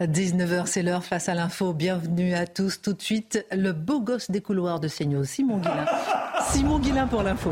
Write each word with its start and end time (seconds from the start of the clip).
19h, 0.00 0.66
c'est 0.66 0.82
l'heure 0.82 1.04
face 1.04 1.28
à 1.28 1.34
l'info. 1.34 1.72
Bienvenue 1.72 2.34
à 2.34 2.48
tous. 2.48 2.82
Tout 2.82 2.94
de 2.94 3.00
suite, 3.00 3.46
le 3.52 3.72
beau 3.72 4.00
gosse 4.00 4.28
des 4.28 4.40
couloirs 4.40 4.80
de 4.80 4.88
CNews, 4.88 5.24
Simon 5.24 5.58
Guillain. 5.58 5.86
Simon 6.50 6.80
Guillain 6.80 7.06
pour 7.06 7.22
l'info. 7.22 7.50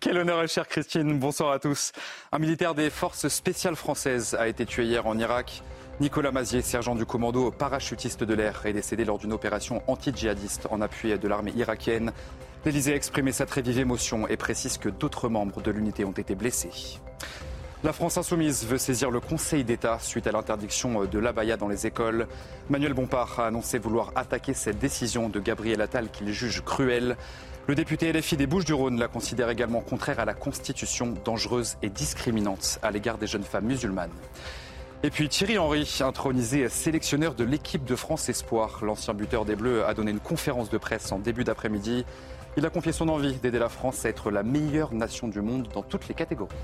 Quel 0.00 0.18
honneur, 0.18 0.46
chère 0.48 0.66
Christine. 0.66 1.20
Bonsoir 1.20 1.52
à 1.52 1.60
tous. 1.60 1.92
Un 2.32 2.40
militaire 2.40 2.74
des 2.74 2.90
forces 2.90 3.28
spéciales 3.28 3.76
françaises 3.76 4.34
a 4.34 4.48
été 4.48 4.66
tué 4.66 4.84
hier 4.84 5.06
en 5.06 5.16
Irak. 5.16 5.62
Nicolas 6.00 6.32
Mazier, 6.32 6.62
sergent 6.62 6.96
du 6.96 7.06
commando 7.06 7.52
parachutiste 7.52 8.24
de 8.24 8.34
l'air, 8.34 8.66
est 8.66 8.72
décédé 8.72 9.04
lors 9.04 9.18
d'une 9.18 9.32
opération 9.32 9.82
anti-djihadiste 9.86 10.66
en 10.70 10.80
appui 10.80 11.16
de 11.16 11.28
l'armée 11.28 11.52
irakienne. 11.54 12.10
L'Élysée 12.64 12.94
a 12.94 12.96
exprimé 12.96 13.30
sa 13.30 13.46
très 13.46 13.62
vive 13.62 13.78
émotion 13.78 14.26
et 14.26 14.36
précise 14.36 14.78
que 14.78 14.88
d'autres 14.88 15.28
membres 15.28 15.62
de 15.62 15.70
l'unité 15.70 16.04
ont 16.04 16.10
été 16.10 16.34
blessés. 16.34 16.98
La 17.84 17.92
France 17.92 18.16
insoumise 18.16 18.64
veut 18.64 18.78
saisir 18.78 19.10
le 19.10 19.18
Conseil 19.18 19.64
d'État 19.64 19.98
suite 19.98 20.28
à 20.28 20.30
l'interdiction 20.30 21.04
de 21.04 21.18
l'abaya 21.18 21.56
dans 21.56 21.66
les 21.66 21.84
écoles. 21.84 22.28
Manuel 22.70 22.94
Bompard 22.94 23.40
a 23.40 23.48
annoncé 23.48 23.80
vouloir 23.80 24.12
attaquer 24.14 24.54
cette 24.54 24.78
décision 24.78 25.28
de 25.28 25.40
Gabriel 25.40 25.80
Attal 25.80 26.08
qu'il 26.08 26.30
juge 26.30 26.62
cruelle. 26.62 27.16
Le 27.66 27.74
député 27.74 28.12
LFI 28.12 28.36
des 28.36 28.46
Bouches-du-Rhône 28.46 29.00
la 29.00 29.08
considère 29.08 29.50
également 29.50 29.80
contraire 29.80 30.20
à 30.20 30.24
la 30.24 30.32
Constitution, 30.32 31.14
dangereuse 31.24 31.76
et 31.82 31.88
discriminante 31.88 32.78
à 32.84 32.92
l'égard 32.92 33.18
des 33.18 33.26
jeunes 33.26 33.42
femmes 33.42 33.66
musulmanes. 33.66 34.10
Et 35.02 35.10
puis 35.10 35.28
Thierry 35.28 35.58
Henry, 35.58 35.98
intronisé 36.02 36.68
sélectionneur 36.68 37.34
de 37.34 37.42
l'équipe 37.42 37.84
de 37.84 37.96
France 37.96 38.28
Espoir. 38.28 38.84
L'ancien 38.84 39.12
buteur 39.12 39.44
des 39.44 39.56
Bleus 39.56 39.84
a 39.84 39.92
donné 39.92 40.12
une 40.12 40.20
conférence 40.20 40.70
de 40.70 40.78
presse 40.78 41.10
en 41.10 41.18
début 41.18 41.42
d'après-midi. 41.42 42.04
Il 42.56 42.64
a 42.64 42.70
confié 42.70 42.92
son 42.92 43.08
envie 43.08 43.34
d'aider 43.34 43.58
la 43.58 43.68
France 43.68 44.04
à 44.04 44.08
être 44.08 44.30
la 44.30 44.44
meilleure 44.44 44.94
nation 44.94 45.26
du 45.26 45.40
monde 45.40 45.66
dans 45.74 45.82
toutes 45.82 46.06
les 46.06 46.14
catégories. 46.14 46.54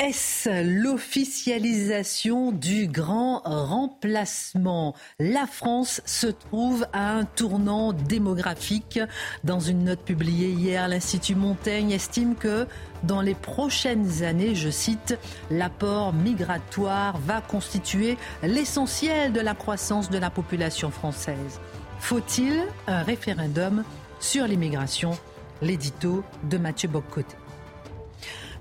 Est-ce 0.00 0.62
l'officialisation 0.62 2.52
du 2.52 2.86
grand 2.86 3.40
remplacement? 3.44 4.94
La 5.18 5.44
France 5.48 6.00
se 6.04 6.28
trouve 6.28 6.86
à 6.92 7.14
un 7.14 7.24
tournant 7.24 7.92
démographique. 7.92 9.00
Dans 9.42 9.58
une 9.58 9.82
note 9.82 10.02
publiée 10.02 10.50
hier, 10.50 10.86
l'Institut 10.86 11.34
Montaigne 11.34 11.90
estime 11.90 12.36
que 12.36 12.68
dans 13.02 13.20
les 13.20 13.34
prochaines 13.34 14.22
années, 14.22 14.54
je 14.54 14.70
cite, 14.70 15.18
l'apport 15.50 16.12
migratoire 16.12 17.18
va 17.18 17.40
constituer 17.40 18.16
l'essentiel 18.44 19.32
de 19.32 19.40
la 19.40 19.54
croissance 19.54 20.10
de 20.10 20.18
la 20.18 20.30
population 20.30 20.92
française. 20.92 21.60
Faut-il 21.98 22.62
un 22.86 23.02
référendum 23.02 23.82
sur 24.20 24.46
l'immigration? 24.46 25.18
L'édito 25.60 26.22
de 26.48 26.56
Mathieu 26.56 26.88
Boccoté. 26.88 27.34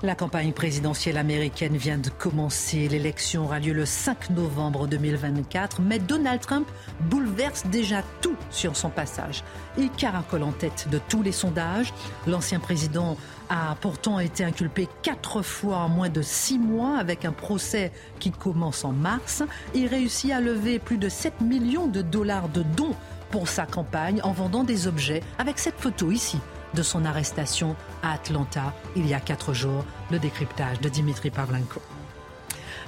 La 0.03 0.14
campagne 0.14 0.53
présidentielle 0.53 1.17
américaine 1.17 1.76
vient 1.76 1.98
de 1.98 2.12
commencer. 2.12 2.88
L'élection 2.88 3.45
aura 3.45 3.59
lieu 3.59 3.73
le 3.73 3.88
5 3.88 4.30
novembre 4.30 4.86
2024, 4.86 5.81
mais 5.81 5.98
Donald 5.98 6.40
Trump 6.40 6.67
bouleverse 7.09 7.66
déjà 7.66 8.03
tout 8.22 8.36
sur 8.52 8.78
son 8.78 8.90
passage. 8.90 9.44
Il 9.75 9.90
caracole 9.90 10.44
en 10.44 10.52
tête 10.52 10.88
de 10.91 11.00
tous 11.09 11.24
les 11.24 11.31
sondages. 11.31 11.96
L'ancien 12.28 12.59
président 12.59 13.18
a 13.50 13.75
pourtant 13.81 14.19
été 14.19 14.44
inculpé 14.44 14.88
quatre 15.02 15.41
fois 15.41 15.78
en 15.78 15.90
moins 15.90 16.09
de 16.09 16.22
six 16.22 16.59
mois 16.59 17.00
avec 17.00 17.25
un 17.25 17.31
procès 17.31 17.91
qui 18.19 18.30
commence 18.30 18.86
en 18.86 18.91
mars. 18.91 19.41
Il 19.74 19.88
réussit 19.88 20.31
à 20.31 20.40
lever 20.40 20.78
plus 20.78 21.00
de 21.00 21.09
7 21.09 21.41
millions 21.41 21.88
de 21.88 22.03
dollars 22.03 22.50
de 22.50 22.62
dons 22.62 22.94
pour 23.31 23.47
sa 23.47 23.66
campagne 23.66 24.22
en 24.22 24.31
vendant 24.31 24.63
des 24.63 24.86
objets 24.86 25.24
avec 25.40 25.57
cette 25.57 25.80
photo 25.80 26.12
ici 26.12 26.38
de 26.77 26.83
son 26.83 27.05
arrestation 27.05 27.75
à 28.03 28.13
Atlanta 28.13 28.73
il 28.95 29.07
y 29.07 29.13
a 29.13 29.19
quatre 29.19 29.53
jours, 29.53 29.83
le 30.11 30.19
décryptage 30.19 30.79
de 30.79 30.89
Dimitri 30.89 31.31
Pavlenko. 31.31 31.81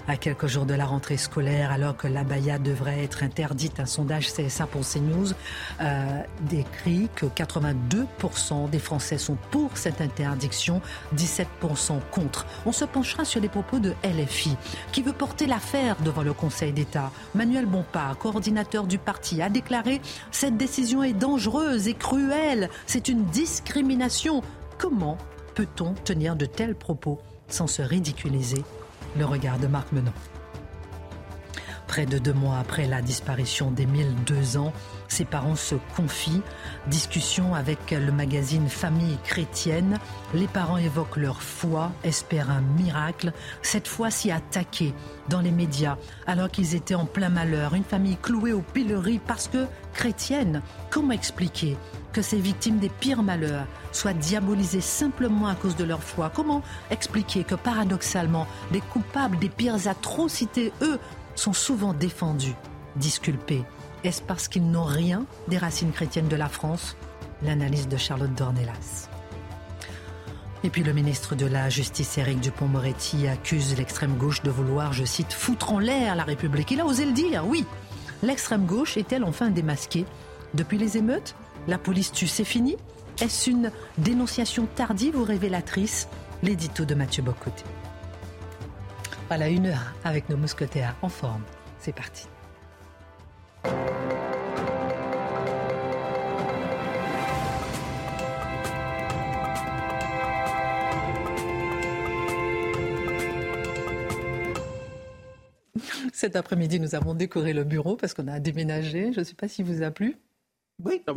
À 0.09 0.17
quelques 0.17 0.47
jours 0.47 0.65
de 0.65 0.73
la 0.73 0.87
rentrée 0.87 1.17
scolaire, 1.17 1.71
alors 1.71 1.95
que 1.95 2.07
l'abaya 2.07 2.57
devrait 2.57 3.03
être 3.03 3.21
interdite, 3.21 3.79
un 3.79 3.85
sondage 3.85 4.33
CSA 4.33 4.65
pour 4.65 4.81
CNews 4.81 5.33
euh, 5.81 6.21
décrit 6.49 7.09
que 7.15 7.27
82% 7.27 8.71
des 8.71 8.79
Français 8.79 9.19
sont 9.19 9.37
pour 9.51 9.77
cette 9.77 10.01
interdiction, 10.01 10.81
17% 11.15 11.99
contre. 12.09 12.47
On 12.65 12.71
se 12.71 12.85
penchera 12.85 13.23
sur 13.23 13.39
les 13.39 13.49
propos 13.49 13.77
de 13.77 13.93
LFI, 14.03 14.57
qui 14.91 15.03
veut 15.03 15.13
porter 15.13 15.45
l'affaire 15.45 15.95
devant 16.03 16.23
le 16.23 16.33
Conseil 16.33 16.71
d'État. 16.71 17.11
Manuel 17.35 17.67
Bompard, 17.67 18.17
coordinateur 18.17 18.87
du 18.87 18.97
parti, 18.97 19.43
a 19.43 19.49
déclaré 19.49 20.01
Cette 20.31 20.57
décision 20.57 21.03
est 21.03 21.13
dangereuse 21.13 21.87
et 21.87 21.93
cruelle. 21.93 22.71
C'est 22.87 23.09
une 23.09 23.25
discrimination. 23.25 24.41
Comment 24.79 25.19
peut-on 25.53 25.93
tenir 25.93 26.35
de 26.35 26.47
tels 26.47 26.73
propos 26.73 27.19
sans 27.47 27.67
se 27.67 27.83
ridiculiser? 27.83 28.63
Le 29.17 29.25
regard 29.25 29.59
de 29.59 29.67
Marc 29.67 29.91
Menon. 29.91 30.13
Près 31.87 32.05
de 32.05 32.19
deux 32.19 32.33
mois 32.33 32.59
après 32.59 32.85
la 32.85 33.01
disparition 33.01 33.71
d'Émile, 33.71 34.13
deux 34.25 34.57
ans, 34.57 34.73
ses 35.09 35.25
parents 35.25 35.55
se 35.55 35.75
confient. 35.95 36.41
Discussion 36.87 37.53
avec 37.55 37.91
le 37.91 38.11
magazine 38.11 38.69
Famille 38.69 39.17
chrétienne. 39.23 39.97
Les 40.33 40.47
parents 40.47 40.77
évoquent 40.77 41.17
leur 41.17 41.41
foi, 41.41 41.91
espèrent 42.03 42.51
un 42.51 42.61
miracle, 42.61 43.33
cette 43.61 43.87
fois-ci 43.87 44.31
attaquée 44.31 44.93
dans 45.27 45.41
les 45.41 45.51
médias, 45.51 45.97
alors 46.27 46.49
qu'ils 46.49 46.75
étaient 46.75 46.95
en 46.95 47.05
plein 47.05 47.29
malheur. 47.29 47.73
Une 47.73 47.83
famille 47.83 48.17
clouée 48.17 48.53
au 48.53 48.61
pilori 48.61 49.19
parce 49.19 49.47
que 49.47 49.65
chrétienne. 49.93 50.61
Comment 50.89 51.11
expliquer 51.11 51.75
que 52.13 52.21
ces 52.21 52.39
victimes 52.39 52.77
des 52.77 52.89
pires 52.89 53.23
malheurs 53.23 53.65
soient 53.91 54.13
diabolisées 54.13 54.81
simplement 54.81 55.47
à 55.47 55.55
cause 55.55 55.75
de 55.75 55.83
leur 55.83 56.03
foi? 56.03 56.31
Comment 56.33 56.61
expliquer 56.91 57.43
que 57.43 57.55
paradoxalement, 57.55 58.47
les 58.71 58.81
coupables 58.81 59.39
des 59.39 59.49
pires 59.49 59.87
atrocités, 59.87 60.71
eux, 60.81 60.99
sont 61.35 61.53
souvent 61.53 61.93
défendus, 61.93 62.55
disculpés? 62.95 63.63
Est-ce 64.03 64.21
parce 64.21 64.47
qu'ils 64.47 64.69
n'ont 64.69 64.85
rien 64.85 65.25
des 65.49 65.57
racines 65.57 65.91
chrétiennes 65.91 66.29
de 66.29 66.35
la 66.35 66.47
France? 66.47 66.95
L'analyse 67.43 67.87
de 67.87 67.97
Charlotte 67.97 68.33
Dornelas. 68.33 69.09
Et 70.63 70.69
puis 70.69 70.83
le 70.83 70.93
ministre 70.93 71.35
de 71.35 71.45
la 71.45 71.69
Justice, 71.69 72.17
Éric 72.17 72.39
Dupont-Moretti, 72.39 73.27
accuse 73.27 73.77
l'extrême 73.77 74.15
gauche 74.15 74.41
de 74.41 74.51
vouloir, 74.51 74.93
je 74.93 75.05
cite, 75.05 75.33
foutre 75.33 75.71
en 75.73 75.79
l'air 75.79 76.15
la 76.15 76.23
République. 76.23 76.71
Il 76.71 76.81
a 76.81 76.85
osé 76.85 77.05
le 77.05 77.13
dire, 77.13 77.45
oui. 77.47 77.65
L'extrême 78.23 78.65
gauche 78.65 78.97
est-elle 78.97 79.23
enfin 79.23 79.49
démasquée? 79.49 80.05
Depuis 80.53 80.77
les 80.77 80.97
émeutes, 80.97 81.35
la 81.67 81.77
police 81.77 82.11
tue, 82.11 82.27
c'est 82.27 82.43
fini? 82.43 82.75
Est-ce 83.21 83.49
une 83.49 83.71
dénonciation 83.97 84.65
tardive 84.75 85.17
ou 85.17 85.23
révélatrice? 85.23 86.07
L'édito 86.41 86.85
de 86.85 86.95
Mathieu 86.95 87.21
Bocoté. 87.23 87.63
Voilà, 89.27 89.49
une 89.49 89.67
heure 89.67 89.93
avec 90.03 90.29
nos 90.29 90.37
mousquetaires 90.37 90.95
en 91.01 91.09
forme. 91.09 91.43
C'est 91.79 91.93
parti. 91.93 92.27
Cet 106.19 106.35
après-midi, 106.35 106.81
nous 106.81 106.95
avons 106.95 107.13
décoré 107.13 107.53
le 107.53 107.63
bureau 107.63 107.95
parce 107.95 108.13
qu'on 108.13 108.27
a 108.27 108.41
déménagé. 108.41 109.13
Je 109.13 109.21
ne 109.21 109.23
sais 109.23 109.35
pas 109.35 109.47
si 109.47 109.63
vous 109.63 109.83
a 109.83 109.89
plu. 109.89 110.17
Oui, 110.83 111.01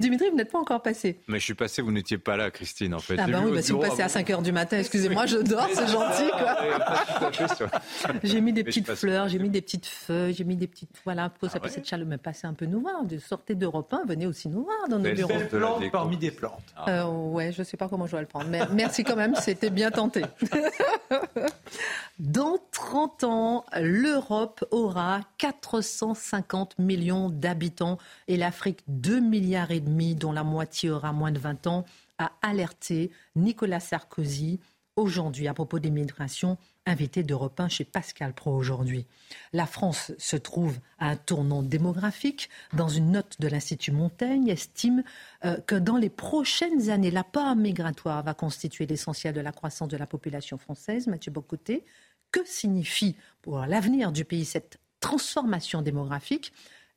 Dimitri, 0.00 0.28
vous 0.28 0.36
n'êtes 0.36 0.52
pas 0.52 0.58
encore 0.58 0.82
passé. 0.82 1.20
Mais 1.28 1.38
je 1.38 1.44
suis 1.44 1.54
passé, 1.54 1.80
vous 1.80 1.92
n'étiez 1.92 2.18
pas 2.18 2.36
là, 2.36 2.50
Christine, 2.50 2.92
en 2.94 2.98
fait. 2.98 3.16
Ah 3.18 3.26
bah 3.26 3.40
oui, 3.44 3.52
bah 3.52 3.62
si 3.62 3.72
vous 3.72 3.78
passez 3.78 4.02
à 4.02 4.08
5 4.08 4.28
h 4.28 4.42
du 4.42 4.52
matin, 4.52 4.78
excusez-moi, 4.78 5.24
je 5.26 5.38
dors, 5.38 5.68
c'est 5.72 5.86
gentil. 5.86 6.30
J'ai 8.22 8.42
mis 8.42 8.52
des 8.52 8.64
petites 8.64 8.92
fleurs, 8.92 9.28
j'ai 9.28 9.38
mis 9.38 9.48
des 9.48 9.62
petites 9.62 9.86
feuilles, 9.86 10.34
j'ai 10.34 10.44
mis 10.44 10.56
des 10.56 10.66
petites... 10.66 10.90
Voilà, 11.04 11.30
pour 11.30 11.48
ça 11.50 11.58
ah 11.62 11.68
cette 11.68 11.88
chaleur, 11.88 12.06
mais 12.06 12.18
passez 12.18 12.46
un 12.46 12.52
peu 12.52 12.66
nous 12.66 12.80
voir. 12.80 13.00
Sortez 13.26 13.54
d'Europe 13.54 13.90
1, 13.92 14.04
venez 14.06 14.26
aussi 14.26 14.48
nous 14.48 14.64
voir 14.64 14.88
dans 14.88 14.98
nos 14.98 15.12
bureaux. 15.12 15.32
Des 15.32 15.44
plantes 15.44 15.90
parmi 15.90 16.16
des 16.16 16.30
plantes. 16.30 16.74
Euh, 16.88 17.04
ouais, 17.04 17.52
je 17.52 17.60
ne 17.60 17.64
sais 17.64 17.76
pas 17.76 17.88
comment 17.88 18.06
je 18.06 18.14
vais 18.14 18.22
le 18.22 18.28
prendre, 18.28 18.46
mais 18.48 18.62
merci 18.72 19.04
quand 19.04 19.16
même, 19.16 19.34
c'était 19.36 19.70
bien 19.70 19.90
tenté. 19.90 20.22
Dans 22.18 22.58
30 22.70 23.24
ans, 23.24 23.64
l'Europe 23.80 24.64
aura 24.70 25.20
450 25.38 26.78
millions 26.78 27.28
d'habitants 27.28 27.53
et 28.28 28.36
l'Afrique 28.36 28.80
2 28.88 29.20
milliards 29.20 29.70
et 29.70 29.80
demi, 29.80 30.14
dont 30.14 30.32
la 30.32 30.44
moitié 30.44 30.90
aura 30.90 31.12
moins 31.12 31.32
de 31.32 31.38
20 31.38 31.66
ans. 31.66 31.84
a 32.18 32.30
alerté 32.42 33.10
Nicolas 33.34 33.80
Sarkozy 33.80 34.60
aujourd'hui 34.96 35.48
à 35.48 35.54
propos 35.54 35.78
des 35.78 35.90
migrations, 35.90 36.56
invité 36.86 37.22
d'Europe 37.22 37.58
1 37.58 37.68
chez 37.68 37.84
Pascal 37.84 38.32
Pro 38.32 38.54
aujourd'hui. 38.54 39.06
La 39.52 39.66
France 39.66 40.12
se 40.18 40.36
trouve 40.36 40.78
à 40.98 41.08
un 41.08 41.16
tournant 41.16 41.62
démographique. 41.62 42.48
Dans 42.74 42.88
une 42.88 43.12
note 43.12 43.40
de 43.40 43.48
l'Institut 43.48 43.92
Montaigne, 43.92 44.48
estime 44.48 45.02
euh, 45.44 45.56
que 45.66 45.74
dans 45.74 45.96
les 45.96 46.10
prochaines 46.10 46.90
années, 46.90 47.10
la 47.10 47.24
part 47.24 47.56
migratoire 47.56 48.22
va 48.22 48.34
constituer 48.34 48.86
l'essentiel 48.86 49.34
de 49.34 49.40
la 49.40 49.52
croissance 49.52 49.88
de 49.88 49.96
la 49.96 50.06
population 50.06 50.58
française. 50.58 51.06
Mathieu 51.06 51.32
Bocoté, 51.32 51.84
que 52.30 52.40
signifie 52.44 53.16
pour 53.42 53.60
l'avenir 53.60 54.12
du 54.12 54.24
pays 54.24 54.44
cette 54.44 54.78
transformation 55.00 55.82
démographique? 55.82 56.52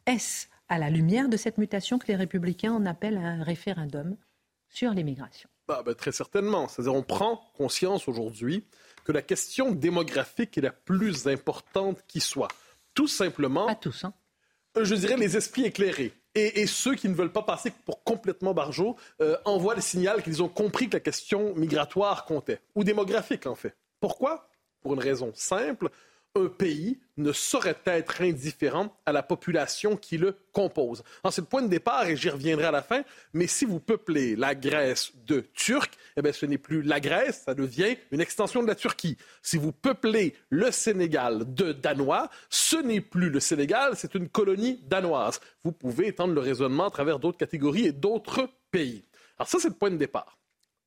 Est-ce 0.07 0.47
à 0.69 0.79
la 0.79 0.89
lumière 0.89 1.27
de 1.27 1.35
cette 1.35 1.57
mutation 1.57 1.99
que 1.99 2.07
les 2.07 2.15
républicains 2.15 2.71
en 2.71 2.85
appellent 2.85 3.17
à 3.17 3.27
un 3.27 3.43
référendum 3.43 4.15
sur 4.69 4.91
l'immigration 4.91 5.49
bah, 5.67 5.83
bah, 5.85 5.93
très 5.95 6.13
certainement. 6.13 6.69
C'est-à-dire, 6.69 6.95
on 6.95 7.03
prend 7.03 7.41
conscience 7.57 8.07
aujourd'hui 8.07 8.65
que 9.03 9.11
la 9.11 9.21
question 9.21 9.73
démographique 9.73 10.57
est 10.57 10.61
la 10.61 10.71
plus 10.71 11.27
importante 11.27 11.99
qui 12.07 12.21
soit. 12.21 12.47
Tout 12.93 13.07
simplement. 13.07 13.67
Pas 13.67 13.75
tous, 13.75 14.05
hein? 14.05 14.13
Euh, 14.77 14.85
je 14.85 14.95
dirais 14.95 15.17
les 15.17 15.35
esprits 15.35 15.65
éclairés. 15.65 16.13
Et, 16.35 16.67
ceux 16.67 16.93
qui 16.93 17.09
ne 17.09 17.15
veulent 17.15 17.31
pas 17.31 17.41
passer 17.41 17.71
pour 17.85 18.03
complètement 18.03 18.53
barjots 18.53 18.95
euh, 19.21 19.35
envoient 19.43 19.73
le 19.73 19.81
signal 19.81 20.21
qu'ils 20.21 20.43
ont 20.43 20.47
compris 20.47 20.87
que 20.87 20.93
la 20.93 20.99
question 20.99 21.55
migratoire 21.55 22.25
comptait, 22.25 22.61
ou 22.75 22.83
démographique 22.83 23.47
en 23.47 23.55
fait. 23.55 23.75
Pourquoi? 23.99 24.47
Pour 24.81 24.93
une 24.93 24.99
raison 24.99 25.31
simple, 25.33 25.89
un 26.35 26.47
pays 26.47 26.99
ne 27.17 27.31
saurait 27.31 27.77
être 27.85 28.21
indifférent 28.21 28.95
à 29.05 29.11
la 29.11 29.23
population 29.23 29.97
qui 29.97 30.17
le 30.17 30.35
compose. 30.51 31.03
C'est 31.31 31.41
le 31.41 31.47
point 31.47 31.63
de 31.63 31.67
départ 31.67 32.07
et 32.07 32.15
j'y 32.15 32.29
reviendrai 32.29 32.65
à 32.65 32.71
la 32.71 32.83
fin, 32.83 33.03
mais 33.33 33.47
si 33.47 33.65
vous 33.65 33.79
peuplez 33.79 34.35
la 34.35 34.53
Grèce 34.53 35.11
de 35.25 35.41
Turcs, 35.53 35.89
eh 36.15 36.21
bien, 36.21 36.31
ce 36.31 36.45
n'est 36.45 36.57
plus 36.57 36.83
la 36.83 36.99
Grèce, 36.99 37.43
ça 37.45 37.55
devient 37.55 37.97
une 38.11 38.21
extension 38.21 38.61
de 38.61 38.67
la 38.67 38.75
Turquie. 38.75 39.17
Si 39.41 39.57
vous 39.57 39.71
peuplez 39.71 40.35
le 40.49 40.71
Sénégal 40.71 41.53
de 41.53 41.71
Danois, 41.71 42.29
ce 42.49 42.77
n'est 42.77 43.01
plus 43.01 43.29
le 43.29 43.39
Sénégal, 43.39 43.93
c'est 43.95 44.13
une 44.15 44.29
colonie 44.29 44.79
danoise. 44.85 45.39
Vous 45.63 45.71
pouvez 45.71 46.07
étendre 46.07 46.33
le 46.33 46.41
raisonnement 46.41 46.87
à 46.87 46.91
travers 46.91 47.19
d'autres 47.19 47.37
catégories 47.37 47.87
et 47.87 47.91
d'autres 47.91 48.49
pays. 48.71 49.05
Alors 49.39 49.47
ça, 49.47 49.59
c'est 49.59 49.69
le 49.69 49.75
point 49.75 49.91
de 49.91 49.97
départ. 49.97 50.37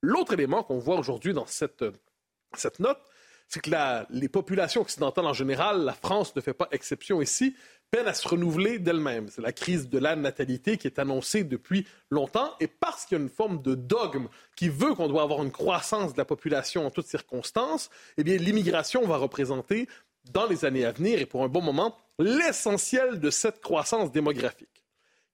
L'autre 0.02 0.32
élément 0.32 0.62
qu'on 0.62 0.78
voit 0.78 0.98
aujourd'hui 0.98 1.34
dans 1.34 1.46
cette, 1.46 1.84
cette 2.54 2.81
note, 2.81 3.00
c'est 3.50 3.61
que 3.61 3.70
les 4.11 4.29
populations 4.29 4.82
occidentales 4.82 5.26
en 5.26 5.32
général, 5.32 5.85
la 5.85 5.93
France 5.93 6.35
ne 6.37 6.41
fait 6.41 6.55
pas 6.55 6.69
exception 6.70 7.20
ici, 7.20 7.56
peinent 7.91 8.06
à 8.06 8.14
se 8.14 8.26
renouveler 8.29 8.79
d'elles-mêmes. 8.79 9.29
C'est 9.29 9.43
la 9.43 9.52
crise 9.52 9.88
de 9.88 9.99
la 9.99 10.14
natalité 10.14 10.79
qui 10.79 10.87
est 10.87 11.00
annoncée 11.00 11.43
depuis 11.43 11.85
longtemps 12.11 12.55
et 12.61 12.69
parce 12.69 13.05
qu'il 13.05 13.19
y 13.19 13.20
a 13.20 13.25
une 13.25 13.29
forme 13.29 13.61
de 13.61 13.75
dogme 13.75 14.29
qui 14.55 14.69
veut 14.69 14.94
qu'on 14.94 15.08
doit 15.08 15.23
avoir 15.23 15.43
une 15.43 15.50
croissance 15.50 16.12
de 16.12 16.19
la 16.19 16.25
population 16.25 16.87
en 16.87 16.91
toutes 16.91 17.08
circonstances, 17.08 17.91
eh 18.17 18.23
bien 18.23 18.37
l'immigration 18.37 19.05
va 19.05 19.17
représenter 19.17 19.88
dans 20.31 20.46
les 20.46 20.64
années 20.64 20.85
à 20.85 20.93
venir 20.93 21.20
et 21.20 21.26
pour 21.26 21.43
un 21.43 21.49
bon 21.49 21.61
moment 21.61 21.96
l'essentiel 22.20 23.19
de 23.19 23.31
cette 23.31 23.61
croissance 23.61 24.12
démographique. 24.12 24.85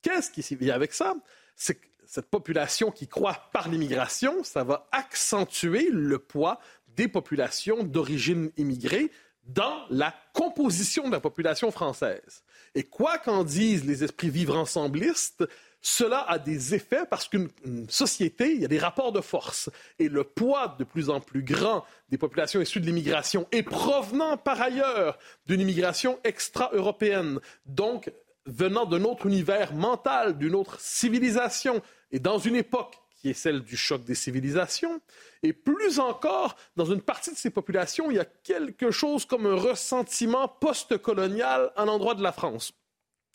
Qu'est-ce 0.01 0.31
qui 0.31 0.57
vient 0.57 0.75
avec 0.75 0.95
ça? 0.95 1.15
C'est 1.55 1.75
que 1.75 1.87
cette 2.07 2.31
population 2.31 2.91
qui 2.91 3.09
croît 3.09 3.51
par 3.53 3.69
l'immigration, 3.69 4.45
ça 4.45 4.65
va 4.65 4.89
accentuer 4.93 5.89
le 5.91 6.19
poids 6.19 6.61
des 6.97 7.09
populations 7.09 7.83
d'origine 7.83 8.51
immigrée 8.57 9.11
dans 9.45 9.85
la 9.91 10.15
composition 10.33 11.07
de 11.07 11.13
la 11.13 11.21
population 11.21 11.71
française. 11.71 12.43
Et 12.75 12.83
quoi 12.83 13.19
qu'en 13.19 13.45
disent 13.45 13.85
les 13.85 14.03
esprits 14.03 14.31
vivre 14.31 14.57
ensemblistes, 14.57 15.45
cela 15.81 16.29
a 16.29 16.39
des 16.39 16.75
effets 16.75 17.05
parce 17.09 17.29
qu'une 17.29 17.49
société, 17.89 18.53
il 18.53 18.61
y 18.61 18.65
a 18.65 18.69
des 18.69 18.79
rapports 18.79 19.13
de 19.13 19.21
force. 19.21 19.71
Et 20.01 20.09
le 20.09 20.25
poids 20.25 20.75
de 20.79 20.85
plus 20.85 21.11
en 21.11 21.21
plus 21.21 21.45
grand 21.45 21.85
des 22.09 22.19
populations 22.19 22.61
issues 22.61 22.81
de 22.81 22.87
l'immigration 22.87 23.47
et 23.53 23.63
provenant 23.63 24.37
par 24.37 24.61
ailleurs 24.61 25.17
d'une 25.47 25.61
immigration 25.61 26.19
extra-européenne, 26.25 27.39
donc 27.67 28.11
venant 28.47 28.85
d'un 28.85 29.05
autre 29.05 29.27
univers 29.27 29.75
mental, 29.75 30.39
d'une 30.39 30.55
autre 30.55 30.81
civilisation, 30.81 31.81
et 32.11 32.19
dans 32.19 32.39
une 32.39 32.57
époque 32.57 32.97
qui 33.27 33.31
est 33.31 33.35
celle 33.35 33.63
du 33.63 33.77
choc 33.77 34.05
des 34.05 34.15
civilisations. 34.15 35.01
Et 35.43 35.53
plus 35.53 35.99
encore, 35.99 36.55
dans 36.77 36.85
une 36.85 37.01
partie 37.03 37.33
de 37.33 37.37
ces 37.37 37.51
populations, 37.51 38.09
il 38.09 38.19
y 38.19 38.21
a 38.21 38.25
quelque 38.25 38.93
chose 38.93 39.25
comme 39.25 39.47
un 39.47 39.57
ressentiment 39.57 40.47
post-colonial 40.47 41.73
à 41.75 41.85
l'endroit 41.85 42.15
de 42.15 42.23
la 42.23 42.31
France. 42.31 42.73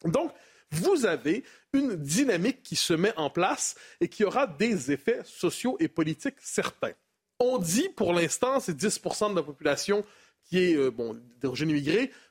Donc, 0.05 0.31
vous 0.71 1.05
avez 1.05 1.43
une 1.73 1.97
dynamique 1.97 2.63
qui 2.63 2.77
se 2.77 2.93
met 2.93 3.13
en 3.17 3.29
place 3.29 3.75
et 3.99 4.07
qui 4.07 4.23
aura 4.23 4.47
des 4.47 4.93
effets 4.93 5.19
sociaux 5.25 5.75
et 5.81 5.89
politiques 5.89 6.39
certains. 6.39 6.93
On 7.39 7.57
dit 7.57 7.89
pour 7.89 8.13
l'instant, 8.13 8.61
c'est 8.61 8.77
10% 8.77 9.31
de 9.31 9.35
la 9.35 9.43
population 9.43 10.05
qui 10.51 10.59
est 10.59 10.75
euh, 10.75 10.92
bon, 10.92 11.18
d'origine. 11.42 11.71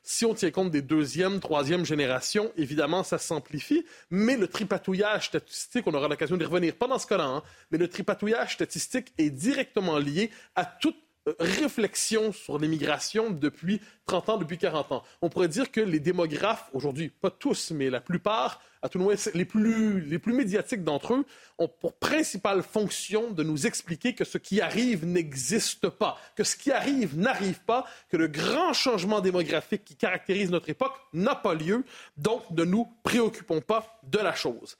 Si 0.03 0.25
on 0.25 0.35
tient 0.35 0.51
compte 0.51 0.69
des 0.69 0.83
deuxième, 0.83 1.39
troisième 1.39 1.85
générations, 1.85 2.51
évidemment, 2.55 3.03
ça 3.03 3.17
s'amplifie. 3.17 3.83
Mais 4.11 4.37
le 4.37 4.47
tripatouillage 4.47 5.25
statistique, 5.27 5.87
on 5.87 5.93
aura 5.95 6.07
l'occasion 6.07 6.37
d'y 6.37 6.45
revenir, 6.45 6.75
pas 6.75 6.87
dans 6.87 6.99
ce 6.99 7.07
cas-là, 7.07 7.25
hein, 7.25 7.43
mais 7.71 7.79
le 7.79 7.87
tripatouillage 7.87 8.53
statistique 8.53 9.11
est 9.17 9.31
directement 9.31 9.97
lié 9.97 10.29
à 10.55 10.65
toute 10.65 10.97
réflexion 11.39 12.31
sur 12.31 12.57
l'immigration 12.57 13.29
depuis 13.29 13.81
30 14.07 14.29
ans, 14.29 14.37
depuis 14.37 14.57
40 14.57 14.91
ans. 14.91 15.03
On 15.21 15.29
pourrait 15.29 15.47
dire 15.47 15.71
que 15.71 15.81
les 15.81 15.99
démographes, 15.99 16.69
aujourd'hui, 16.73 17.09
pas 17.09 17.29
tous, 17.29 17.71
mais 17.71 17.89
la 17.89 18.01
plupart, 18.01 18.61
à 18.81 18.89
tout 18.89 18.97
le 18.97 19.03
moins 19.03 19.15
les 19.35 19.45
plus, 19.45 20.01
les 20.01 20.17
plus 20.17 20.33
médiatiques 20.33 20.83
d'entre 20.83 21.13
eux, 21.13 21.25
ont 21.59 21.67
pour 21.67 21.93
principale 21.93 22.63
fonction 22.63 23.31
de 23.31 23.43
nous 23.43 23.67
expliquer 23.67 24.15
que 24.15 24.23
ce 24.23 24.37
qui 24.39 24.61
arrive 24.61 25.05
n'existe 25.05 25.89
pas, 25.89 26.17
que 26.35 26.43
ce 26.43 26.55
qui 26.55 26.71
arrive 26.71 27.17
n'arrive 27.17 27.59
pas, 27.61 27.85
que 28.09 28.17
le 28.17 28.27
grand 28.27 28.73
changement 28.73 29.21
démographique 29.21 29.85
qui 29.85 29.95
caractérise 29.95 30.49
notre 30.49 30.69
époque 30.69 30.95
n'a 31.13 31.35
pas 31.35 31.53
lieu, 31.53 31.83
donc 32.17 32.49
ne 32.49 32.63
nous 32.63 32.87
préoccupons 33.03 33.61
pas 33.61 33.99
de 34.03 34.17
la 34.17 34.33
chose. 34.33 34.75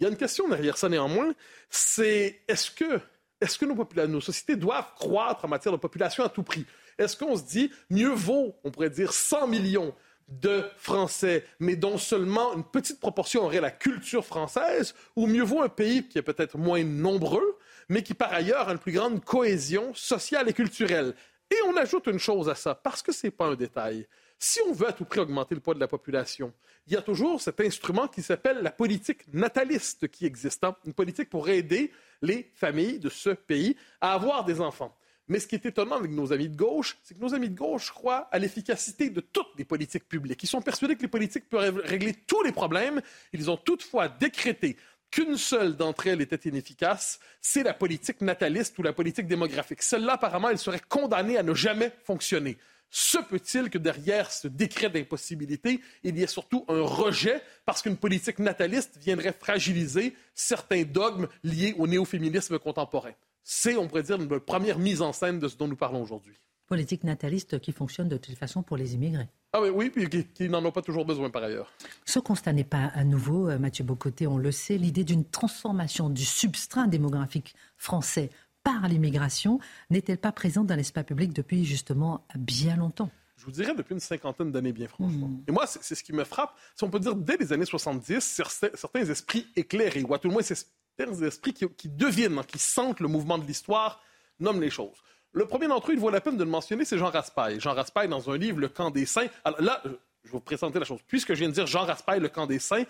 Il 0.00 0.04
y 0.04 0.06
a 0.06 0.08
une 0.10 0.16
question 0.16 0.48
derrière 0.48 0.78
ça 0.78 0.88
néanmoins, 0.88 1.32
c'est 1.70 2.40
est-ce 2.48 2.70
que 2.70 3.00
est-ce 3.42 3.58
que 3.58 3.64
nos, 3.64 4.20
sociétés 4.20 4.56
doivent 4.56 4.94
croître 4.94 5.44
en 5.44 5.48
matière 5.48 5.72
de 5.72 5.78
population 5.78 6.24
à 6.24 6.28
tout 6.28 6.44
prix? 6.44 6.64
Est-ce 6.96 7.16
qu'on 7.16 7.36
se 7.36 7.42
dit, 7.42 7.70
mieux 7.90 8.10
vaut, 8.10 8.54
on 8.62 8.70
pourrait 8.70 8.90
dire, 8.90 9.12
100 9.12 9.48
millions 9.48 9.94
de 10.28 10.64
Français, 10.76 11.44
mais 11.58 11.74
dont 11.74 11.98
seulement 11.98 12.54
une 12.54 12.64
petite 12.64 13.00
proportion 13.00 13.42
aurait 13.42 13.60
la 13.60 13.72
culture 13.72 14.24
française, 14.24 14.94
ou 15.16 15.26
mieux 15.26 15.42
vaut 15.42 15.60
un 15.60 15.68
pays 15.68 16.06
qui 16.06 16.18
est 16.18 16.22
peut-être 16.22 16.56
moins 16.56 16.84
nombreux, 16.84 17.58
mais 17.88 18.02
qui 18.02 18.14
par 18.14 18.32
ailleurs 18.32 18.68
a 18.68 18.72
une 18.72 18.78
plus 18.78 18.92
grande 18.92 19.24
cohésion 19.24 19.92
sociale 19.94 20.48
et 20.48 20.52
culturelle? 20.52 21.14
Et 21.50 21.56
on 21.68 21.76
ajoute 21.76 22.06
une 22.06 22.20
chose 22.20 22.48
à 22.48 22.54
ça, 22.54 22.74
parce 22.74 23.02
que 23.02 23.12
ce 23.12 23.26
n'est 23.26 23.32
pas 23.32 23.46
un 23.46 23.56
détail. 23.56 24.06
Si 24.44 24.58
on 24.66 24.72
veut 24.72 24.88
à 24.88 24.92
tout 24.92 25.04
prix 25.04 25.20
augmenter 25.20 25.54
le 25.54 25.60
poids 25.60 25.72
de 25.72 25.78
la 25.78 25.86
population, 25.86 26.52
il 26.88 26.94
y 26.94 26.96
a 26.96 27.00
toujours 27.00 27.40
cet 27.40 27.60
instrument 27.60 28.08
qui 28.08 28.22
s'appelle 28.22 28.58
la 28.60 28.72
politique 28.72 29.32
nataliste 29.32 30.08
qui 30.08 30.26
existe, 30.26 30.64
hein. 30.64 30.74
une 30.84 30.94
politique 30.94 31.30
pour 31.30 31.48
aider 31.48 31.92
les 32.22 32.50
familles 32.52 32.98
de 32.98 33.08
ce 33.08 33.30
pays 33.30 33.76
à 34.00 34.14
avoir 34.14 34.44
des 34.44 34.60
enfants. 34.60 34.98
Mais 35.28 35.38
ce 35.38 35.46
qui 35.46 35.54
est 35.54 35.64
étonnant 35.64 35.94
avec 35.94 36.10
nos 36.10 36.32
amis 36.32 36.48
de 36.48 36.56
gauche, 36.56 36.98
c'est 37.04 37.14
que 37.14 37.20
nos 37.20 37.32
amis 37.34 37.50
de 37.50 37.56
gauche 37.56 37.92
croient 37.92 38.28
à 38.32 38.40
l'efficacité 38.40 39.10
de 39.10 39.20
toutes 39.20 39.56
les 39.58 39.64
politiques 39.64 40.08
publiques. 40.08 40.42
Ils 40.42 40.48
sont 40.48 40.60
persuadés 40.60 40.96
que 40.96 41.02
les 41.02 41.08
politiques 41.08 41.48
peuvent 41.48 41.80
régler 41.84 42.12
tous 42.26 42.42
les 42.42 42.50
problèmes. 42.50 43.00
Ils 43.32 43.48
ont 43.48 43.56
toutefois 43.56 44.08
décrété 44.08 44.76
qu'une 45.12 45.36
seule 45.36 45.76
d'entre 45.76 46.08
elles 46.08 46.20
était 46.20 46.48
inefficace, 46.48 47.20
c'est 47.40 47.62
la 47.62 47.74
politique 47.74 48.22
nataliste 48.22 48.76
ou 48.80 48.82
la 48.82 48.92
politique 48.92 49.28
démographique. 49.28 49.82
Celle-là, 49.82 50.14
apparemment, 50.14 50.48
elle 50.48 50.58
serait 50.58 50.82
condamnée 50.88 51.38
à 51.38 51.44
ne 51.44 51.54
jamais 51.54 51.92
fonctionner. 52.02 52.58
Se 52.94 53.16
peut-il 53.16 53.70
que 53.70 53.78
derrière 53.78 54.30
ce 54.30 54.48
décret 54.48 54.90
d'impossibilité, 54.90 55.80
il 56.04 56.18
y 56.18 56.22
ait 56.22 56.26
surtout 56.26 56.66
un 56.68 56.82
rejet 56.82 57.40
parce 57.64 57.80
qu'une 57.80 57.96
politique 57.96 58.38
nataliste 58.38 58.98
viendrait 59.00 59.32
fragiliser 59.32 60.14
certains 60.34 60.82
dogmes 60.82 61.26
liés 61.42 61.74
au 61.78 61.86
néo-féminisme 61.86 62.58
contemporain? 62.58 63.12
C'est, 63.42 63.76
on 63.76 63.88
pourrait 63.88 64.02
dire, 64.02 64.20
une 64.20 64.38
première 64.40 64.78
mise 64.78 65.00
en 65.00 65.14
scène 65.14 65.38
de 65.38 65.48
ce 65.48 65.56
dont 65.56 65.68
nous 65.68 65.76
parlons 65.76 66.02
aujourd'hui. 66.02 66.38
Politique 66.66 67.02
nataliste 67.04 67.60
qui 67.60 67.72
fonctionne 67.72 68.10
de 68.10 68.18
toute 68.18 68.36
façon 68.36 68.62
pour 68.62 68.76
les 68.76 68.94
immigrés. 68.94 69.28
Ah 69.54 69.60
oui, 69.62 69.70
oui 69.70 69.90
puis 69.90 70.26
qui, 70.34 70.48
n'en 70.50 70.62
ont 70.62 70.70
pas 70.70 70.82
toujours 70.82 71.06
besoin 71.06 71.30
par 71.30 71.42
ailleurs. 71.42 71.72
Ce 72.04 72.18
constat 72.18 72.52
n'est 72.52 72.62
pas 72.62 72.90
à 72.94 73.04
nouveau, 73.04 73.48
euh, 73.48 73.58
Mathieu 73.58 73.84
Bocoté, 73.84 74.26
on 74.26 74.38
le 74.38 74.52
sait, 74.52 74.76
l'idée 74.76 75.04
d'une 75.04 75.24
transformation 75.24 76.10
du 76.10 76.24
substrat 76.24 76.86
démographique 76.86 77.54
français 77.76 78.30
par 78.62 78.88
l'immigration 78.88 79.58
n'est-elle 79.90 80.18
pas 80.18 80.32
présente 80.32 80.66
dans 80.66 80.76
l'espace 80.76 81.04
public 81.04 81.32
depuis 81.32 81.64
justement 81.64 82.26
bien 82.36 82.76
longtemps? 82.76 83.10
Je 83.36 83.46
vous 83.46 83.52
dirais 83.52 83.74
depuis 83.74 83.94
une 83.94 84.00
cinquantaine 84.00 84.52
d'années, 84.52 84.72
bien 84.72 84.86
franchement. 84.86 85.26
Hmm. 85.26 85.42
Et 85.48 85.52
moi, 85.52 85.66
c'est 85.66 85.94
ce 85.96 86.04
qui 86.04 86.12
me 86.12 86.22
frappe. 86.22 86.56
Si 86.76 86.84
on 86.84 86.90
peut 86.90 87.00
dire, 87.00 87.16
dès 87.16 87.36
les 87.36 87.52
années 87.52 87.64
70, 87.64 88.20
certains, 88.20 89.00
esprits 89.00 89.46
éclairés, 89.56 90.04
ou 90.04 90.14
à 90.14 90.18
tout 90.18 90.28
le 90.28 90.34
moins 90.34 90.42
certains 90.42 91.12
esprits 91.24 91.52
qui, 91.52 91.68
qui 91.70 91.88
devinent, 91.88 92.44
qui 92.46 92.60
sentent 92.60 93.00
le 93.00 93.08
mouvement 93.08 93.38
de 93.38 93.44
l'histoire, 93.44 94.00
nomment 94.38 94.60
les 94.60 94.70
choses. 94.70 94.96
Le 95.32 95.46
premier 95.46 95.66
d'entre 95.66 95.90
eux, 95.90 95.94
il 95.94 95.98
vaut 95.98 96.10
la 96.10 96.20
peine 96.20 96.36
de 96.36 96.44
le 96.44 96.50
mentionner, 96.50 96.84
c'est 96.84 96.98
Jean 96.98 97.10
Raspail. 97.10 97.58
Jean 97.58 97.74
Raspail, 97.74 98.08
dans 98.08 98.30
un 98.30 98.36
livre, 98.36 98.60
Le 98.60 98.68
camp 98.68 98.90
des 98.90 99.06
saints. 99.06 99.28
Alors 99.44 99.60
là, 99.62 99.82
je 100.24 100.28
vais 100.28 100.32
vous 100.34 100.40
présenter 100.40 100.78
la 100.78 100.84
chose. 100.84 101.00
Puisque 101.08 101.34
je 101.34 101.38
viens 101.40 101.48
de 101.48 101.54
dire 101.54 101.66
Jean 101.66 101.84
Raspail, 101.84 102.20
le 102.20 102.28
camp 102.28 102.46
des 102.46 102.58
saints, 102.60 102.84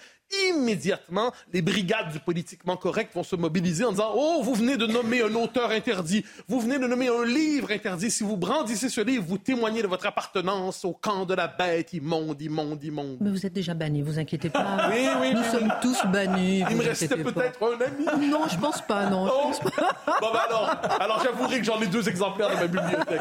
immédiatement, 0.51 1.33
les 1.53 1.63
brigades 1.63 2.13
du 2.13 2.19
politiquement 2.21 2.77
correct 2.77 3.13
vont 3.15 3.23
se 3.23 3.37
mobiliser 3.37 3.85
en 3.85 3.91
disant 3.93 4.13
Oh, 4.15 4.41
vous 4.43 4.55
venez 4.55 4.77
de 4.77 4.87
nommer 4.87 5.23
un 5.23 5.35
auteur 5.35 5.71
interdit, 5.71 6.25
vous 6.49 6.61
venez 6.61 6.79
de 6.79 6.87
nommer 6.87 7.09
un 7.09 7.25
livre 7.25 7.71
interdit. 7.71 8.11
Si 8.11 8.23
vous 8.23 8.37
brandissez 8.37 8.89
ce 8.89 9.01
livre, 9.01 9.25
vous 9.27 9.39
témoignez 9.39 9.83
de 9.83 9.87
votre 9.87 10.07
appartenance 10.07 10.85
au 10.85 10.93
camp 10.93 11.25
de 11.25 11.35
la 11.35 11.49
bête 11.49 11.93
immonde, 11.95 12.41
immonde, 12.43 12.83
immonde. 12.85 13.17
Mais 13.21 13.31
vous 13.31 13.47
êtes 13.47 13.53
déjà 13.53 13.75
banni, 13.75 14.03
vous 14.03 14.19
inquiétez 14.19 14.51
pas. 14.51 14.63
Oui, 14.93 15.07
oui, 15.21 15.33
Nous 15.35 15.41
oui. 15.41 15.51
sommes 15.51 15.73
tous 15.81 15.99
bannis. 16.07 16.65
Il 16.71 16.77
me 16.77 16.83
restait 16.85 17.09
peut-être 17.09 17.59
un 17.63 17.81
ami. 18.15 18.29
Non, 18.29 18.47
je 18.49 18.59
pense 18.59 18.83
pas, 18.83 19.07
non. 19.09 19.27
je 19.27 19.33
Oh. 19.35 19.43
pense 19.45 19.61
pas. 19.61 19.89
Bon, 20.21 20.29
ben 20.33 20.41
alors, 20.49 20.71
alors 21.01 21.23
j'avouerai 21.25 21.59
que 21.59 21.65
j'en 21.65 21.81
ai 21.81 21.87
deux 21.87 22.09
exemplaires 22.09 22.51
dans 22.51 22.57
ma 22.57 22.67
bibliothèque. 22.67 23.21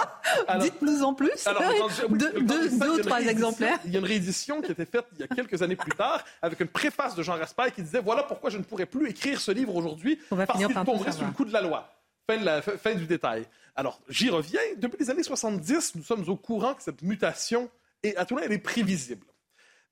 Dites-nous 0.60 1.02
en 1.02 1.14
plus. 1.14 1.46
Alors, 1.46 1.62
deux, 2.10 2.32
deux- 2.40 2.68
deux 2.78 2.90
ou 2.90 2.98
trois 3.00 3.18
réédition- 3.18 3.32
exemplaires. 3.48 3.78
Il 3.84 3.92
y 3.92 3.96
a 3.96 3.98
une 4.00 4.04
réédition 4.06 4.60
qui 4.60 4.68
a 4.68 4.72
été 4.72 4.84
faite 4.86 5.06
il 5.14 5.20
y 5.20 5.22
a 5.22 5.28
quelques 5.28 5.62
années 5.62 5.76
plus 5.76 5.92
tard 5.92 6.24
avec 6.42 6.60
une 6.60 6.68
préface 6.68 7.14
de 7.14 7.22
Jean 7.22 7.34
Raspail 7.36 7.72
qui 7.72 7.82
disait 7.82 8.00
voilà 8.00 8.22
pourquoi 8.22 8.50
je 8.50 8.58
ne 8.58 8.62
pourrais 8.62 8.86
plus 8.86 9.08
écrire 9.08 9.40
ce 9.40 9.50
livre 9.52 9.74
aujourd'hui 9.74 10.18
parce 10.28 10.58
qu'il 10.58 10.74
tomberait 10.84 11.12
sous 11.12 11.24
le 11.24 11.32
coup 11.32 11.44
de 11.44 11.52
la 11.52 11.62
loi. 11.62 11.92
Fin, 12.28 12.38
de 12.38 12.44
la- 12.44 12.60
fin- 12.62 12.76
fin 12.76 12.94
du 12.94 13.06
détail. 13.06 13.46
Alors, 13.76 14.00
j'y 14.08 14.30
reviens. 14.30 14.60
Depuis 14.78 14.96
les 14.98 15.10
années 15.10 15.22
70, 15.22 15.94
nous 15.94 16.02
sommes 16.02 16.28
au 16.28 16.36
courant 16.36 16.74
que 16.74 16.82
cette 16.82 17.02
mutation, 17.02 17.70
est, 18.02 18.16
à 18.16 18.24
tout 18.24 18.36
elle 18.40 18.50
est 18.52 18.58
prévisible. 18.58 19.24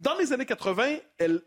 Dans 0.00 0.16
les 0.18 0.32
années 0.32 0.46
80, 0.46 0.96
elle, 1.18 1.42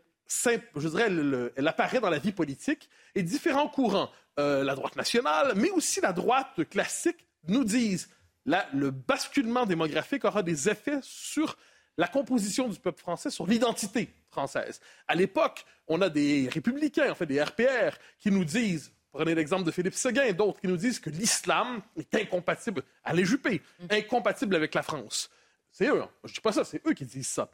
je 0.76 0.88
dirais, 0.88 1.04
elle, 1.08 1.52
elle 1.56 1.68
apparaît 1.68 2.00
dans 2.00 2.08
la 2.10 2.18
vie 2.18 2.32
politique 2.32 2.88
et 3.14 3.22
différents 3.22 3.68
courants, 3.68 4.10
euh, 4.38 4.64
la 4.64 4.74
droite 4.74 4.96
nationale, 4.96 5.52
mais 5.56 5.70
aussi 5.70 6.00
la 6.00 6.12
droite 6.12 6.64
classique, 6.70 7.26
nous 7.48 7.64
disent 7.64 8.08
la- 8.46 8.66
le 8.72 8.90
basculement 8.90 9.66
démographique 9.66 10.24
aura 10.24 10.42
des 10.42 10.68
effets 10.70 10.98
sur 11.02 11.56
la 11.98 12.06
composition 12.06 12.68
du 12.68 12.78
peuple 12.78 13.00
français, 13.00 13.28
sur 13.28 13.46
l'identité 13.46 14.08
française. 14.30 14.80
À 15.08 15.16
l'époque, 15.16 15.66
on 15.88 16.00
a 16.00 16.08
des 16.08 16.48
républicains, 16.48 17.10
en 17.10 17.14
fait 17.14 17.26
des 17.26 17.42
RPR, 17.42 17.98
qui 18.20 18.30
nous 18.30 18.44
disent, 18.44 18.92
prenez 19.10 19.34
l'exemple 19.34 19.64
de 19.64 19.72
Philippe 19.72 19.94
Seguin, 19.94 20.32
d'autres 20.32 20.60
qui 20.60 20.68
nous 20.68 20.76
disent 20.76 21.00
que 21.00 21.10
l'islam 21.10 21.82
est 21.96 22.14
incompatible, 22.14 22.84
Alain 23.02 23.24
Juppé, 23.24 23.60
incompatible 23.90 24.54
avec 24.54 24.74
la 24.74 24.82
France. 24.82 25.28
C'est 25.72 25.88
eux, 25.88 26.00
hein. 26.00 26.08
je 26.24 26.30
ne 26.30 26.34
dis 26.34 26.40
pas 26.40 26.52
ça, 26.52 26.64
c'est 26.64 26.86
eux 26.86 26.94
qui 26.94 27.04
disent 27.04 27.28
ça. 27.28 27.50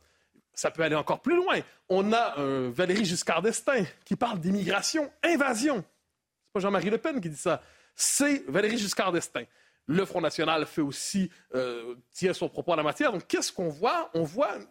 Ça 0.53 0.71
peut 0.71 0.83
aller 0.83 0.95
encore 0.95 1.21
plus 1.21 1.35
loin. 1.35 1.59
On 1.89 2.13
a 2.13 2.39
euh, 2.39 2.71
Valérie 2.73 3.05
Giscard 3.05 3.43
d'Estaing 3.43 3.85
qui 4.05 4.15
parle 4.15 4.39
d'immigration, 4.39 5.11
invasion. 5.25 5.77
C'est 5.77 6.53
pas 6.53 6.61
Jean-Marie 6.61 6.91
Le 6.91 6.99
Pen 6.99 7.21
qui 7.21 7.29
dit 7.29 7.37
ça, 7.37 7.61
c'est 7.97 8.45
Valérie 8.47 8.79
Giscard 8.79 9.11
d'Estaing. 9.11 9.47
Le 9.87 10.05
Front 10.05 10.21
National 10.21 10.67
fait 10.67 10.81
aussi 10.81 11.31
euh, 11.55 11.95
tient 12.13 12.33
son 12.33 12.49
propos 12.49 12.73
en 12.73 12.77
la 12.77 12.83
matière. 12.83 13.13
Donc, 13.13 13.27
qu'est-ce 13.27 13.53
qu'on 13.53 13.69
voit? 13.69 14.11
On 14.15 14.23
voit 14.23 14.57
une 14.57 14.67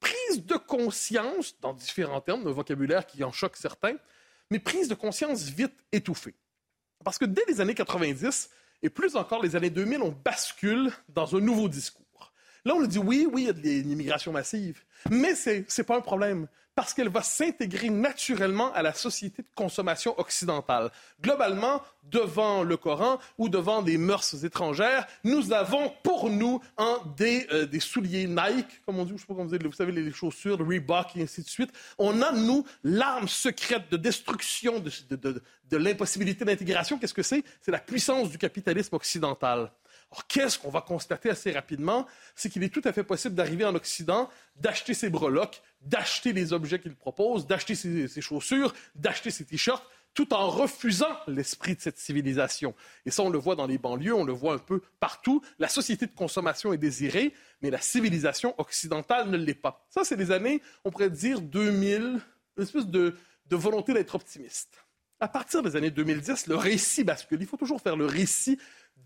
prise 0.00 0.44
de 0.44 0.56
conscience 0.56 1.58
dans 1.60 1.72
différents 1.72 2.20
termes, 2.20 2.46
un 2.46 2.52
vocabulaire 2.52 3.06
qui 3.06 3.22
en 3.24 3.32
choque 3.32 3.56
certains, 3.56 3.96
mais 4.50 4.58
prise 4.58 4.88
de 4.88 4.94
conscience 4.94 5.44
vite 5.44 5.74
étouffée. 5.92 6.34
Parce 7.04 7.18
que 7.18 7.24
dès 7.24 7.42
les 7.48 7.60
années 7.60 7.74
90 7.74 8.50
et 8.82 8.90
plus 8.90 9.16
encore 9.16 9.42
les 9.42 9.56
années 9.56 9.70
2000, 9.70 10.02
on 10.02 10.12
bascule 10.12 10.90
dans 11.08 11.36
un 11.36 11.40
nouveau 11.40 11.68
discours. 11.68 12.32
Là, 12.64 12.74
on 12.74 12.80
nous 12.80 12.86
dit 12.88 12.98
oui, 12.98 13.28
oui, 13.30 13.42
il 13.42 13.46
y 13.46 13.50
a 13.50 13.52
de 13.52 13.60
l'immigration 13.60 14.32
massive, 14.32 14.82
mais 15.08 15.36
ce 15.36 15.50
n'est 15.50 15.84
pas 15.84 15.96
un 15.96 16.00
problème 16.00 16.48
parce 16.76 16.92
qu'elle 16.92 17.08
va 17.08 17.22
s'intégrer 17.22 17.88
naturellement 17.88 18.70
à 18.74 18.82
la 18.82 18.92
société 18.92 19.42
de 19.42 19.48
consommation 19.54 20.16
occidentale. 20.20 20.92
Globalement, 21.22 21.82
devant 22.04 22.62
le 22.62 22.76
Coran 22.76 23.18
ou 23.38 23.48
devant 23.48 23.80
des 23.80 23.96
mœurs 23.96 24.44
étrangères, 24.44 25.06
nous 25.24 25.54
avons 25.54 25.90
pour 26.02 26.28
nous 26.28 26.60
des, 27.16 27.46
euh, 27.50 27.64
des 27.64 27.80
souliers 27.80 28.26
Nike, 28.26 28.84
comme 28.84 28.98
on 28.98 29.06
dit, 29.06 29.12
je 29.16 29.22
sais 29.22 29.26
pas 29.26 29.34
comment 29.34 29.46
vous 29.46 29.56
dites, 29.56 29.66
vous 29.66 29.72
savez, 29.72 29.90
les 29.90 30.12
chaussures, 30.12 30.58
Reebok 30.58 31.16
et 31.16 31.22
ainsi 31.22 31.42
de 31.42 31.48
suite. 31.48 31.72
On 31.96 32.20
a, 32.20 32.30
nous, 32.32 32.66
l'arme 32.84 33.26
secrète 33.26 33.90
de 33.90 33.96
destruction 33.96 34.78
de, 34.78 34.90
de, 35.16 35.76
l'impossibilité 35.78 36.44
d'intégration. 36.44 36.98
Qu'est-ce 36.98 37.14
que 37.14 37.22
c'est? 37.22 37.42
C'est 37.62 37.72
la 37.72 37.80
puissance 37.80 38.30
du 38.30 38.36
capitalisme 38.36 38.94
occidental. 38.94 39.72
Alors, 40.12 40.26
qu'est-ce 40.28 40.58
qu'on 40.58 40.70
va 40.70 40.82
constater 40.82 41.30
assez 41.30 41.50
rapidement? 41.50 42.06
C'est 42.34 42.50
qu'il 42.50 42.62
est 42.62 42.68
tout 42.68 42.82
à 42.84 42.92
fait 42.92 43.02
possible 43.02 43.34
d'arriver 43.34 43.64
en 43.64 43.74
Occident, 43.74 44.28
d'acheter 44.56 44.94
ses 44.94 45.10
breloques, 45.10 45.62
d'acheter 45.86 46.32
les 46.32 46.52
objets 46.52 46.78
qu'il 46.78 46.94
propose, 46.94 47.46
d'acheter 47.46 47.74
ses, 47.74 48.20
chaussures, 48.20 48.74
d'acheter 48.94 49.30
ses 49.30 49.44
t-shirts, 49.44 49.84
tout 50.14 50.32
en 50.32 50.48
refusant 50.48 51.14
l'esprit 51.26 51.76
de 51.76 51.80
cette 51.80 51.98
civilisation. 51.98 52.74
Et 53.04 53.10
ça, 53.10 53.22
on 53.22 53.28
le 53.28 53.38
voit 53.38 53.54
dans 53.54 53.66
les 53.66 53.76
banlieues, 53.76 54.14
on 54.14 54.24
le 54.24 54.32
voit 54.32 54.54
un 54.54 54.58
peu 54.58 54.80
partout. 54.98 55.42
La 55.58 55.68
société 55.68 56.06
de 56.06 56.14
consommation 56.14 56.72
est 56.72 56.78
désirée, 56.78 57.34
mais 57.60 57.70
la 57.70 57.80
civilisation 57.80 58.54
occidentale 58.58 59.28
ne 59.28 59.36
l'est 59.36 59.54
pas. 59.54 59.86
Ça, 59.90 60.04
c'est 60.04 60.16
les 60.16 60.30
années, 60.30 60.62
on 60.84 60.90
pourrait 60.90 61.10
dire 61.10 61.42
2000, 61.42 62.20
une 62.56 62.62
espèce 62.62 62.86
de, 62.86 63.14
volonté 63.50 63.92
d'être 63.92 64.14
optimiste. 64.14 64.82
À 65.20 65.28
partir 65.28 65.62
des 65.62 65.76
années 65.76 65.90
2010, 65.90 66.46
le 66.46 66.56
récit 66.56 67.04
bascule. 67.04 67.40
Il 67.40 67.46
faut 67.46 67.58
toujours 67.58 67.80
faire 67.80 67.96
le 67.96 68.06
récit 68.06 68.58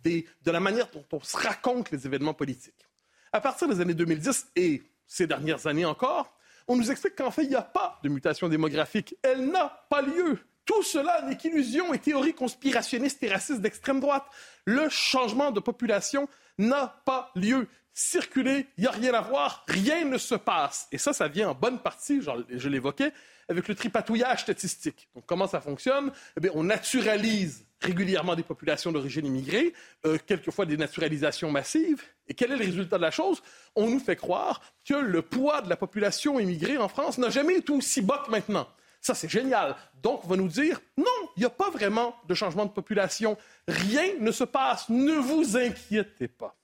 des, 0.02 0.26
de 0.42 0.50
la 0.50 0.60
manière 0.60 0.90
dont 0.90 1.04
on 1.12 1.20
se 1.20 1.36
raconte 1.36 1.90
les 1.90 2.06
événements 2.06 2.34
politiques. 2.34 2.86
À 3.32 3.40
partir 3.40 3.68
des 3.68 3.80
années 3.80 3.94
2010 3.94 4.52
et 4.56 4.82
ces 5.06 5.26
dernières 5.26 5.66
années 5.66 5.84
encore, 5.84 6.36
on 6.68 6.76
nous 6.76 6.90
explique 6.90 7.16
qu'en 7.16 7.30
fait, 7.30 7.44
il 7.44 7.50
n'y 7.50 7.56
a 7.56 7.62
pas 7.62 7.98
de 8.02 8.08
mutation 8.08 8.48
démographique. 8.48 9.16
Elle 9.22 9.46
n'a 9.50 9.86
pas 9.88 10.02
lieu. 10.02 10.38
Tout 10.64 10.82
cela 10.82 11.22
n'est 11.22 11.36
qu'illusion 11.36 11.92
et 11.92 11.98
théorie 11.98 12.34
conspirationniste 12.34 13.22
et 13.22 13.28
raciste 13.28 13.60
d'extrême 13.60 14.00
droite. 14.00 14.26
Le 14.64 14.88
changement 14.88 15.50
de 15.50 15.60
population 15.60 16.28
n'a 16.58 17.00
pas 17.04 17.32
lieu. 17.34 17.66
Circuler, 17.92 18.68
il 18.78 18.82
n'y 18.82 18.86
a 18.86 18.92
rien 18.92 19.14
à 19.14 19.20
voir, 19.20 19.64
rien 19.66 20.04
ne 20.04 20.16
se 20.16 20.36
passe. 20.36 20.86
Et 20.92 20.98
ça, 20.98 21.12
ça 21.12 21.26
vient 21.26 21.50
en 21.50 21.54
bonne 21.54 21.80
partie, 21.80 22.22
je 22.22 22.68
l'évoquais, 22.68 23.12
avec 23.48 23.66
le 23.66 23.74
tripatouillage 23.74 24.42
statistique. 24.42 25.08
Donc, 25.14 25.26
comment 25.26 25.48
ça 25.48 25.60
fonctionne? 25.60 26.12
Eh 26.36 26.40
bien, 26.40 26.52
on 26.54 26.62
naturalise 26.62 27.66
régulièrement 27.80 28.34
des 28.34 28.42
populations 28.42 28.92
d'origine 28.92 29.26
immigrée, 29.26 29.72
euh, 30.04 30.18
quelquefois 30.26 30.66
des 30.66 30.76
naturalisations 30.76 31.50
massives. 31.50 32.02
Et 32.28 32.34
quel 32.34 32.52
est 32.52 32.56
le 32.56 32.64
résultat 32.64 32.96
de 32.96 33.02
la 33.02 33.10
chose? 33.10 33.42
On 33.74 33.88
nous 33.88 34.00
fait 34.00 34.16
croire 34.16 34.60
que 34.84 34.94
le 34.94 35.22
poids 35.22 35.62
de 35.62 35.68
la 35.68 35.76
population 35.76 36.38
immigrée 36.38 36.76
en 36.76 36.88
France 36.88 37.18
n'a 37.18 37.30
jamais 37.30 37.56
été 37.56 37.72
aussi 37.72 38.02
bas 38.02 38.22
que 38.24 38.30
maintenant. 38.30 38.68
Ça, 39.00 39.14
c'est 39.14 39.30
génial. 39.30 39.76
Donc, 40.02 40.24
on 40.24 40.28
va 40.28 40.36
nous 40.36 40.48
dire, 40.48 40.80
non, 40.98 41.04
il 41.36 41.40
n'y 41.40 41.46
a 41.46 41.50
pas 41.50 41.70
vraiment 41.70 42.14
de 42.28 42.34
changement 42.34 42.66
de 42.66 42.70
population. 42.70 43.38
Rien 43.66 44.04
ne 44.20 44.30
se 44.30 44.44
passe. 44.44 44.88
Ne 44.90 45.14
vous 45.14 45.56
inquiétez 45.56 46.28
pas. 46.28 46.54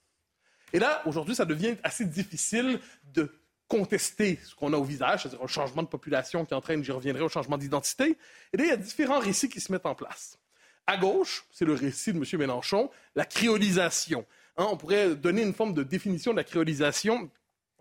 Et 0.71 0.79
là, 0.79 1.01
aujourd'hui, 1.05 1.33
ça 1.33 1.45
devient 1.45 1.75
assez 1.83 2.05
difficile 2.05 2.79
de 3.05 3.31
contester 3.67 4.39
ce 4.43 4.55
qu'on 4.55 4.71
a 4.73 4.77
au 4.77 4.83
visage, 4.83 5.23
c'est-à-dire 5.23 5.43
un 5.43 5.47
changement 5.47 5.83
de 5.83 5.87
population 5.87 6.45
qui 6.45 6.53
entraîne, 6.53 6.83
j'y 6.83 6.91
reviendrai, 6.91 7.23
un 7.23 7.27
changement 7.27 7.57
d'identité. 7.57 8.17
Et 8.53 8.57
là, 8.57 8.63
il 8.63 8.69
y 8.69 8.71
a 8.71 8.77
différents 8.77 9.19
récits 9.19 9.49
qui 9.49 9.59
se 9.59 9.71
mettent 9.71 9.85
en 9.85 9.95
place. 9.95 10.37
À 10.87 10.95
gauche, 10.95 11.45
c'est 11.51 11.65
le 11.65 11.73
récit 11.73 12.13
de 12.13 12.17
M. 12.17 12.23
Mélenchon, 12.39 12.89
la 13.15 13.25
créolisation. 13.25 14.25
Hein, 14.55 14.67
on 14.71 14.77
pourrait 14.77 15.15
donner 15.15 15.43
une 15.43 15.53
forme 15.53 15.73
de 15.73 15.83
définition 15.83 16.31
de 16.31 16.37
la 16.37 16.45
créolisation. 16.45 17.29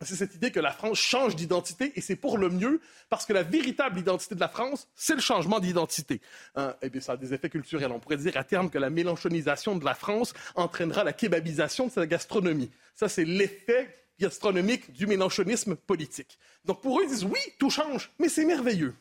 C'est 0.02 0.16
cette 0.16 0.34
idée 0.34 0.50
que 0.50 0.60
la 0.60 0.72
France 0.72 0.98
change 0.98 1.36
d'identité 1.36 1.92
et 1.94 2.02
c'est 2.02 2.16
pour 2.16 2.36
le 2.36 2.50
mieux 2.50 2.82
parce 3.08 3.24
que 3.24 3.32
la 3.32 3.44
véritable 3.44 3.98
identité 3.98 4.34
de 4.34 4.40
la 4.40 4.48
France, 4.48 4.88
c'est 4.94 5.14
le 5.14 5.20
changement 5.20 5.58
d'identité. 5.58 6.20
Hein, 6.56 6.74
et 6.82 6.90
bien, 6.90 7.00
ça 7.00 7.12
a 7.12 7.16
des 7.16 7.32
effets 7.32 7.48
culturels. 7.48 7.92
On 7.92 8.00
pourrait 8.00 8.18
dire 8.18 8.36
à 8.36 8.44
terme 8.44 8.68
que 8.68 8.76
la 8.76 8.90
mélanchonisation 8.90 9.76
de 9.76 9.84
la 9.84 9.94
France 9.94 10.34
entraînera 10.54 11.02
la 11.02 11.14
kebabisation 11.14 11.86
de 11.86 11.92
sa 11.92 12.06
gastronomie. 12.06 12.70
Ça, 12.94 13.08
c'est 13.08 13.24
l'effet 13.24 13.96
gastronomique 14.18 14.92
du 14.92 15.06
mélanchonisme 15.06 15.76
politique. 15.76 16.38
Donc 16.64 16.82
pour 16.82 16.98
eux, 16.98 17.04
ils 17.04 17.08
disent 17.10 17.24
oui, 17.24 17.40
tout 17.58 17.70
change, 17.70 18.10
mais 18.18 18.28
c'est 18.28 18.44
merveilleux. 18.44 18.94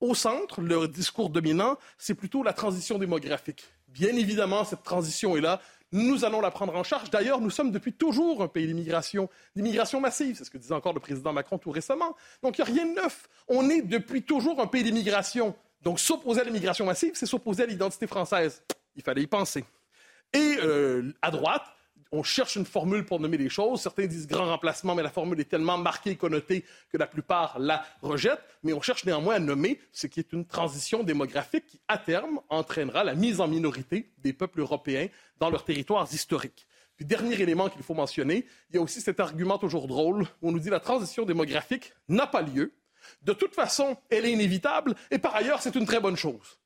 Au 0.00 0.14
centre, 0.14 0.60
le 0.60 0.88
discours 0.88 1.30
dominant, 1.30 1.78
c'est 1.96 2.14
plutôt 2.14 2.42
la 2.42 2.52
transition 2.52 2.98
démographique. 2.98 3.64
Bien 3.88 4.14
évidemment, 4.14 4.64
cette 4.64 4.82
transition 4.82 5.36
est 5.36 5.40
là. 5.40 5.60
Nous 5.92 6.24
allons 6.24 6.40
la 6.40 6.50
prendre 6.50 6.74
en 6.76 6.82
charge. 6.82 7.10
D'ailleurs, 7.10 7.40
nous 7.40 7.50
sommes 7.50 7.70
depuis 7.70 7.92
toujours 7.92 8.42
un 8.42 8.48
pays 8.48 8.66
d'immigration, 8.66 9.30
d'immigration 9.54 10.00
massive. 10.00 10.36
C'est 10.36 10.44
ce 10.44 10.50
que 10.50 10.58
disait 10.58 10.74
encore 10.74 10.92
le 10.92 11.00
président 11.00 11.32
Macron 11.32 11.58
tout 11.58 11.70
récemment. 11.70 12.14
Donc, 12.42 12.58
il 12.58 12.64
n'y 12.64 12.70
a 12.70 12.72
rien 12.74 12.86
de 12.86 12.94
neuf. 12.94 13.28
On 13.48 13.70
est 13.70 13.82
depuis 13.82 14.22
toujours 14.22 14.60
un 14.60 14.66
pays 14.66 14.82
d'immigration. 14.82 15.54
Donc, 15.82 16.00
s'opposer 16.00 16.40
à 16.40 16.44
l'immigration 16.44 16.84
massive, 16.84 17.12
c'est 17.14 17.26
s'opposer 17.26 17.62
à 17.62 17.66
l'identité 17.66 18.06
française. 18.06 18.62
Il 18.96 19.02
fallait 19.02 19.22
y 19.22 19.26
penser. 19.26 19.64
Et 20.32 20.56
euh, 20.62 21.14
à 21.22 21.30
droite, 21.30 21.64
on 22.12 22.22
cherche 22.22 22.56
une 22.56 22.64
formule 22.64 23.04
pour 23.04 23.20
nommer 23.20 23.36
les 23.36 23.48
choses. 23.48 23.80
Certains 23.80 24.06
disent 24.06 24.26
grand 24.26 24.46
remplacement, 24.46 24.94
mais 24.94 25.02
la 25.02 25.10
formule 25.10 25.40
est 25.40 25.48
tellement 25.48 25.78
marquée 25.78 26.10
et 26.10 26.16
connotée 26.16 26.64
que 26.90 26.96
la 26.96 27.06
plupart 27.06 27.58
la 27.58 27.84
rejettent. 28.02 28.44
Mais 28.62 28.72
on 28.72 28.80
cherche 28.80 29.04
néanmoins 29.04 29.34
à 29.34 29.38
nommer 29.38 29.80
ce 29.92 30.06
qui 30.06 30.20
est 30.20 30.32
une 30.32 30.44
transition 30.44 31.02
démographique 31.02 31.66
qui, 31.66 31.80
à 31.88 31.98
terme, 31.98 32.40
entraînera 32.48 33.04
la 33.04 33.14
mise 33.14 33.40
en 33.40 33.48
minorité 33.48 34.10
des 34.18 34.32
peuples 34.32 34.60
européens 34.60 35.08
dans 35.38 35.50
leurs 35.50 35.64
territoires 35.64 36.06
historiques. 36.12 36.66
Puis, 36.96 37.04
dernier 37.04 37.40
élément 37.40 37.68
qu'il 37.68 37.82
faut 37.82 37.94
mentionner, 37.94 38.46
il 38.70 38.76
y 38.76 38.78
a 38.78 38.82
aussi 38.82 39.00
cet 39.00 39.20
argument 39.20 39.58
toujours 39.58 39.86
drôle 39.86 40.22
où 40.40 40.48
on 40.48 40.52
nous 40.52 40.58
dit 40.58 40.70
la 40.70 40.80
transition 40.80 41.24
démographique 41.24 41.92
n'a 42.08 42.26
pas 42.26 42.42
lieu. 42.42 42.72
De 43.22 43.32
toute 43.32 43.54
façon, 43.54 43.96
elle 44.10 44.24
est 44.24 44.32
inévitable 44.32 44.94
et 45.10 45.18
par 45.18 45.34
ailleurs, 45.34 45.60
c'est 45.60 45.74
une 45.74 45.86
très 45.86 46.00
bonne 46.00 46.16
chose. 46.16 46.58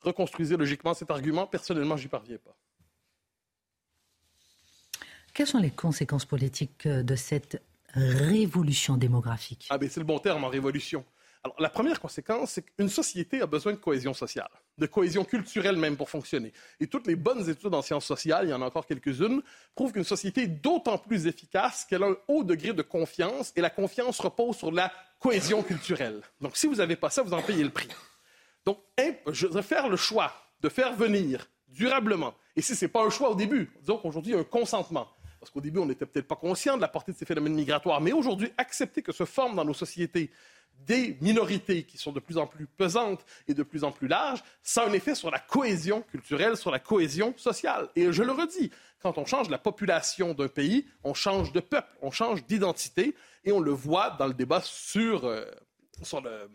Reconstruisez 0.00 0.56
logiquement 0.56 0.94
cet 0.94 1.10
argument. 1.10 1.46
Personnellement, 1.46 1.96
j'y 1.96 2.08
parviens 2.08 2.38
pas. 2.38 2.56
Quelles 5.34 5.48
sont 5.48 5.58
les 5.58 5.72
conséquences 5.72 6.24
politiques 6.24 6.86
de 6.86 7.16
cette 7.16 7.60
révolution 7.92 8.96
démographique? 8.96 9.66
Ah 9.68 9.78
ben 9.78 9.90
c'est 9.90 9.98
le 9.98 10.06
bon 10.06 10.20
terme 10.20 10.44
en 10.44 10.48
révolution. 10.48 11.04
Alors, 11.42 11.60
la 11.60 11.68
première 11.68 12.00
conséquence, 12.00 12.52
c'est 12.52 12.62
qu'une 12.62 12.88
société 12.88 13.42
a 13.42 13.46
besoin 13.46 13.72
de 13.72 13.78
cohésion 13.78 14.14
sociale, 14.14 14.48
de 14.78 14.86
cohésion 14.86 15.24
culturelle 15.24 15.76
même 15.76 15.96
pour 15.96 16.08
fonctionner. 16.08 16.52
Et 16.78 16.86
toutes 16.86 17.08
les 17.08 17.16
bonnes 17.16 17.50
études 17.50 17.74
en 17.74 17.82
sciences 17.82 18.06
sociales, 18.06 18.46
il 18.46 18.50
y 18.50 18.54
en 18.54 18.62
a 18.62 18.64
encore 18.64 18.86
quelques-unes, 18.86 19.42
prouvent 19.74 19.92
qu'une 19.92 20.04
société 20.04 20.44
est 20.44 20.46
d'autant 20.46 20.98
plus 20.98 21.26
efficace 21.26 21.84
qu'elle 21.84 22.04
a 22.04 22.06
un 22.06 22.16
haut 22.28 22.44
degré 22.44 22.72
de 22.72 22.82
confiance, 22.82 23.52
et 23.56 23.60
la 23.60 23.70
confiance 23.70 24.20
repose 24.20 24.56
sur 24.56 24.70
la 24.70 24.90
cohésion 25.18 25.62
culturelle. 25.64 26.22
Donc, 26.40 26.56
si 26.56 26.68
vous 26.68 26.76
n'avez 26.76 26.96
pas 26.96 27.10
ça, 27.10 27.22
vous 27.22 27.34
en 27.34 27.42
payez 27.42 27.64
le 27.64 27.70
prix. 27.70 27.88
Donc, 28.64 28.78
je 29.32 29.60
faire 29.60 29.88
le 29.88 29.96
choix 29.96 30.32
de 30.60 30.68
faire 30.68 30.94
venir 30.94 31.50
durablement, 31.68 32.34
et 32.56 32.62
si 32.62 32.76
ce 32.76 32.84
n'est 32.84 32.90
pas 32.90 33.04
un 33.04 33.10
choix 33.10 33.30
au 33.30 33.34
début, 33.34 33.70
disons 33.80 33.98
qu'aujourd'hui, 33.98 34.32
il 34.32 34.36
y 34.36 34.38
a 34.38 34.40
un 34.40 34.44
consentement, 34.44 35.08
parce 35.44 35.50
qu'au 35.50 35.60
début, 35.60 35.78
on 35.78 35.84
n'était 35.84 36.06
peut-être 36.06 36.26
pas 36.26 36.36
conscient 36.36 36.76
de 36.76 36.80
la 36.80 36.88
portée 36.88 37.12
de 37.12 37.18
ces 37.18 37.26
phénomènes 37.26 37.52
migratoires, 37.52 38.00
mais 38.00 38.12
aujourd'hui, 38.12 38.50
accepter 38.56 39.02
que 39.02 39.12
se 39.12 39.26
forment 39.26 39.54
dans 39.56 39.64
nos 39.66 39.74
sociétés 39.74 40.30
des 40.86 41.18
minorités 41.20 41.82
qui 41.82 41.98
sont 41.98 42.12
de 42.12 42.18
plus 42.20 42.38
en 42.38 42.46
plus 42.46 42.66
pesantes 42.66 43.26
et 43.46 43.52
de 43.52 43.62
plus 43.62 43.84
en 43.84 43.92
plus 43.92 44.08
larges, 44.08 44.42
ça 44.62 44.84
a 44.84 44.88
un 44.88 44.92
effet 44.94 45.14
sur 45.14 45.30
la 45.30 45.38
cohésion 45.38 46.00
culturelle, 46.00 46.56
sur 46.56 46.70
la 46.70 46.78
cohésion 46.78 47.34
sociale. 47.36 47.90
Et 47.94 48.10
je 48.10 48.22
le 48.22 48.32
redis, 48.32 48.70
quand 49.02 49.18
on 49.18 49.26
change 49.26 49.50
la 49.50 49.58
population 49.58 50.32
d'un 50.32 50.48
pays, 50.48 50.86
on 51.02 51.12
change 51.12 51.52
de 51.52 51.60
peuple, 51.60 51.94
on 52.00 52.10
change 52.10 52.46
d'identité, 52.46 53.14
et 53.44 53.52
on 53.52 53.60
le 53.60 53.70
voit 53.72 54.16
dans 54.18 54.26
le 54.26 54.32
débat 54.32 54.62
sur, 54.62 55.26
euh, 55.26 55.44
sur 56.02 56.22
le, 56.22 56.48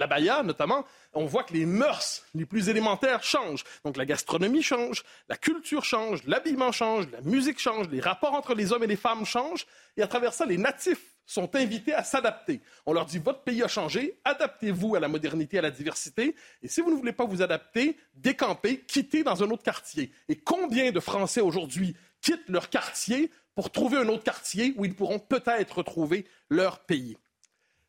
la 0.00 0.06
Baïa 0.06 0.42
notamment, 0.42 0.84
on 1.12 1.26
voit 1.26 1.44
que 1.44 1.52
les 1.52 1.66
mœurs 1.66 2.24
les 2.34 2.46
plus 2.46 2.68
élémentaires 2.68 3.22
changent. 3.22 3.64
Donc 3.84 3.96
la 3.96 4.06
gastronomie 4.06 4.62
change, 4.62 5.04
la 5.28 5.36
culture 5.36 5.84
change, 5.84 6.24
l'habillement 6.24 6.72
change, 6.72 7.06
la 7.12 7.20
musique 7.20 7.60
change, 7.60 7.88
les 7.90 8.00
rapports 8.00 8.34
entre 8.34 8.54
les 8.54 8.72
hommes 8.72 8.82
et 8.82 8.88
les 8.88 8.96
femmes 8.96 9.26
changent, 9.26 9.66
et 9.96 10.02
à 10.02 10.06
travers 10.06 10.32
ça, 10.32 10.46
les 10.46 10.56
natifs 10.56 11.14
sont 11.26 11.54
invités 11.54 11.92
à 11.94 12.02
s'adapter. 12.02 12.60
On 12.86 12.92
leur 12.92 13.04
dit, 13.04 13.18
votre 13.18 13.42
pays 13.42 13.62
a 13.62 13.68
changé, 13.68 14.18
adaptez-vous 14.24 14.96
à 14.96 15.00
la 15.00 15.06
modernité, 15.06 15.58
à 15.58 15.62
la 15.62 15.70
diversité, 15.70 16.34
et 16.62 16.68
si 16.68 16.80
vous 16.80 16.90
ne 16.90 16.96
voulez 16.96 17.12
pas 17.12 17.26
vous 17.26 17.42
adapter, 17.42 17.96
décampez, 18.14 18.80
quittez 18.80 19.22
dans 19.22 19.42
un 19.44 19.50
autre 19.50 19.62
quartier. 19.62 20.10
Et 20.28 20.36
combien 20.36 20.90
de 20.90 20.98
Français 20.98 21.42
aujourd'hui 21.42 21.94
quittent 22.22 22.48
leur 22.48 22.70
quartier 22.70 23.30
pour 23.54 23.70
trouver 23.70 23.98
un 23.98 24.08
autre 24.08 24.24
quartier 24.24 24.72
où 24.76 24.84
ils 24.86 24.94
pourront 24.94 25.18
peut-être 25.18 25.78
retrouver 25.78 26.26
leur 26.48 26.80
pays? 26.80 27.16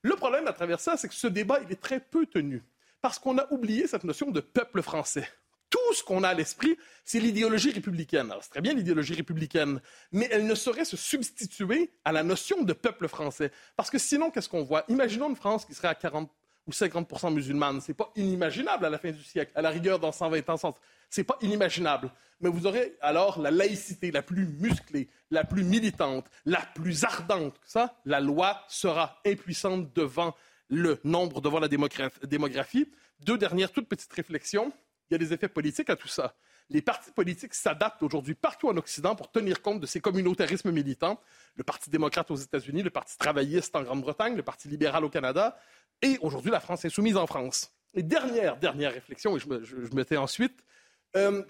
Le 0.02 0.16
problème 0.16 0.48
à 0.48 0.54
travers 0.54 0.80
ça, 0.80 0.98
c'est 0.98 1.08
que 1.08 1.14
ce 1.14 1.28
débat, 1.28 1.60
il 1.66 1.72
est 1.72 1.82
très 1.82 2.00
peu 2.00 2.26
tenu, 2.26 2.64
parce 3.02 3.20
qu'on 3.20 3.38
a 3.38 3.52
oublié 3.52 3.88
cette 3.88 4.04
notion 4.04 4.32
de 4.32 4.40
peuple 4.40 4.82
français 4.82 5.28
tout 5.72 5.94
ce 5.94 6.04
qu'on 6.04 6.24
a 6.24 6.30
à 6.30 6.34
l'esprit, 6.34 6.78
c'est 7.04 7.20
l'idéologie 7.20 7.72
républicaine. 7.72 8.30
Alors, 8.30 8.44
c'est 8.44 8.50
très 8.50 8.62
bien 8.62 8.74
l'idéologie 8.74 9.16
républicaine, 9.16 9.82
mais 10.12 10.28
elle 10.30 10.46
ne 10.46 10.54
saurait 10.54 10.86
se 10.86 10.98
substituer 10.98 11.92
à 12.06 12.12
la 12.12 12.24
notion 12.24 12.62
de 12.64 12.74
peuple 12.74 13.08
français. 13.08 13.52
Parce 13.76 13.90
que 13.90 13.98
sinon, 13.98 14.30
qu'est-ce 14.30 14.50
qu'on 14.50 14.64
voit? 14.64 14.84
Imaginons 14.90 15.30
une 15.30 15.36
France 15.36 15.66
qui 15.66 15.74
serait 15.74 15.88
à 15.88 15.96
40 15.96 16.30
ou 16.68 16.72
50% 16.72 17.34
musulmane. 17.34 17.82
C'est 17.82 17.94
pas 17.94 18.12
inimaginable 18.16 18.86
à 18.86 18.90
la 18.90 18.98
fin 18.98 19.12
du 19.12 19.24
siècle. 19.24 19.52
À 19.56 19.62
la 19.62 19.70
rigueur, 19.70 20.00
dans 20.00 20.12
120 20.12 20.50
ans, 20.50 20.76
c'est 21.10 21.24
pas 21.24 21.38
inimaginable. 21.42 22.12
Mais 22.40 22.50
vous 22.50 22.66
aurez 22.66 22.96
alors 23.02 23.40
la 23.40 23.52
laïcité 23.52 24.12
la 24.12 24.22
plus 24.22 24.48
musclée, 24.48 25.10
la 25.30 25.44
plus 25.44 25.64
militante, 25.64 26.26
la 26.46 26.62
plus 26.62 27.04
ardente. 27.04 27.56
Ça, 27.64 27.96
la 28.06 28.20
loi 28.20 28.64
sera 28.68 29.20
impuissante 29.26 29.94
devant 29.94 30.36
le 30.70 31.00
nombre, 31.04 31.42
devant 31.42 31.60
la 31.60 31.68
démographie. 31.68 32.90
Deux 33.20 33.38
dernières 33.38 33.72
toutes 33.72 33.88
petites 33.88 34.14
réflexions 34.14 34.72
il 35.12 35.16
y 35.16 35.16
a 35.16 35.18
des 35.18 35.34
effets 35.34 35.50
politiques 35.50 35.90
à 35.90 35.98
tout 35.98 36.08
ça. 36.08 36.34
Les 36.70 36.82
partis 36.82 37.12
politiques 37.12 37.54
s'adaptent 37.54 38.02
aujourd'hui 38.02 38.34
partout 38.34 38.70
en 38.70 38.78
Occident 38.78 39.14
pour 39.14 39.30
tenir 39.30 39.62
compte 39.62 39.82
de 39.82 39.86
ces 39.86 40.00
communautarismes 40.00 40.72
militants. 40.72 41.20
Le 41.56 41.66
Parti 41.66 41.90
démocrate 41.90 42.32
aux 42.32 42.38
États-Unis, 42.38 42.82
le 42.82 42.90
Parti 42.90 43.18
travailliste 43.18 43.76
en 43.76 43.84
Grande-Bretagne, 43.84 44.38
le 44.38 44.44
Parti 44.44 44.70
libéral 44.70 45.04
au 45.04 45.10
Canada. 45.10 45.58
Et 46.02 46.18
aujourd'hui, 46.22 46.52
la 46.52 46.60
France 46.60 46.86
est 46.86 46.90
soumise 46.90 47.18
en 47.18 47.28
France. 47.28 47.72
Et 47.94 48.04
dernière, 48.04 48.58
dernière 48.58 48.94
réflexion, 48.94 49.36
et 49.36 49.40
je, 49.40 49.48
me, 49.48 49.64
je, 49.64 50.16
ensuite, 50.18 50.64
euh, 51.16 51.44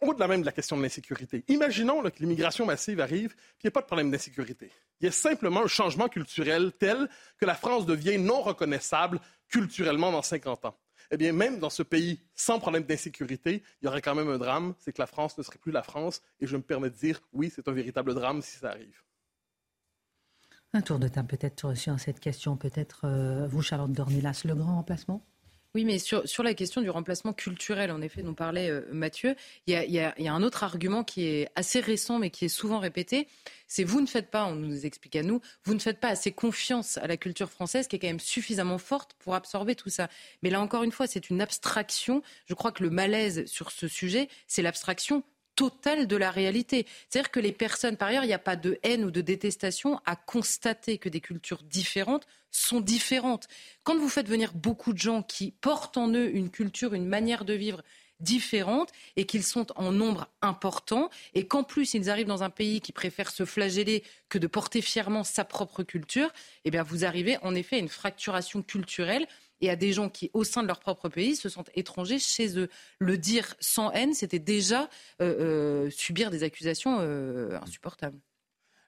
au-delà 0.00 0.28
même 0.28 0.40
de 0.40 0.46
la 0.46 0.52
question 0.52 0.76
de 0.76 0.82
l'insécurité. 0.82 1.44
Imaginons 1.48 2.02
que 2.02 2.18
l'immigration 2.20 2.66
massive 2.66 3.00
arrive, 3.00 3.30
puis 3.30 3.64
il 3.64 3.66
n'y 3.66 3.68
a 3.68 3.72
pas 3.72 3.80
de 3.80 3.86
problème 3.86 4.10
d'insécurité. 4.10 4.70
Il 5.00 5.06
y 5.06 5.08
a 5.08 5.12
simplement 5.12 5.62
un 5.62 5.68
changement 5.68 6.08
culturel 6.08 6.72
tel 6.78 7.08
que 7.38 7.44
la 7.44 7.54
France 7.54 7.86
devient 7.86 8.18
non 8.18 8.42
reconnaissable 8.42 9.20
culturellement 9.48 10.12
dans 10.12 10.22
50 10.22 10.66
ans 10.66 10.76
eh 11.12 11.18
bien, 11.18 11.32
même 11.32 11.58
dans 11.58 11.70
ce 11.70 11.82
pays 11.82 12.18
sans 12.34 12.58
problème 12.58 12.84
d'insécurité, 12.84 13.62
il 13.80 13.84
y 13.84 13.88
aurait 13.88 14.00
quand 14.00 14.14
même 14.14 14.30
un 14.30 14.38
drame, 14.38 14.74
c'est 14.78 14.92
que 14.92 15.00
la 15.00 15.06
France 15.06 15.36
ne 15.36 15.42
serait 15.42 15.58
plus 15.58 15.70
la 15.70 15.82
France. 15.82 16.22
Et 16.40 16.46
je 16.46 16.56
me 16.56 16.62
permets 16.62 16.88
de 16.88 16.96
dire, 16.96 17.20
oui, 17.32 17.52
c'est 17.54 17.68
un 17.68 17.72
véritable 17.72 18.14
drame 18.14 18.40
si 18.40 18.56
ça 18.56 18.70
arrive. 18.70 19.02
Un 20.74 20.80
tour 20.80 20.98
de 20.98 21.06
table 21.06 21.28
peut-être 21.28 21.74
sur 21.74 22.00
cette 22.00 22.18
question, 22.18 22.56
peut-être 22.56 23.02
euh, 23.04 23.46
vous, 23.46 23.60
Charlotte 23.60 23.92
Dornelas, 23.92 24.42
le 24.46 24.54
grand 24.54 24.76
remplacement? 24.76 25.22
Oui, 25.74 25.84
mais 25.84 25.98
sur, 25.98 26.26
sur 26.28 26.42
la 26.42 26.52
question 26.52 26.80
du 26.80 26.88
remplacement 26.88 27.34
culturel, 27.34 27.90
en 27.90 28.00
effet, 28.02 28.22
dont 28.22 28.32
parlait 28.34 28.70
euh, 28.70 28.82
Mathieu, 28.90 29.34
il 29.66 29.72
y, 29.72 29.76
a, 29.76 29.84
y 29.86 30.28
a, 30.28 30.34
un 30.34 30.42
autre 30.42 30.64
argument 30.64 31.04
qui 31.04 31.26
est 31.26 31.48
assez 31.56 31.80
récent, 31.80 32.18
mais 32.18 32.30
qui 32.30 32.46
est 32.46 32.48
souvent 32.48 32.78
répété. 32.78 33.26
C'est 33.68 33.84
vous 33.84 34.00
ne 34.00 34.06
faites 34.06 34.30
pas, 34.30 34.46
on 34.46 34.54
nous 34.54 34.84
explique 34.84 35.16
à 35.16 35.22
nous, 35.22 35.40
vous 35.64 35.72
ne 35.72 35.78
faites 35.78 35.98
pas 36.00 36.08
assez 36.08 36.32
confiance 36.32 36.98
à 36.98 37.06
la 37.06 37.18
culture 37.18 37.50
française, 37.50 37.86
qui 37.86 37.96
est 37.96 37.98
quand 37.98 38.06
même 38.06 38.20
suffisamment 38.20 38.78
forte 38.78 39.14
pour 39.18 39.34
absorber 39.34 39.74
tout 39.74 39.90
ça. 39.90 40.08
Mais 40.42 40.50
là, 40.50 40.60
encore 40.60 40.84
une 40.84 40.92
fois, 40.92 41.06
c'est 41.06 41.30
une 41.30 41.40
abstraction. 41.40 42.22
Je 42.46 42.54
crois 42.54 42.72
que 42.72 42.82
le 42.82 42.90
malaise 42.90 43.44
sur 43.46 43.70
ce 43.70 43.88
sujet, 43.88 44.28
c'est 44.46 44.62
l'abstraction 44.62 45.22
totale 45.54 46.06
de 46.06 46.16
la 46.16 46.30
réalité. 46.30 46.86
C'est-à-dire 47.08 47.30
que 47.30 47.40
les 47.40 47.52
personnes, 47.52 47.96
par 47.96 48.08
ailleurs, 48.08 48.24
il 48.24 48.28
n'y 48.28 48.32
a 48.32 48.38
pas 48.38 48.56
de 48.56 48.78
haine 48.82 49.04
ou 49.04 49.10
de 49.10 49.20
détestation 49.20 50.00
à 50.06 50.16
constater 50.16 50.98
que 50.98 51.08
des 51.08 51.20
cultures 51.20 51.62
différentes 51.62 52.26
sont 52.50 52.80
différentes. 52.80 53.48
Quand 53.84 53.96
vous 53.96 54.08
faites 54.08 54.28
venir 54.28 54.52
beaucoup 54.54 54.92
de 54.92 54.98
gens 54.98 55.22
qui 55.22 55.52
portent 55.52 55.96
en 55.96 56.08
eux 56.08 56.34
une 56.34 56.50
culture, 56.50 56.94
une 56.94 57.06
manière 57.06 57.44
de 57.44 57.54
vivre 57.54 57.82
différente 58.20 58.90
et 59.16 59.26
qu'ils 59.26 59.42
sont 59.42 59.66
en 59.76 59.92
nombre 59.92 60.28
important 60.40 61.10
et 61.34 61.46
qu'en 61.46 61.64
plus 61.64 61.94
ils 61.94 62.08
arrivent 62.08 62.26
dans 62.26 62.42
un 62.42 62.50
pays 62.50 62.80
qui 62.80 62.92
préfère 62.92 63.30
se 63.30 63.44
flageller 63.44 64.04
que 64.28 64.38
de 64.38 64.46
porter 64.46 64.80
fièrement 64.80 65.24
sa 65.24 65.44
propre 65.44 65.82
culture, 65.82 66.30
eh 66.64 66.70
bien 66.70 66.82
vous 66.82 67.04
arrivez 67.04 67.36
en 67.42 67.54
effet 67.54 67.76
à 67.76 67.80
une 67.80 67.88
fracturation 67.88 68.62
culturelle 68.62 69.26
et 69.62 69.70
à 69.70 69.76
des 69.76 69.92
gens 69.92 70.10
qui, 70.10 70.30
au 70.34 70.44
sein 70.44 70.62
de 70.62 70.66
leur 70.66 70.80
propre 70.80 71.08
pays, 71.08 71.36
se 71.36 71.48
sentent 71.48 71.70
étrangers 71.74 72.18
chez 72.18 72.58
eux. 72.58 72.68
Le 72.98 73.16
dire 73.16 73.54
sans 73.60 73.90
haine, 73.92 74.12
c'était 74.12 74.40
déjà 74.40 74.90
euh, 75.22 75.86
euh, 75.86 75.90
subir 75.90 76.30
des 76.30 76.42
accusations 76.42 76.98
euh, 77.00 77.58
insupportables. 77.62 78.18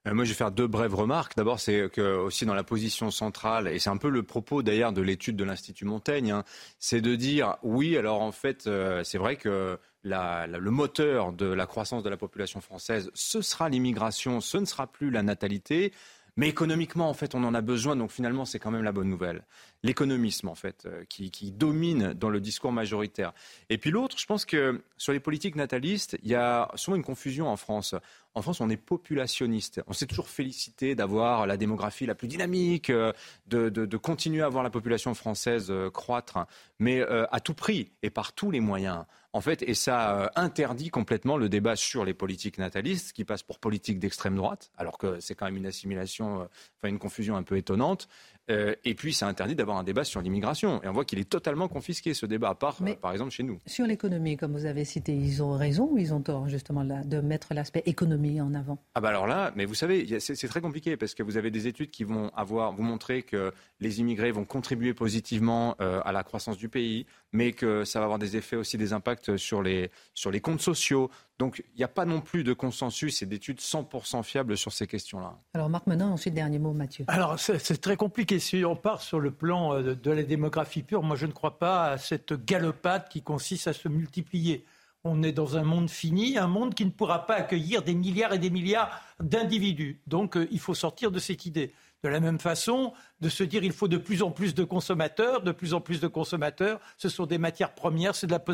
Moi, 0.07 0.25
je 0.25 0.31
vais 0.31 0.35
faire 0.37 0.51
deux 0.51 0.67
brèves 0.67 0.95
remarques. 0.95 1.35
D'abord, 1.35 1.61
c'est 1.61 1.91
que 1.91 2.17
aussi 2.19 2.45
dans 2.45 2.53
la 2.53 2.65
position 2.65 3.11
centrale, 3.11 3.69
et 3.69 3.79
c'est 3.79 3.89
un 3.89 3.97
peu 3.97 4.11
le 4.11 4.23
propos 4.23 4.63
d'ailleurs 4.63 4.93
de 4.93 5.01
l'étude 5.01 5.35
de 5.35 5.45
l'Institut 5.45 5.87
Montaigne, 5.87 6.31
hein, 6.31 6.45
c'est 6.79 7.01
de 7.01 7.15
dire 7.15 7.57
oui, 7.63 7.97
alors 7.97 8.21
en 8.21 8.31
fait, 8.31 8.69
c'est 9.03 9.17
vrai 9.17 9.37
que 9.37 9.79
le 10.03 10.71
moteur 10.71 11.33
de 11.33 11.47
la 11.47 11.65
croissance 11.65 12.03
de 12.03 12.11
la 12.11 12.19
population 12.19 12.61
française, 12.61 13.11
ce 13.15 13.41
sera 13.41 13.71
l'immigration, 13.71 14.43
ce 14.43 14.59
ne 14.59 14.67
sera 14.67 14.87
plus 14.87 15.11
la 15.11 15.23
natalité. 15.23 15.91
Mais 16.37 16.49
économiquement, 16.49 17.09
en 17.09 17.15
fait, 17.15 17.35
on 17.35 17.45
en 17.45 17.55
a 17.55 17.61
besoin, 17.61 17.95
donc 17.95 18.11
finalement, 18.11 18.45
c'est 18.45 18.59
quand 18.59 18.73
même 18.73 18.83
la 18.83 18.91
bonne 18.91 19.09
nouvelle. 19.09 19.45
L'économisme, 19.85 20.49
en 20.49 20.57
fait, 20.57 20.85
euh, 20.87 21.05
qui, 21.09 21.53
domine 21.53 22.13
dans 22.13 22.29
le 22.29 22.41
discours 22.41 22.73
majoritaire. 22.73 23.33
Et 23.71 23.79
puis 23.79 23.91
l'autre, 23.91 24.19
je 24.19 24.27
pense 24.27 24.45
que 24.45 24.83
sur 24.97 25.13
les 25.13 25.21
politiques 25.21 25.55
natalistes, 25.55 26.19
il 26.23 26.31
y 26.31 26.35
a 26.35 26.69
souvent 26.75 26.97
une 26.97 27.05
confusion 27.05 27.49
en 27.49 27.57
France. 27.57 27.95
En 28.35 28.43
France, 28.43 28.61
on 28.61 28.69
est 28.69 28.77
populationniste. 28.77 29.81
On 29.87 29.93
s'est 29.93 30.07
toujours 30.07 30.29
félicité 30.29 30.95
d'avoir 30.95 31.47
la 31.47 31.57
démographie 31.57 32.05
la 32.05 32.17
plus 32.17 32.27
dynamique, 32.27 32.91
euh, 32.91 33.13
de, 33.47 33.97
continuer 33.97 34.43
à 34.43 34.49
voir 34.49 34.65
la 34.65 34.71
population 34.71 35.15
française 35.15 35.71
euh, 35.71 35.89
croître, 35.91 36.39
mais 36.79 37.01
à 37.03 37.41
tout 37.41 37.55
prix 37.55 37.93
et 38.03 38.11
par 38.11 38.33
tous 38.33 38.51
les 38.51 38.61
moyens 38.61 39.05
en 39.35 39.41
fait, 39.41 39.63
et 39.63 39.75
ça 39.75 40.17
euh, 40.17 40.29
interdit 40.37 40.91
complètement 40.91 41.37
le 41.37 41.49
débat 41.49 41.75
sur 41.75 42.05
les 42.05 42.15
politiques 42.15 42.57
natalistes, 42.57 43.13
qui 43.13 43.25
passe 43.25 43.43
pour 43.43 43.59
politique 43.59 43.99
d'extrême 43.99 44.37
droite, 44.37 44.71
alors 44.79 44.97
que 44.97 45.19
c'est 45.19 45.35
quand 45.35 45.47
même 45.47 45.57
une 45.57 45.67
assimilation, 45.67 46.43
euh, 46.43 46.45
enfin 46.79 46.89
une 46.89 47.01
confusion 47.01 47.37
un 47.37 47.43
peu 47.43 47.57
étonnante. 47.57 48.09
Euh, 48.51 48.75
et 48.85 48.95
puis, 48.95 49.15
ça 49.15 49.27
interdit 49.27 49.55
d'avoir 49.55 49.79
un 49.79 49.85
débat 49.85 50.05
sur 50.05 50.21
l'immigration. 50.21 50.83
Et 50.83 50.89
on 50.89 50.93
voit 50.93 51.05
qu'il 51.05 51.19
est 51.19 51.29
totalement 51.29 51.69
confisqué, 51.69 52.15
ce 52.15 52.27
débat, 52.27 52.51
à 52.51 52.55
part, 52.55 52.79
par 53.01 53.13
exemple, 53.13 53.31
chez 53.31 53.43
nous. 53.43 53.59
Sur 53.67 53.87
l'économie, 53.87 54.37
comme 54.37 54.53
vous 54.53 54.67
avez 54.67 54.85
cité, 54.85 55.15
ils 55.15 55.43
ont 55.43 55.57
raison 55.57 55.89
ou 55.93 55.99
ils 55.99 56.13
ont 56.13 56.21
tort, 56.21 56.49
justement, 56.49 56.83
là, 56.83 57.03
de 57.05 57.21
mettre 57.21 57.55
l'aspect 57.55 57.83
économie 57.87 58.41
en 58.41 58.55
avant? 58.55 58.79
Ah, 58.95 59.01
bah 59.01 59.09
alors 59.09 59.27
là, 59.27 59.53
mais 59.57 59.65
vous 59.65 59.75
savez, 59.75 60.21
c'est 60.21 60.49
très 60.49 60.61
compliqué 60.61 60.97
parce 60.97 61.15
que 61.15 61.23
vous 61.23 61.37
avez 61.37 61.51
des 61.51 61.67
études 61.67 61.91
qui 61.91 62.05
vont 62.05 62.31
avoir, 62.37 62.73
vous 62.73 62.83
montrer 62.83 63.23
que 63.23 63.53
les 63.81 64.01
immigrés 64.01 64.31
vont 64.31 64.45
contribuer 64.45 64.95
positivement 64.95 65.75
à 65.79 66.13
la 66.13 66.23
croissance 66.23 66.59
du 66.59 66.69
pays, 66.69 67.07
mais 67.33 67.53
que 67.53 67.85
ça 67.85 67.99
va 67.99 68.05
avoir 68.05 68.19
des 68.19 68.37
effets 68.37 68.57
aussi, 68.57 68.77
des 68.77 68.93
impacts 68.93 69.37
sur 69.37 69.63
les, 69.63 69.91
sur 70.15 70.31
les 70.31 70.41
comptes 70.41 70.61
sociaux. 70.61 71.11
Donc 71.39 71.65
il 71.75 71.79
n'y 71.79 71.85
a 71.85 71.89
pas 71.89 72.05
non 72.05 72.21
plus 72.21 72.45
de 72.45 72.53
consensus 72.53 73.23
et 73.23 73.27
d'études 73.27 73.59
100% 73.59 74.23
fiables 74.23 74.57
sur 74.57 74.73
ces 74.73 74.87
questions-là. 74.87 75.37
Alors 75.55 75.69
Marc 75.69 75.87
Menon, 75.87 76.13
ensuite 76.13 76.35
dernier 76.35 76.61
mot, 76.61 76.73
Mathieu. 76.73 77.05
Alors 77.09 77.39
c'est 77.39 77.81
très 77.81 77.97
compliqué. 77.97 78.39
Si 78.39 78.65
on 78.65 78.77
part 78.77 79.03
sur 79.03 79.19
le 79.19 79.33
plan 79.33 79.75
euh, 79.75 79.95
de, 79.95 80.11
la 80.11 80.23
démographie 80.23 80.83
pure, 80.83 81.03
moi 81.03 81.17
je 81.17 81.27
ne 81.27 81.33
crois 81.33 81.59
pas 81.59 81.91
à 81.91 81.99
cette 81.99 82.33
galopade 82.45 83.09
qui 83.09 83.23
consiste 83.23 83.67
à 83.67 83.73
se 83.73 83.89
multiplier. 83.89 84.65
On 85.03 85.23
est 85.23 85.33
dans 85.33 85.57
un 85.57 85.65
monde 85.65 85.91
fini, 85.91 86.39
un 86.39 86.47
monde 86.47 86.75
qui 86.75 86.85
ne 86.85 86.91
pourra 86.91 87.27
pas 87.27 87.35
accueillir 87.35 87.83
des 87.83 87.95
milliards 87.95 88.33
et 88.33 88.39
des 88.39 88.51
milliards 88.51 89.03
d'individus. 89.21 90.01
Donc 90.07 90.37
euh, 90.37 90.47
il 90.53 90.61
faut 90.61 90.75
sortir 90.75 91.11
de 91.11 91.19
cette 91.19 91.47
idée. 91.47 91.75
De 92.05 92.09
la 92.11 92.21
même 92.21 92.39
façon, 92.39 92.93
de 93.21 93.29
se 93.29 93.43
dire 93.43 93.65
il 93.65 93.73
faut 93.73 93.89
de 93.89 93.97
plus 93.97 94.23
en 94.23 94.31
plus 94.31 94.55
de 94.55 94.63
consommateurs, 94.63 95.43
de 95.43 95.53
plus 95.53 95.75
en 95.75 95.81
plus 95.81 96.01
de 96.01 96.07
consommateurs, 96.07 96.79
ce 96.97 97.09
sont 97.09 97.27
des 97.27 97.39
matières 97.39 97.75
premières, 97.75 98.15
c'est 98.15 98.27
de 98.27 98.33
la, 98.33 98.45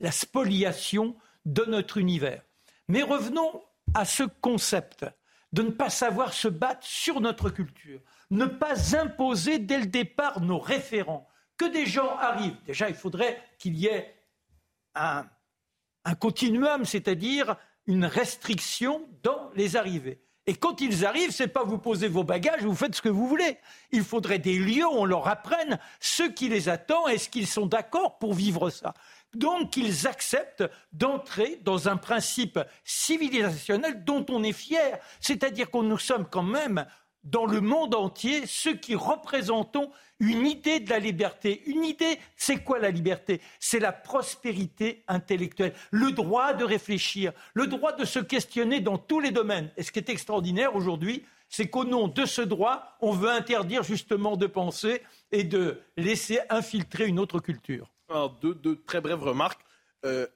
la 0.00 0.10
spoliation 0.10 1.16
de 1.46 1.64
notre 1.64 1.96
univers. 1.96 2.42
Mais 2.88 3.02
revenons 3.02 3.62
à 3.94 4.04
ce 4.04 4.24
concept 4.24 5.06
de 5.52 5.62
ne 5.62 5.70
pas 5.70 5.88
savoir 5.88 6.34
se 6.34 6.48
battre 6.48 6.86
sur 6.86 7.20
notre 7.20 7.48
culture, 7.48 8.00
ne 8.30 8.44
pas 8.44 8.96
imposer 8.96 9.58
dès 9.58 9.78
le 9.78 9.86
départ 9.86 10.40
nos 10.42 10.58
référents. 10.58 11.26
Que 11.56 11.64
des 11.64 11.86
gens 11.86 12.14
arrivent. 12.18 12.58
Déjà, 12.66 12.90
il 12.90 12.94
faudrait 12.94 13.42
qu'il 13.58 13.76
y 13.76 13.86
ait 13.86 14.14
un, 14.94 15.24
continuum, 16.20 16.84
c'est-à-dire 16.84 17.56
une 17.86 18.04
restriction 18.04 19.08
dans 19.22 19.50
les 19.54 19.76
arrivées. 19.76 20.20
Et 20.48 20.54
quand 20.54 20.80
ils 20.80 21.06
arrivent, 21.06 21.32
c'est 21.32 21.48
pas 21.48 21.64
vous 21.64 21.78
posez 21.78 22.06
vos 22.06 22.22
bagages, 22.22 22.62
vous 22.62 22.74
faites 22.74 22.94
ce 22.94 23.02
que 23.02 23.08
vous 23.08 23.26
voulez. 23.26 23.58
Il 23.90 24.04
faudrait 24.04 24.38
des 24.38 24.58
lieux 24.58 24.86
où 24.86 24.98
on 24.98 25.04
leur 25.04 25.26
apprenne 25.26 25.78
ce 25.98 26.22
qui 26.22 26.48
les 26.48 26.68
attend, 26.68 27.08
est-ce 27.08 27.28
qu'ils 27.28 27.48
sont 27.48 27.66
d'accord 27.66 28.18
pour 28.18 28.34
vivre 28.34 28.70
ça. 28.70 28.94
Donc 29.34 29.70
qu'ils 29.72 30.06
acceptent 30.06 30.64
d'entrer 30.92 31.60
dans 31.62 31.88
un 31.88 31.96
principe 31.96 32.58
civilisationnel 32.84 34.04
dont 34.04 34.24
on 34.30 34.42
est 34.42 34.52
fier. 34.52 34.98
C'est-à-dire 35.20 35.70
qu'on 35.70 35.82
nous 35.82 35.98
sommes 35.98 36.26
quand 36.30 36.42
même 36.42 36.86
dans 37.26 37.44
le 37.44 37.60
monde 37.60 37.94
entier 37.94 38.46
ceux 38.46 38.74
qui 38.74 38.94
représentons 38.94 39.90
une 40.20 40.46
idée 40.46 40.80
de 40.80 40.88
la 40.88 40.98
liberté. 40.98 41.62
Une 41.66 41.84
idée, 41.84 42.18
c'est 42.36 42.62
quoi 42.62 42.78
la 42.78 42.90
liberté? 42.90 43.40
C'est 43.58 43.80
la 43.80 43.92
prospérité 43.92 45.04
intellectuelle, 45.08 45.74
le 45.90 46.12
droit 46.12 46.54
de 46.54 46.64
réfléchir, 46.64 47.32
le 47.52 47.66
droit 47.66 47.92
de 47.92 48.04
se 48.04 48.20
questionner 48.20 48.80
dans 48.80 48.96
tous 48.96 49.20
les 49.20 49.32
domaines. 49.32 49.70
Et 49.76 49.82
ce 49.82 49.92
qui 49.92 49.98
est 49.98 50.08
extraordinaire 50.08 50.74
aujourd'hui, 50.74 51.24
c'est 51.48 51.68
qu'au 51.68 51.84
nom 51.84 52.08
de 52.08 52.24
ce 52.24 52.42
droit, 52.42 52.96
on 53.00 53.12
veut 53.12 53.30
interdire 53.30 53.82
justement 53.82 54.36
de 54.36 54.46
penser 54.46 55.02
et 55.32 55.44
de 55.44 55.80
laisser 55.96 56.40
infiltrer 56.48 57.06
une 57.06 57.18
autre 57.18 57.40
culture. 57.40 57.90
Deux, 58.40 58.82
très 58.86 59.00
brèves 59.00 59.22
remarques. 59.22 59.60
Euh, 60.04 60.26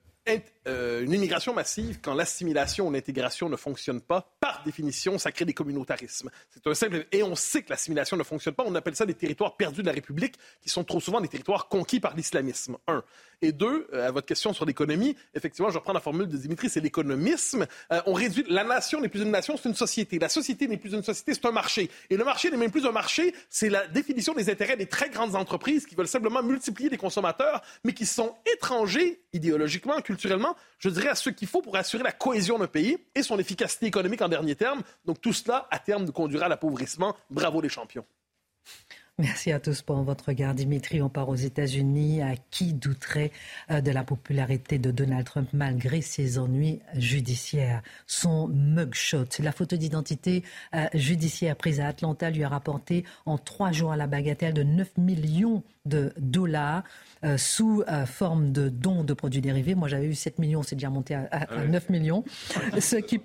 euh, 0.71 1.03
une 1.03 1.13
immigration 1.13 1.55
massive, 1.55 1.99
quand 2.01 2.15
l'assimilation 2.15 2.89
ou 2.89 2.93
l'intégration 2.93 3.49
ne 3.49 3.57
fonctionne 3.57 4.01
pas, 4.01 4.35
par 4.41 4.63
définition, 4.65 5.19
ça 5.19 5.33
crée 5.33 5.45
des 5.45 5.55
communautarismes. 5.55 6.31
C'est 6.51 6.67
un 6.67 6.75
simple... 6.75 7.07
Et 7.13 7.23
on 7.23 7.35
sait 7.35 7.63
que 7.63 7.71
l'assimilation 7.71 8.17
ne 8.17 8.23
fonctionne 8.23 8.55
pas. 8.55 8.65
On 8.67 8.75
appelle 8.75 8.97
ça 8.97 9.07
des 9.07 9.15
territoires 9.15 9.57
perdus 9.57 9.83
de 9.83 9.87
la 9.87 9.93
République, 9.93 10.37
qui 10.63 10.69
sont 10.69 10.85
trop 10.85 11.01
souvent 11.01 11.21
des 11.21 11.29
territoires 11.29 11.69
conquis 11.69 12.01
par 12.01 12.15
l'islamisme. 12.15 12.77
Un. 12.87 13.03
Et 13.43 13.53
deux, 13.53 13.89
euh, 13.95 14.09
à 14.09 14.11
votre 14.11 14.27
question 14.27 14.53
sur 14.53 14.67
l'économie, 14.67 15.17
effectivement, 15.35 15.71
je 15.71 15.79
reprends 15.79 15.95
la 15.95 16.01
formule 16.01 16.29
de 16.29 16.37
Dimitri, 16.37 16.69
c'est 16.69 16.81
l'économisme. 16.81 17.67
Euh, 17.93 18.01
on 18.07 18.13
réduit... 18.13 18.45
La 18.49 18.65
nation 18.65 19.01
n'est 19.01 19.09
plus 19.09 19.23
une 19.23 19.31
nation, 19.31 19.57
c'est 19.57 19.69
une 19.69 19.75
société. 19.75 20.19
La 20.19 20.29
société 20.29 20.69
n'est 20.69 20.77
plus 20.77 20.93
une 20.93 21.03
société, 21.03 21.35
c'est 21.35 21.47
un 21.47 21.53
marché. 21.53 21.91
Et 22.11 22.17
le 22.17 22.25
marché 22.25 22.51
n'est 22.51 22.57
même 22.57 22.71
plus 22.71 22.87
un 22.87 22.93
marché, 22.93 23.35
c'est 23.49 23.69
la 23.69 23.87
définition 23.87 24.35
des 24.35 24.51
intérêts 24.51 24.77
des 24.77 24.87
très 24.87 25.09
grandes 25.09 25.35
entreprises 25.35 25.87
qui 25.87 25.95
veulent 25.95 26.07
simplement 26.09 26.43
multiplier 26.43 26.91
les 26.91 26.99
consommateurs, 26.99 27.63
mais 27.85 27.95
qui 27.95 28.07
sont 28.07 28.35
étrangers 28.53 29.23
idéologiquement, 29.33 30.01
culturellement, 30.01 30.55
je 30.79 30.89
dirais 30.89 31.09
à 31.09 31.15
ce 31.15 31.31
qu'il 31.31 31.49
faut 31.49 31.63
pour 31.63 31.77
assurer 31.77 32.03
la 32.03 32.13
cohésion 32.13 32.59
d'un 32.59 32.67
pays 32.67 32.99
et 33.15 33.23
son 33.23 33.39
efficacité 33.39 33.87
économique 33.87 34.23
en 34.23 34.29
dernier 34.29 34.55
terme. 34.55 34.83
Donc 35.05 35.21
tout 35.21 35.33
cela, 35.33 35.69
à 35.71 35.79
terme, 35.79 36.05
nous 36.05 36.13
conduira 36.13 36.47
à 36.47 36.49
l'appauvrissement. 36.49 37.17
Bravo 37.29 37.61
les 37.61 37.69
champions. 37.69 38.05
Merci 39.21 39.53
à 39.53 39.61
tous 39.61 39.83
pour 39.83 40.03
votre 40.03 40.29
regard. 40.29 40.55
Dimitri, 40.55 41.03
on 41.03 41.11
part 41.11 41.29
aux 41.29 41.35
États-Unis. 41.35 42.23
À 42.23 42.37
qui 42.51 42.73
douterait 42.73 43.33
euh, 43.71 43.83
de 43.83 43.91
la 43.91 44.03
popularité 44.03 44.79
de 44.79 44.91
Donald 44.91 45.27
Trump 45.27 45.51
malgré 45.53 46.01
ses 46.01 46.39
ennuis 46.39 46.81
judiciaires? 46.95 47.83
Son 48.07 48.49
mugshot, 48.49 49.27
la 49.41 49.53
photo 49.53 49.77
d'identité 49.77 50.43
euh, 50.75 50.87
judiciaire 50.95 51.55
prise 51.55 51.81
à 51.81 51.89
Atlanta 51.89 52.31
lui 52.31 52.45
a 52.45 52.49
rapporté 52.49 53.05
en 53.27 53.37
trois 53.37 53.73
jours 53.73 53.93
à 53.93 53.97
la 53.97 54.07
bagatelle 54.07 54.55
de 54.55 54.63
9 54.63 54.97
millions 54.97 55.63
de 55.85 56.15
dollars. 56.19 56.85
Euh, 57.23 57.37
sous 57.37 57.83
euh, 57.87 58.07
forme 58.07 58.51
de 58.51 58.71
dons 58.71 59.05
de 59.05 59.13
produits 59.13 59.43
dérivés. 59.43 59.75
Moi, 59.75 59.89
j'avais 59.89 60.07
eu 60.07 60.15
7 60.15 60.39
millions, 60.39 60.63
c'est 60.63 60.75
déjà 60.75 60.89
monté 60.89 61.15
à, 61.15 61.47
9 61.69 61.85
ah 61.87 61.93
millions. 61.93 62.25
ce, 62.79 62.97
qui, 62.97 63.21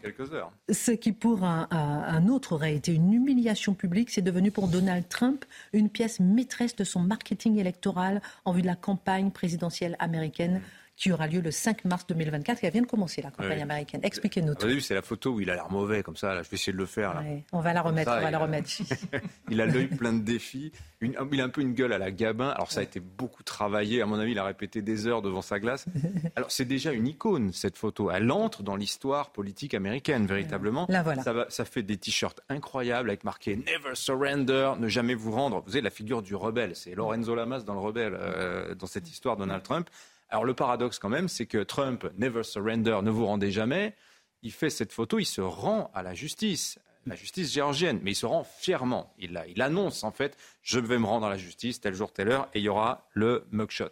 ce 0.70 0.92
qui, 0.92 1.14
pour 1.14 1.46
un, 1.46 1.70
un, 1.72 2.28
autre, 2.28 2.56
aurait 2.56 2.76
été 2.76 2.94
une 2.94 3.14
humiliation 3.14 3.74
publique, 3.74 4.10
c'est 4.10 4.22
devenu 4.22 4.52
pour 4.52 4.68
Donald 4.68 5.08
Trump 5.08 5.46
une 5.72 5.85
pièce 5.90 6.20
maîtresse 6.20 6.76
de 6.76 6.84
son 6.84 7.02
marketing 7.02 7.58
électoral 7.58 8.22
en 8.46 8.52
vue 8.52 8.62
de 8.62 8.68
la 8.68 8.76
campagne 8.76 9.32
présidentielle 9.32 9.96
américaine 10.00 10.62
qui 10.96 11.12
aura 11.12 11.28
lieu 11.28 11.42
le 11.42 11.52
5 11.52 11.86
mars 11.86 12.08
2024. 12.08 12.64
Elle 12.64 12.72
vient 12.72 12.82
de 12.82 12.88
commencer, 12.88 13.22
la 13.22 13.32
campagne 13.32 13.62
américaine. 13.62 14.02
Expliquez-nous 14.04 14.56
tout. 14.56 14.80
c'est 14.80 14.94
la 14.94 15.02
photo 15.02 15.32
où 15.32 15.42
il 15.42 15.50
a 15.50 15.56
l'air 15.56 15.70
mauvais, 15.70 16.04
comme 16.04 16.16
ça. 16.16 16.34
Là. 16.34 16.44
Je 16.44 16.50
vais 16.50 16.56
essayer 16.56 16.74
de 16.74 16.78
le 16.78 16.86
faire. 16.86 17.14
Là. 17.14 17.24
On 17.52 17.60
va 17.60 17.74
la 17.74 17.82
remettre, 17.82 18.12
on 18.12 18.22
va 18.22 18.32
la 18.32 18.40
remettre. 18.40 18.70
il 19.50 19.60
a 19.62 19.66
l'œil 19.66 19.88
plein 19.88 20.14
de 20.14 20.24
défis. 20.24 20.72
Une, 21.02 21.16
il 21.32 21.42
a 21.42 21.44
un 21.44 21.50
peu 21.50 21.62
une 21.62 21.74
gueule 21.74 21.92
à 21.92 21.98
la 21.98 22.12
Gabin. 22.12 22.50
Alors, 22.50 22.72
ça 22.72 22.80
a 22.80 22.84
été 22.84 23.00
beaucoup 23.00 23.44
travaillé. 23.44 24.02
À 24.02 24.06
mon 24.06 24.20
avis, 24.20 24.32
il 24.32 24.40
a 24.40 24.46
répété 24.46 24.82
des 24.82 25.08
heures 25.08 25.22
devant 25.22 25.42
sa 25.42 25.60
glace. 25.60 25.86
Alors, 26.36 26.50
c'est 26.50 26.66
déjà 26.66 26.94
une 26.94 27.08
icône, 27.08 27.52
cette 27.52 27.78
photo. 27.78 28.10
Elle 28.12 28.32
entre 28.32 28.64
dans 28.64 28.76
l'histoire 28.76 29.32
politique 29.32 29.74
américaine, 29.74 30.26
véritablement. 30.26 30.86
La 30.90 31.04
voilà. 31.04 31.24
Ça, 31.24 31.34
va, 31.34 31.46
ça 31.50 31.66
fait 31.66 31.84
des 31.84 31.98
t-shirts 31.98 32.42
incroyables 32.50 33.10
avec 33.10 33.24
marqué 33.24 33.58
Never 33.58 33.96
surrender, 33.96 34.74
ne 34.80 34.88
jamais 34.88 35.14
vous 35.14 35.32
rendre. 35.32 35.62
Vous 35.66 35.72
avez 35.72 35.82
la 35.82 35.90
figure 35.90 36.22
du 36.22 36.36
rebelle. 36.36 36.76
C'est 36.76 36.96
Lorenzo 36.96 37.36
Lamas 37.36 37.60
dans 37.60 37.74
le 37.74 37.80
rebelle, 37.80 38.18
euh, 38.18 38.76
dans 38.76 38.88
cette 38.88 39.10
histoire, 39.10 39.36
Donald 39.36 39.64
Trump. 39.64 39.90
Alors 40.30 40.46
le 40.46 40.54
paradoxe 40.54 41.00
quand 41.00 41.10
même, 41.10 41.28
c'est 41.28 41.46
que 41.46 41.64
Trump, 41.64 42.08
never 42.18 42.44
surrender, 42.44 43.00
ne 43.04 43.12
vous 43.12 43.26
rendez 43.26 43.52
jamais, 43.52 43.96
il 44.42 44.52
fait 44.52 44.70
cette 44.70 44.92
photo, 44.92 45.20
il 45.20 45.26
se 45.26 45.42
rend 45.42 45.92
à 45.94 46.04
la 46.04 46.14
justice, 46.14 46.80
la 47.06 47.16
justice 47.16 47.52
géorgienne, 47.52 48.00
mais 48.04 48.12
il 48.12 48.16
se 48.16 48.26
rend 48.26 48.44
fièrement. 48.44 49.14
Il, 49.18 49.62
annonce 49.62 50.04
en 50.04 50.12
fait, 50.12 50.38
je 50.62 50.80
vais 50.80 50.98
me 50.98 51.06
rendre 51.06 51.28
à 51.28 51.30
la 51.30 51.38
justice 51.38 51.80
tel 51.80 51.94
jour, 51.94 52.12
telle 52.12 52.30
heure, 52.30 52.48
et 52.54 52.60
il 52.60 52.64
y 52.64 52.70
aura 52.70 53.08
le 53.14 53.46
mugshot. 53.52 53.92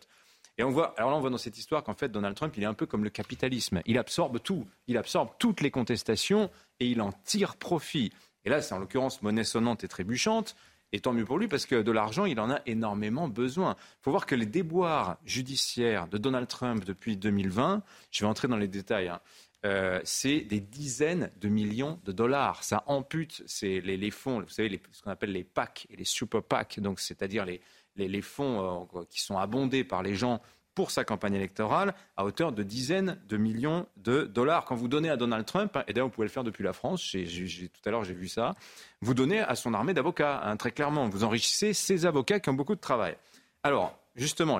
Et 0.57 0.63
on 0.63 0.69
voit, 0.69 0.93
alors 0.97 1.09
là, 1.09 1.17
on 1.17 1.19
voit 1.19 1.31
dans 1.31 1.37
cette 1.37 1.57
histoire 1.57 1.83
qu'en 1.83 1.95
fait, 1.95 2.09
Donald 2.09 2.35
Trump, 2.35 2.53
il 2.57 2.63
est 2.63 2.67
un 2.67 2.75
peu 2.75 2.85
comme 2.85 3.03
le 3.03 3.09
capitalisme. 3.09 3.81
Il 3.85 3.97
absorbe 3.97 4.39
tout. 4.39 4.67
Il 4.87 4.97
absorbe 4.97 5.29
toutes 5.39 5.61
les 5.61 5.71
contestations 5.71 6.51
et 6.79 6.87
il 6.87 7.01
en 7.01 7.11
tire 7.11 7.55
profit. 7.55 8.11
Et 8.45 8.49
là, 8.49 8.61
c'est 8.61 8.75
en 8.75 8.79
l'occurrence 8.79 9.21
monnaie 9.23 9.43
sonnante 9.43 9.83
et 9.83 9.87
trébuchante. 9.87 10.55
Et 10.93 10.99
tant 10.99 11.11
mieux 11.11 11.25
pour 11.25 11.39
lui, 11.39 11.47
parce 11.47 11.65
que 11.65 11.81
de 11.81 11.91
l'argent, 11.91 12.25
il 12.25 12.39
en 12.39 12.51
a 12.51 12.61
énormément 12.67 13.27
besoin. 13.27 13.75
Il 13.79 14.03
faut 14.03 14.11
voir 14.11 14.27
que 14.27 14.35
les 14.35 14.45
déboires 14.45 15.17
judiciaires 15.25 16.07
de 16.07 16.19
Donald 16.19 16.47
Trump 16.47 16.85
depuis 16.85 17.17
2020, 17.17 17.81
je 18.11 18.23
vais 18.23 18.29
entrer 18.29 18.47
dans 18.47 18.57
les 18.57 18.67
détails, 18.67 19.07
hein, 19.07 19.19
euh, 19.65 19.99
c'est 20.03 20.41
des 20.41 20.59
dizaines 20.59 21.31
de 21.41 21.49
millions 21.49 21.99
de 22.05 22.11
dollars. 22.11 22.63
Ça 22.63 22.83
ampute 22.85 23.43
les, 23.63 24.11
fonds, 24.11 24.41
vous 24.41 24.49
savez, 24.49 24.79
ce 24.91 25.01
qu'on 25.01 25.09
appelle 25.09 25.31
les 25.31 25.43
PAC 25.43 25.87
et 25.89 25.95
les 25.95 26.05
super 26.05 26.43
PAC, 26.43 26.79
c'est-à-dire 26.97 27.45
les, 27.45 27.61
les, 27.95 28.21
fonds 28.21 28.87
euh, 28.95 29.03
qui 29.09 29.21
sont 29.21 29.37
abondés 29.37 29.83
par 29.83 30.03
les 30.03 30.15
gens 30.15 30.41
pour 30.75 30.91
sa 30.91 31.03
campagne 31.03 31.35
électorale 31.35 31.93
à 32.17 32.25
hauteur 32.25 32.51
de 32.51 32.63
dizaines 32.63 33.19
de 33.27 33.37
millions 33.37 33.87
de 33.97 34.23
dollars. 34.23 34.65
Quand 34.65 34.75
vous 34.75 34.87
donnez 34.87 35.09
à 35.09 35.17
Donald 35.17 35.45
Trump, 35.45 35.75
hein, 35.75 35.83
et 35.87 35.93
d'ailleurs 35.93 36.07
vous 36.07 36.13
pouvez 36.13 36.27
le 36.27 36.31
faire 36.31 36.43
depuis 36.43 36.63
la 36.63 36.73
France, 36.73 37.11
tout 37.11 37.89
à 37.89 37.91
l'heure 37.91 38.03
j'ai 38.03 38.13
vu 38.13 38.27
ça, 38.27 38.55
vous 39.01 39.13
donnez 39.13 39.39
à 39.39 39.55
son 39.55 39.73
armée 39.73 39.93
d'avocats, 39.93 40.41
hein, 40.43 40.57
très 40.57 40.71
clairement. 40.71 41.07
Vous 41.09 41.23
enrichissez 41.23 41.73
ces 41.73 42.05
avocats 42.05 42.39
qui 42.39 42.49
ont 42.49 42.53
beaucoup 42.53 42.75
de 42.75 42.81
travail. 42.81 43.15
Alors, 43.63 43.97
justement, 44.15 44.59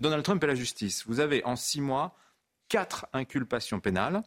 Donald 0.00 0.22
Trump 0.22 0.42
et 0.42 0.46
la 0.46 0.54
justice, 0.54 1.04
vous 1.06 1.20
avez 1.20 1.44
en 1.44 1.56
six 1.56 1.80
mois 1.80 2.14
quatre 2.68 3.06
inculpations 3.12 3.80
pénales. 3.80 4.22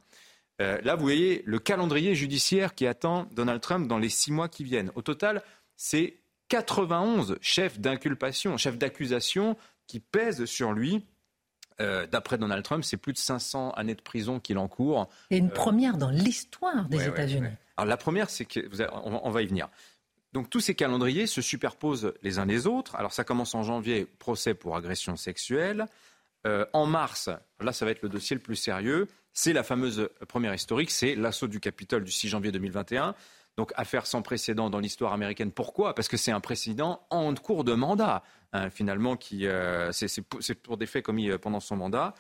Euh, 0.62 0.80
là, 0.84 0.96
vous 0.96 1.04
voyez 1.04 1.42
le 1.46 1.60
calendrier 1.60 2.16
judiciaire 2.16 2.76
qui 2.76 2.88
attend 2.88 3.28
Donald 3.32 3.62
Trump 3.62 3.88
dans 3.88 3.98
les 3.98 4.10
six 4.10 4.32
mois 4.32 4.48
qui 4.48 4.64
viennent. 4.64 4.92
Au 4.96 5.02
total, 5.02 5.44
c'est 5.76 6.18
91 6.50 7.38
chefs 7.42 7.80
d'inculpation, 7.80 8.58
chefs 8.58 8.78
d'accusation 8.78 9.58
qui 9.88 10.00
pèsent 10.00 10.46
sur 10.46 10.74
lui. 10.74 11.06
Euh, 11.82 12.08
d'après 12.08 12.38
Donald 12.38 12.64
Trump, 12.64 12.84
c'est 12.84 12.98
plus 12.98 13.12
de 13.12 13.18
500 13.18 13.72
années 13.72 13.96
de 13.96 14.02
prison 14.02 14.40
qu'il 14.40 14.58
encourt. 14.58 15.10
Et 15.30 15.38
une 15.38 15.48
euh, 15.48 15.54
première 15.54 15.98
dans 15.98 16.10
l'histoire 16.10 16.88
des 16.88 17.08
États-Unis. 17.08 17.50
Alors 17.76 17.90
la 17.90 17.98
première, 17.98 18.30
c'est 18.30 18.46
que 18.46 18.60
on 19.04 19.30
va 19.30 19.42
y 19.42 19.48
venir. 19.48 19.70
Donc 20.32 20.50
tous 20.50 20.60
ces 20.60 20.76
calendriers 20.76 21.28
se 21.28 21.42
superposent 21.42 22.14
les 22.22 22.40
uns 22.40 22.46
les 22.46 22.68
autres. 22.68 22.96
Alors 22.96 23.14
ça 23.14 23.24
commence 23.24 23.56
en 23.56 23.64
janvier, 23.64 24.06
procès 24.20 24.54
pour 24.54 24.76
agression 24.76 25.16
sexuelle. 25.16 25.86
Euh, 26.46 26.66
en 26.74 26.86
mars, 26.86 27.30
là 27.60 27.74
ça 27.74 27.86
va 27.86 27.92
être 27.92 28.04
le 28.04 28.10
dossier 28.10 28.36
le 28.36 28.42
plus 28.42 28.56
sérieux, 28.56 29.08
c'est 29.34 29.52
la 29.52 29.64
fameuse 29.64 30.10
première 30.28 30.54
historique, 30.54 30.92
c'est 30.92 31.16
l'assaut 31.16 31.48
du 31.48 31.60
Capitole 31.60 32.04
du 32.04 32.12
6 32.12 32.30
janvier 32.30 32.52
2021. 32.52 33.16
Donc 33.58 33.72
affaire 33.76 34.06
sans 34.06 34.22
précédent 34.22 34.70
dans 34.70 34.80
l'histoire 34.80 35.14
américaine. 35.14 35.52
Pourquoi? 35.52 35.96
Parce 35.96 36.08
que 36.08 36.18
c'est 36.18 36.32
un 36.32 36.42
président 36.42 37.02
en 37.10 37.34
cours 37.34 37.64
de 37.64 37.74
mandat, 37.74 38.22
hein, 38.56 38.70
finalement, 38.70 39.16
qui 39.16 39.48
euh, 39.48 39.92
c'est 39.92 40.56
pour 40.56 40.78
des 40.78 40.86
faits 40.86 41.04
commis 41.04 41.30
euh, 41.30 41.38
pendant 41.38 41.60
son 41.60 41.76
mandat. 41.76 42.14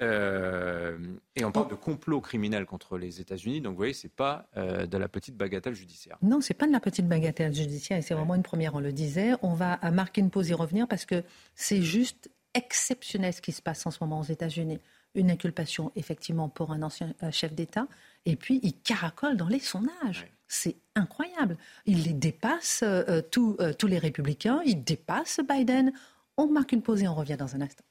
Et 0.00 1.44
on 1.44 1.52
parle 1.52 1.68
de 1.68 1.76
complot 1.76 2.20
criminel 2.20 2.66
contre 2.66 2.98
les 2.98 3.20
États-Unis. 3.20 3.60
Donc, 3.60 3.72
vous 3.72 3.76
voyez, 3.76 3.92
c'est 3.92 4.12
pas 4.12 4.46
de 4.56 4.98
la 4.98 5.08
petite 5.08 5.36
bagatelle 5.36 5.74
judiciaire. 5.74 6.18
Non, 6.22 6.40
c'est 6.40 6.54
pas 6.54 6.66
de 6.66 6.72
la 6.72 6.80
petite 6.80 7.06
bagatelle 7.06 7.54
judiciaire. 7.54 7.98
Et 7.98 8.02
c'est 8.02 8.14
vraiment 8.14 8.34
une 8.34 8.42
première, 8.42 8.74
on 8.74 8.80
le 8.80 8.92
disait. 8.92 9.34
On 9.42 9.54
va 9.54 9.78
marquer 9.92 10.20
une 10.20 10.30
pause 10.30 10.50
et 10.50 10.54
revenir 10.54 10.88
parce 10.88 11.04
que 11.04 11.22
c'est 11.54 11.82
juste 11.82 12.32
exceptionnel 12.54 13.32
ce 13.32 13.40
qui 13.40 13.52
se 13.52 13.62
passe 13.62 13.86
en 13.86 13.92
ce 13.92 13.98
moment 14.00 14.18
aux 14.18 14.24
États-Unis 14.24 14.80
une 15.14 15.30
inculpation 15.30 15.92
effectivement 15.94 16.48
pour 16.48 16.72
un 16.72 16.82
ancien 16.82 17.14
chef 17.30 17.54
d'État, 17.54 17.86
et 18.26 18.36
puis 18.36 18.60
il 18.62 18.74
caracole 18.80 19.36
dans 19.36 19.48
les 19.48 19.58
sondages. 19.58 20.26
C'est 20.46 20.76
incroyable. 20.94 21.56
Il 21.86 22.02
les 22.02 22.12
dépasse, 22.12 22.80
euh, 22.82 23.22
tous 23.22 23.86
les 23.86 23.98
républicains, 23.98 24.60
il 24.64 24.84
dépasse 24.84 25.40
Biden. 25.48 25.92
On 26.36 26.46
marque 26.46 26.72
une 26.72 26.82
pause 26.82 27.02
et 27.02 27.08
on 27.08 27.14
revient 27.14 27.36
dans 27.38 27.56
un 27.56 27.62
instant. 27.62 27.84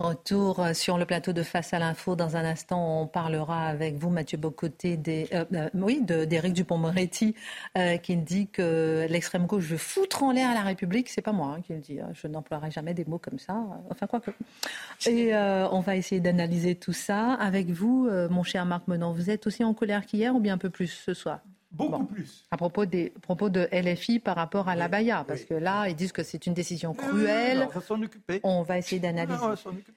Retour 0.00 0.60
euh, 0.60 0.74
sur 0.74 0.96
le 0.96 1.06
plateau 1.06 1.32
de 1.32 1.42
Face 1.42 1.74
à 1.74 1.80
l'info. 1.80 2.14
Dans 2.14 2.36
un 2.36 2.44
instant, 2.44 3.02
on 3.02 3.08
parlera 3.08 3.66
avec 3.66 3.96
vous, 3.96 4.10
Mathieu 4.10 4.38
Bocoté, 4.38 4.96
des, 4.96 5.26
euh, 5.32 5.44
euh, 5.52 5.68
oui, 5.74 6.00
d'Éric 6.02 6.52
Dupont-Moretti, 6.52 7.34
qui 8.04 8.16
dit 8.16 8.46
que 8.46 9.08
l'extrême 9.10 9.46
gauche 9.46 9.64
veut 9.64 9.76
foutre 9.76 10.22
en 10.22 10.30
l'air 10.30 10.54
la 10.54 10.62
République. 10.62 11.08
C'est 11.08 11.20
pas 11.20 11.32
moi 11.32 11.56
hein, 11.56 11.62
qui 11.62 11.72
le 11.72 11.80
dis. 11.80 11.98
Hein. 11.98 12.10
Je 12.14 12.28
n'emploierai 12.28 12.70
jamais 12.70 12.94
des 12.94 13.06
mots 13.06 13.18
comme 13.18 13.40
ça. 13.40 13.60
Enfin, 13.90 14.06
quoi 14.06 14.20
que. 14.20 14.30
Et 15.10 15.34
on 15.34 15.80
va 15.80 15.96
essayer 15.96 16.20
d'analyser 16.20 16.76
tout 16.76 16.92
ça 16.92 17.32
avec 17.32 17.68
vous, 17.68 18.08
mon 18.30 18.44
cher 18.44 18.66
Marc 18.66 18.86
Menon. 18.86 19.12
Vous 19.12 19.30
êtes 19.30 19.48
aussi 19.48 19.64
en 19.64 19.74
colère 19.74 20.06
qu'hier 20.06 20.32
ou 20.32 20.38
bien 20.38 20.54
un 20.54 20.58
peu 20.58 20.70
plus 20.70 20.86
ce 20.86 21.12
soir? 21.12 21.40
Beaucoup 21.70 22.06
plus. 22.06 22.46
À 22.50 22.56
propos, 22.56 22.86
des, 22.86 23.10
propos 23.10 23.50
de 23.50 23.68
LFI 23.70 24.20
par 24.20 24.36
rapport 24.36 24.68
à 24.68 24.74
la 24.74 24.88
Baya, 24.88 25.24
parce 25.28 25.44
que 25.44 25.52
là, 25.52 25.86
ils 25.88 25.94
disent 25.94 26.12
que 26.12 26.22
c'est 26.22 26.46
une 26.46 26.54
décision 26.54 26.94
cruelle. 26.94 27.66
on 27.68 27.78
va 27.78 27.80
s'en 27.82 28.02
occuper. 28.02 28.40
On 28.42 28.62
va 28.62 28.78
essayer 28.78 29.00
d'analyser. 29.00 29.44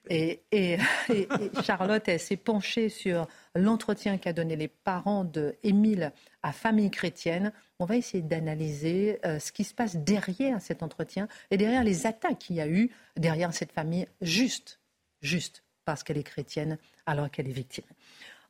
Et, 0.10 0.42
et, 0.52 0.78
et, 1.10 1.28
Charlotte, 1.64 2.04
elle 2.08 2.20
s'est 2.20 2.36
penchée 2.36 2.90
sur 2.90 3.26
l'entretien 3.56 4.18
qu'a 4.18 4.34
donné 4.34 4.58
les 4.58 4.68
parents 4.68 5.24
de 5.24 5.56
Émile 5.64 6.12
à 6.44 6.52
Famille 6.52 6.92
Chrétienne. 6.92 7.54
On 7.80 7.86
va 7.86 7.96
essayer 7.96 8.22
d'analyser 8.22 9.20
euh, 9.26 9.40
ce 9.40 9.54
qui 9.54 9.64
se 9.64 9.74
passe 9.74 9.96
derrière 9.96 10.62
cet 10.62 10.84
entretien 10.84 11.30
et 11.52 11.58
derrière 11.58 11.86
les 11.86 12.06
attaques 12.06 12.40
qu'il 12.40 12.58
y 12.58 12.62
a 12.62 12.68
eu 12.68 12.92
derrière 13.16 13.54
cette 13.54 13.72
famille, 13.72 14.08
juste, 14.22 14.82
juste 15.22 15.64
parce 15.86 16.04
qu'elle 16.04 16.18
est 16.18 16.24
chrétienne 16.24 16.78
alors 17.06 17.32
qu'elle 17.32 17.48
est 17.48 17.54
victime. 17.54 17.86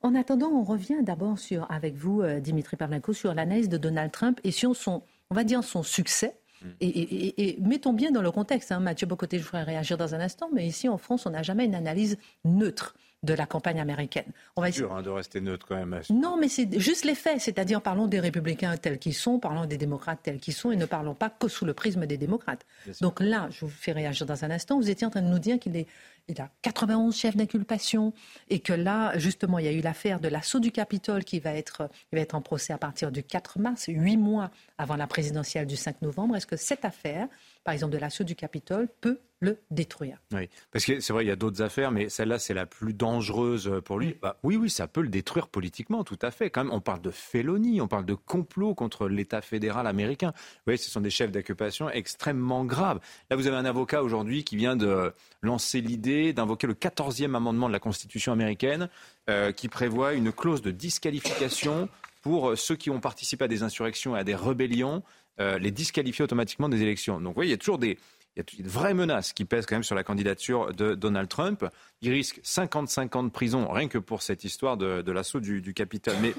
En 0.04 0.16
attendant, 0.16 0.50
on 0.50 0.64
revient 0.64 1.00
d'abord 1.02 1.38
sur, 1.38 1.70
avec 1.72 1.96
vous, 1.96 2.22
euh, 2.22 2.40
Dimitri 2.40 2.76
Pavlenko, 2.76 3.14
sur 3.14 3.34
l'analyse 3.34 3.70
de 3.70 3.78
Donald 3.78 4.12
Trump 4.12 4.40
et 4.44 4.52
sur 4.52 4.76
son, 4.76 5.04
on 5.30 5.36
va 5.36 5.44
dire, 5.44 5.64
son 5.64 5.84
succès. 5.84 6.36
Mm. 6.62 6.68
Et, 6.82 7.58
mettons 7.62 7.94
bien 7.94 8.12
dans 8.12 8.22
le 8.22 8.32
contexte, 8.32 8.72
hein, 8.72 8.80
Mathieu 8.80 9.08
Bocoté, 9.08 9.38
je 9.38 9.44
voudrais 9.44 9.64
réagir 9.64 9.98
dans 9.98 10.16
un 10.16 10.20
instant, 10.20 10.50
mais 10.54 10.66
ici 10.66 10.90
en 10.90 10.98
France, 10.98 11.26
on 11.26 11.32
n'a 11.32 11.44
jamais 11.44 11.66
une 11.66 11.76
analyse 11.76 12.18
neutre 12.46 12.96
de 13.24 13.34
la 13.34 13.46
campagne 13.46 13.80
américaine. 13.80 14.32
On 14.56 14.62
va 14.62 14.70
essayer... 14.70 14.86
dur 14.86 14.96
hein, 14.96 15.04
de 15.04 15.10
rester 15.10 15.42
neutre 15.42 15.66
quand 15.68 15.76
même. 15.76 16.02
Non, 16.10 16.38
mais 16.38 16.48
c'est 16.48 16.80
juste 16.80 17.06
les 17.06 17.16
faits, 17.16 17.40
c'est-à-dire 17.40 17.82
parlons 17.82 18.08
des 18.08 18.20
républicains 18.20 18.76
tels 18.78 18.98
qu'ils 18.98 19.14
sont, 19.14 19.40
parlons 19.40 19.66
des 19.66 19.78
démocrates 19.78 20.20
tels 20.24 20.40
qu'ils 20.40 20.54
sont, 20.54 20.72
et 20.72 20.76
ne 20.76 20.86
parlons 20.86 21.14
pas 21.14 21.30
que 21.30 21.48
sous 21.48 21.66
le 21.66 21.74
prisme 21.74 22.06
des 22.06 22.18
démocrates. 22.18 22.66
Donc 23.00 23.20
là, 23.20 23.48
je 23.52 23.66
vous 23.66 23.72
fais 23.72 23.92
réagir 23.92 24.26
dans 24.26 24.44
un 24.44 24.52
instant. 24.52 24.78
Vous 24.78 24.90
étiez 24.90 25.06
en 25.06 25.12
train 25.12 25.22
de 25.22 25.28
nous 25.28 25.40
dire 25.40 25.60
qu'il 25.60 25.76
est 25.76 25.88
il 26.28 26.42
a 26.42 26.50
91 26.62 27.16
chefs 27.16 27.36
d'inculpation 27.36 28.14
et 28.50 28.60
que 28.60 28.74
là, 28.74 29.18
justement, 29.18 29.60
il 29.60 29.66
y 29.66 29.68
a 29.68 29.72
eu 29.72 29.82
l'affaire 29.82 30.20
de 30.20 30.28
l'assaut 30.28 30.60
du 30.60 30.72
Capitole 30.72 31.24
qui 31.24 31.40
va 31.40 31.54
être, 31.54 31.90
va 32.14 32.20
être 32.20 32.36
en 32.36 32.42
procès 32.42 32.74
à 32.74 32.78
partir 32.78 33.12
du 33.12 33.24
4 33.24 33.60
mars, 33.60 33.86
huit 33.88 34.18
mois 34.18 34.52
avant 34.78 34.96
la 34.96 35.08
présidentielle 35.08 35.68
du 35.68 35.76
5 35.76 36.02
novembre. 36.02 36.36
Est-ce 36.36 36.48
que 36.48 36.58
cette 36.58 36.86
affaire, 36.86 37.28
par 37.64 37.74
exemple 37.74 37.94
de 37.94 37.98
l'assaut 37.98 38.24
du 38.24 38.36
Capitole, 38.36 38.88
peut 39.02 39.20
le 39.42 39.58
détruire. 39.72 40.20
Oui, 40.34 40.50
parce 40.72 40.86
que 40.86 41.00
c'est 41.00 41.14
vrai, 41.14 41.26
il 41.26 41.28
y 41.28 41.32
a 41.32 41.36
d'autres 41.36 41.64
affaires, 41.64 41.92
mais 41.92 42.10
celle-là, 42.10 42.38
c'est 42.38 42.54
la 42.54 42.68
plus 42.68 42.94
dangereuse 42.94 43.82
pour 43.84 43.98
lui. 43.98 44.16
Bah, 44.22 44.38
oui, 44.44 44.56
oui, 44.56 44.70
ça 44.70 44.88
peut 44.88 45.02
le 45.02 45.10
détruire 45.10 45.48
politiquement, 45.48 46.04
tout 46.04 46.20
à 46.22 46.30
fait. 46.30 46.52
Quand 46.52 46.64
même, 46.64 46.74
on 46.74 46.80
parle 46.80 47.02
de 47.02 47.10
félonie, 47.10 47.82
on 47.82 47.88
parle 47.88 48.06
de 48.06 48.14
complot 48.14 48.76
contre 48.76 49.08
l'État 49.08 49.42
fédéral 49.42 49.88
américain. 49.88 50.32
Vous 50.36 50.62
voyez, 50.66 50.78
ce 50.78 50.92
sont 50.92 51.02
des 51.02 51.10
chefs 51.10 51.32
d'occupation 51.32 51.90
extrêmement 51.90 52.66
graves. 52.66 53.00
Là, 53.32 53.36
vous 53.36 53.48
avez 53.48 53.58
un 53.58 53.66
avocat 53.66 54.04
aujourd'hui 54.04 54.44
qui 54.44 54.58
vient 54.58 54.76
de 54.76 55.12
lancer 55.42 55.82
l'idée 55.82 56.34
d'invoquer 56.34 56.68
le 56.68 56.76
14e 56.76 57.36
amendement 57.36 57.68
de 57.68 57.74
la 57.74 57.80
Constitution 57.80 58.32
américaine, 58.32 58.90
euh, 59.30 59.52
qui 59.52 59.70
prévoit 59.70 60.14
une 60.14 60.32
clause 60.32 60.62
de 60.62 60.70
disqualification 60.70 61.90
pour 62.22 62.56
ceux 62.56 62.76
qui 62.76 62.92
ont 62.92 63.00
participé 63.00 63.46
à 63.46 63.48
des 63.48 63.64
insurrections 63.64 64.16
et 64.16 64.20
à 64.20 64.24
des 64.24 64.36
rébellions, 64.36 65.02
euh, 65.40 65.58
les 65.60 65.72
disqualifier 65.72 66.24
automatiquement 66.24 66.70
des 66.70 66.82
élections. 66.82 67.20
Donc, 67.20 67.30
vous 67.30 67.36
voyez, 67.36 67.50
il 67.50 67.54
y 67.54 67.56
a 67.56 67.58
toujours 67.58 67.78
des 67.78 67.98
il 68.36 68.40
y 68.40 68.62
a 68.62 68.64
de 68.64 68.70
vraies 68.70 68.94
menaces 68.94 69.34
qui 69.34 69.44
pèsent 69.44 69.66
quand 69.66 69.76
même 69.76 69.84
sur 69.84 69.96
la 69.96 70.04
candidature 70.04 70.74
de 70.74 70.96
Donald 70.96 71.28
Trump. 71.28 71.66
Il 72.02 72.12
risque 72.12 72.40
55 72.44 73.16
ans 73.18 73.24
de 73.24 73.30
prison 73.30 73.70
rien 73.70 73.90
que 73.90 73.98
pour 73.98 74.22
cette 74.22 74.46
histoire 74.46 74.78
de, 74.78 75.12
l'assaut 75.12 75.42
du, 75.42 75.62
du 75.62 75.74
Capitole. 75.74 76.16
Mais, 76.22 76.34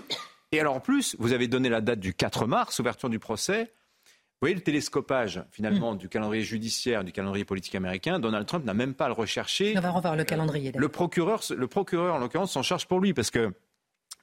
et 0.53 0.61
alors 0.61 0.75
en 0.75 0.81
plus, 0.81 1.17
vous 1.19 1.33
avez 1.33 1.49
donné 1.49 1.69
la 1.69 1.83
date 1.83 2.01
du 2.01 2.15
4 2.15 2.47
mars, 2.47 2.79
ouverture 2.79 3.11
du 3.11 3.19
procès. 3.19 3.75
Vous 4.05 4.47
voyez 4.47 4.55
le 4.55 4.63
télescopage 4.63 5.45
finalement 5.51 5.95
mm. 5.95 5.99
du 5.99 6.09
calendrier 6.09 6.43
judiciaire, 6.43 7.05
du 7.05 7.13
calendrier 7.13 7.45
politique 7.45 7.75
américain. 7.75 8.19
Donald 8.19 8.47
Trump 8.47 8.65
n'a 8.65 8.75
même 8.75 8.95
pas 8.95 9.05
à 9.05 9.09
le 9.09 9.15
rechercher. 9.15 9.75
On 9.77 9.81
va 9.81 9.91
revoir 9.91 10.17
le 10.17 10.25
calendrier. 10.25 10.73
Le 10.75 10.89
procureur, 10.89 11.43
le 11.55 11.67
procureur 11.69 12.15
en 12.15 12.19
l'occurrence 12.19 12.53
s'en 12.53 12.63
charge 12.63 12.89
pour 12.89 13.01
lui 13.01 13.13
parce 13.13 13.31
que 13.31 13.53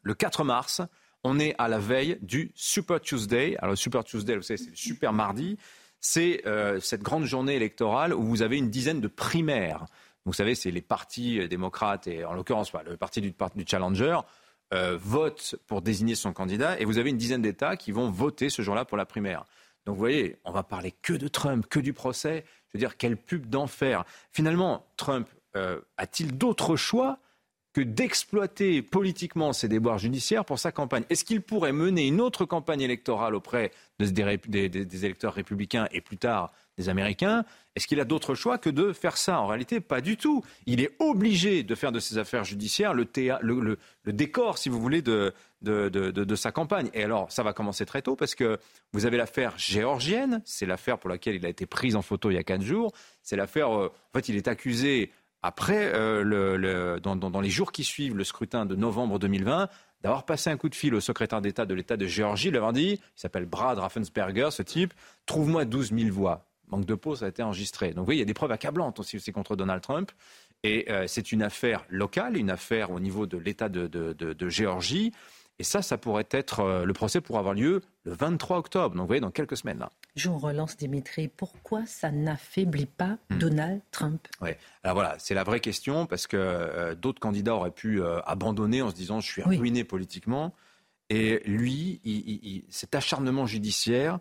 le 0.01 0.13
4 0.13 0.43
mars, 0.43 0.81
on 1.23 1.39
est 1.39 1.55
à 1.57 1.67
la 1.67 1.79
veille 1.79 2.17
du 2.21 2.51
Super 2.55 2.99
Tuesday. 3.01 3.57
Alors 3.59 3.77
Super 3.77 4.03
Tuesday, 4.03 4.35
vous 4.35 4.41
savez, 4.41 4.57
c'est 4.57 4.69
le 4.69 4.75
super 4.75 5.13
mardi 5.13 5.57
c'est 6.01 6.45
euh, 6.45 6.79
cette 6.79 7.03
grande 7.03 7.25
journée 7.25 7.55
électorale 7.55 8.13
où 8.13 8.23
vous 8.23 8.41
avez 8.41 8.57
une 8.57 8.69
dizaine 8.69 9.01
de 9.01 9.07
primaires. 9.07 9.85
Vous 10.25 10.33
savez, 10.33 10.55
c'est 10.55 10.71
les 10.71 10.81
partis 10.81 11.47
démocrates 11.47 12.07
et 12.07 12.25
en 12.25 12.33
l'occurrence 12.33 12.71
le 12.85 12.97
parti 12.97 13.21
du, 13.21 13.33
du 13.55 13.65
Challenger 13.67 14.19
euh, 14.73 14.97
vote 15.01 15.55
pour 15.67 15.81
désigner 15.81 16.15
son 16.15 16.33
candidat 16.33 16.79
et 16.79 16.85
vous 16.85 16.97
avez 16.97 17.09
une 17.09 17.17
dizaine 17.17 17.41
d'États 17.41 17.75
qui 17.75 17.91
vont 17.91 18.09
voter 18.09 18.49
ce 18.49 18.61
jour-là 18.61 18.85
pour 18.85 18.97
la 18.97 19.05
primaire. 19.05 19.45
Donc 19.85 19.95
vous 19.95 19.99
voyez, 19.99 20.37
on 20.43 20.51
va 20.51 20.63
parler 20.63 20.93
que 21.01 21.13
de 21.13 21.27
Trump, 21.27 21.65
que 21.67 21.79
du 21.79 21.93
procès. 21.93 22.45
Je 22.67 22.77
veux 22.77 22.79
dire, 22.79 22.97
quelle 22.97 23.17
pub 23.17 23.47
d'enfer. 23.47 24.03
Finalement, 24.31 24.85
Trump 24.97 25.27
euh, 25.55 25.79
a-t-il 25.97 26.37
d'autres 26.37 26.75
choix 26.75 27.17
que 27.73 27.81
d'exploiter 27.81 28.81
politiquement 28.81 29.53
ses 29.53 29.67
déboires 29.67 29.99
judiciaires 29.99 30.45
pour 30.45 30.57
sa 30.59 30.71
campagne. 30.71 31.03
Est-ce 31.09 31.23
qu'il 31.23 31.41
pourrait 31.41 31.71
mener 31.71 32.07
une 32.07 32.19
autre 32.19 32.45
campagne 32.45 32.81
électorale 32.81 33.35
auprès 33.35 33.71
des, 33.99 35.05
électeurs 35.05 35.33
républicains 35.33 35.87
et 35.91 36.01
plus 36.01 36.17
tard 36.17 36.51
des 36.77 36.89
Américains? 36.89 37.45
Est-ce 37.75 37.85
qu'il 37.85 37.99
a 37.99 38.05
d'autre 38.05 38.33
choix 38.33 38.57
que 38.57 38.71
de 38.71 38.91
faire 38.91 39.17
ça? 39.17 39.39
En 39.39 39.45
réalité, 39.45 39.81
pas 39.81 40.01
du 40.01 40.17
tout. 40.17 40.43
Il 40.65 40.81
est 40.81 40.95
obligé 40.97 41.61
de 41.61 41.75
faire 41.75 41.91
de 41.91 41.99
ses 41.99 42.17
affaires 42.17 42.43
judiciaires 42.43 42.95
le, 42.95 43.05
décor, 44.07 44.57
si 44.57 44.69
vous 44.69 44.81
voulez, 44.81 45.03
de, 45.03 45.31
sa 46.35 46.51
campagne. 46.51 46.89
Et 46.95 47.03
alors, 47.03 47.31
ça 47.31 47.43
va 47.43 47.53
commencer 47.53 47.85
très 47.85 48.01
tôt 48.01 48.15
parce 48.15 48.33
que 48.33 48.57
vous 48.93 49.05
avez 49.05 49.17
l'affaire 49.17 49.53
géorgienne, 49.57 50.41
c'est 50.43 50.65
l'affaire 50.65 50.97
pour 50.97 51.11
laquelle 51.11 51.35
il 51.35 51.45
a 51.45 51.49
été 51.49 51.67
pris 51.67 51.93
en 51.93 52.01
photo 52.01 52.31
il 52.31 52.33
y 52.33 52.39
a 52.39 52.43
quatre 52.43 52.63
jours. 52.63 52.93
C'est 53.21 53.35
l'affaire, 53.35 53.71
euh, 53.77 53.87
en 53.89 54.17
fait, 54.17 54.27
il 54.27 54.37
est 54.37 54.47
accusé 54.47 55.11
après, 55.41 55.91
euh, 55.93 56.99
dans, 56.99 57.41
les 57.41 57.49
jours 57.49 57.71
qui 57.71 57.83
suivent 57.83 58.15
le 58.15 58.23
scrutin 58.23 58.65
de 58.65 58.75
novembre 58.75 59.19
2020, 59.19 59.69
d'avoir 60.01 60.25
passé 60.25 60.49
un 60.49 60.57
coup 60.57 60.69
de 60.69 60.75
fil 60.75 60.93
au 60.93 60.99
secrétaire 60.99 61.41
d'État 61.41 61.65
de 61.65 61.73
l'État 61.73 61.97
de 61.97 62.05
Géorgie, 62.05 62.51
leur 62.51 62.73
dit, 62.73 62.99
il 63.01 63.19
s'appelle 63.19 63.45
Brad 63.45 63.77
Raffensperger, 63.77 64.49
ce 64.51 64.63
type, 64.63 64.93
trouve-moi 65.25 65.65
12 65.65 65.93
000 65.97 66.13
voix. 66.13 66.45
Manque 66.67 66.85
de 66.85 66.95
peau, 66.95 67.15
ça 67.15 67.25
a 67.25 67.29
été 67.29 67.41
enregistré. 67.41 67.93
Donc 67.93 68.07
oui, 68.07 68.17
il 68.17 68.19
y 68.19 68.21
a 68.21 68.25
des 68.25 68.33
preuves 68.33 68.51
accablantes 68.51 68.99
aussi, 68.99 69.15
aussi 69.15 69.31
contre 69.31 69.55
Donald 69.55 69.81
Trump. 69.81 70.11
Et 70.63 70.91
euh, 70.91 71.05
c'est 71.07 71.31
une 71.31 71.41
affaire 71.41 71.85
locale, 71.89 72.37
une 72.37 72.49
affaire 72.49 72.91
au 72.91 72.99
niveau 72.99 73.25
de 73.25 73.37
l'État 73.37 73.69
de 73.69 74.49
Géorgie. 74.49 75.13
Et 75.59 75.63
ça, 75.65 75.81
ça 75.81 75.97
pourrait 75.97 76.27
être, 76.31 76.61
euh, 76.61 76.85
le 76.85 76.93
procès 76.93 77.19
pourrait 77.19 77.39
avoir 77.39 77.53
lieu 77.53 77.81
le 78.05 78.13
23 78.13 78.57
octobre, 78.57 78.95
donc 78.95 79.01
vous 79.01 79.07
voyez, 79.07 79.19
dans 79.19 79.29
quelques 79.29 79.57
semaines. 79.57 79.79
Là. 79.79 79.91
Je 80.15 80.29
vous 80.29 80.37
relance, 80.37 80.77
Dimitri. 80.77 81.27
Pourquoi 81.27 81.85
ça 81.85 82.11
n'affaiblit 82.11 82.85
pas 82.85 83.17
hmm. 83.29 83.37
Donald 83.39 83.81
Trump? 83.91 84.25
Oui, 84.41 84.51
alors 84.83 84.95
voilà, 84.95 85.15
c'est 85.19 85.33
la 85.33 85.43
vraie 85.43 85.59
question, 85.59 86.05
parce 86.05 86.27
que 86.27 86.37
euh, 86.37 86.95
d'autres 86.95 87.19
candidats 87.19 87.55
auraient 87.55 87.71
pu 87.71 88.01
euh, 88.01 88.21
abandonner 88.21 88.81
en 88.81 88.89
se 88.89 88.95
disant 88.95 89.19
je 89.19 89.29
suis 89.29 89.43
ruiné 89.43 89.83
politiquement. 89.83 90.55
Et 91.09 91.41
lui, 91.45 91.99
cet 92.69 92.93
acharnement 92.93 93.47
judiciaire, 93.47 94.19